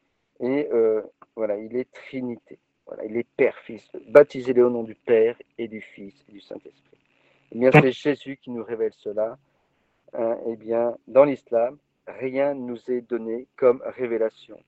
et 0.41 0.69
euh, 0.73 1.03
voilà, 1.35 1.57
il 1.59 1.77
est 1.77 1.91
Trinité. 1.93 2.59
Voilà, 2.87 3.05
il 3.05 3.17
est 3.17 3.27
Père, 3.37 3.57
Fils. 3.59 3.91
Baptisez-le 4.09 4.67
au 4.67 4.71
nom 4.71 4.83
du 4.83 4.95
Père 4.95 5.37
et 5.59 5.69
du 5.69 5.81
Fils 5.81 6.15
et 6.29 6.33
du 6.33 6.41
Saint-Esprit. 6.41 6.99
Eh 7.53 7.59
bien, 7.59 7.71
c'est 7.73 7.93
Jésus 7.93 8.37
qui 8.37 8.51
nous 8.51 8.65
révèle 8.65 8.93
cela. 8.97 9.39
Hein, 10.15 10.37
eh 10.47 10.57
bien, 10.57 10.97
dans 11.07 11.25
l'islam, 11.25 11.79
rien 12.07 12.55
nous 12.55 12.79
est 12.91 13.03
donné 13.03 13.47
comme 13.57 13.83
révélation. 13.85 14.59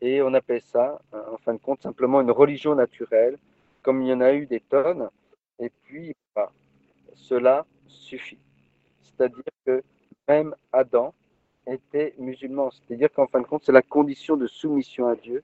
Et 0.00 0.20
on 0.20 0.34
appelle 0.34 0.62
ça, 0.62 1.00
en 1.12 1.36
fin 1.38 1.54
de 1.54 1.58
compte, 1.58 1.80
simplement 1.82 2.20
une 2.20 2.30
religion 2.30 2.74
naturelle, 2.74 3.38
comme 3.82 4.02
il 4.02 4.08
y 4.08 4.12
en 4.12 4.20
a 4.20 4.34
eu 4.34 4.46
des 4.46 4.60
tonnes. 4.60 5.08
Et 5.58 5.70
puis, 5.84 6.14
bah, 6.34 6.50
cela 7.14 7.64
suffit. 7.86 8.38
C'est-à-dire 9.16 9.44
que 9.66 9.82
même 10.28 10.54
Adam 10.72 11.14
était 11.66 12.14
musulman. 12.18 12.70
C'est-à-dire 12.70 13.12
qu'en 13.12 13.26
fin 13.26 13.40
de 13.40 13.46
compte, 13.46 13.64
c'est 13.64 13.72
la 13.72 13.82
condition 13.82 14.36
de 14.36 14.46
soumission 14.46 15.08
à 15.08 15.16
Dieu. 15.16 15.42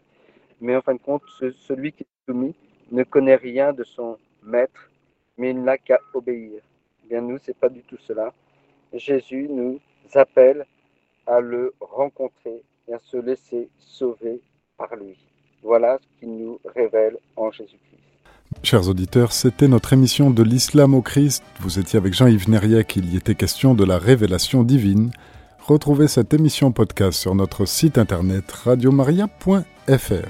Mais 0.61 0.77
en 0.77 0.83
fin 0.83 0.95
de 0.95 1.01
compte, 1.01 1.23
celui 1.67 1.93
qui 1.93 2.03
est 2.03 2.27
soumis 2.27 2.55
ne 2.91 3.03
connaît 3.05 3.37
rien 3.37 3.73
de 3.73 3.85
son 3.85 4.19
maître, 4.43 4.91
mais 5.39 5.51
il 5.51 5.63
n'a 5.63 5.79
qu'à 5.79 5.99
obéir. 6.13 6.61
Eh 7.05 7.09
bien, 7.09 7.21
nous, 7.23 7.39
c'est 7.39 7.57
pas 7.57 7.69
du 7.69 7.83
tout 7.83 7.99
cela. 7.99 8.33
Jésus 8.93 9.49
nous 9.49 9.81
appelle 10.15 10.67
à 11.27 11.41
le 11.41 11.73
rencontrer 11.81 12.63
et 12.89 12.93
à 12.93 12.99
se 12.99 13.17
laisser 13.17 13.69
sauver 13.79 14.41
par 14.77 14.95
lui. 14.97 15.17
Voilà 15.63 15.99
ce 15.99 16.19
qu'il 16.19 16.37
nous 16.37 16.61
révèle 16.65 17.19
en 17.37 17.51
Jésus-Christ. 17.51 18.00
Chers 18.63 18.89
auditeurs, 18.89 19.33
c'était 19.33 19.69
notre 19.69 19.93
émission 19.93 20.31
de 20.31 20.43
l'islam 20.43 20.95
au 20.95 21.01
Christ. 21.01 21.43
Vous 21.61 21.79
étiez 21.79 21.97
avec 21.97 22.13
Jean-Yves 22.13 22.51
Nériec, 22.51 22.95
il 22.97 23.13
y 23.13 23.17
était 23.17 23.35
question 23.35 23.75
de 23.75 23.85
la 23.85 23.99
révélation 23.99 24.65
divine. 24.65 25.11
Retrouvez 25.67 26.09
cette 26.09 26.35
émission 26.35 26.71
podcast 26.71 27.19
sur 27.19 27.35
notre 27.35 27.65
site 27.65 27.97
internet 27.97 28.51
radiomaria.fr. 28.53 30.27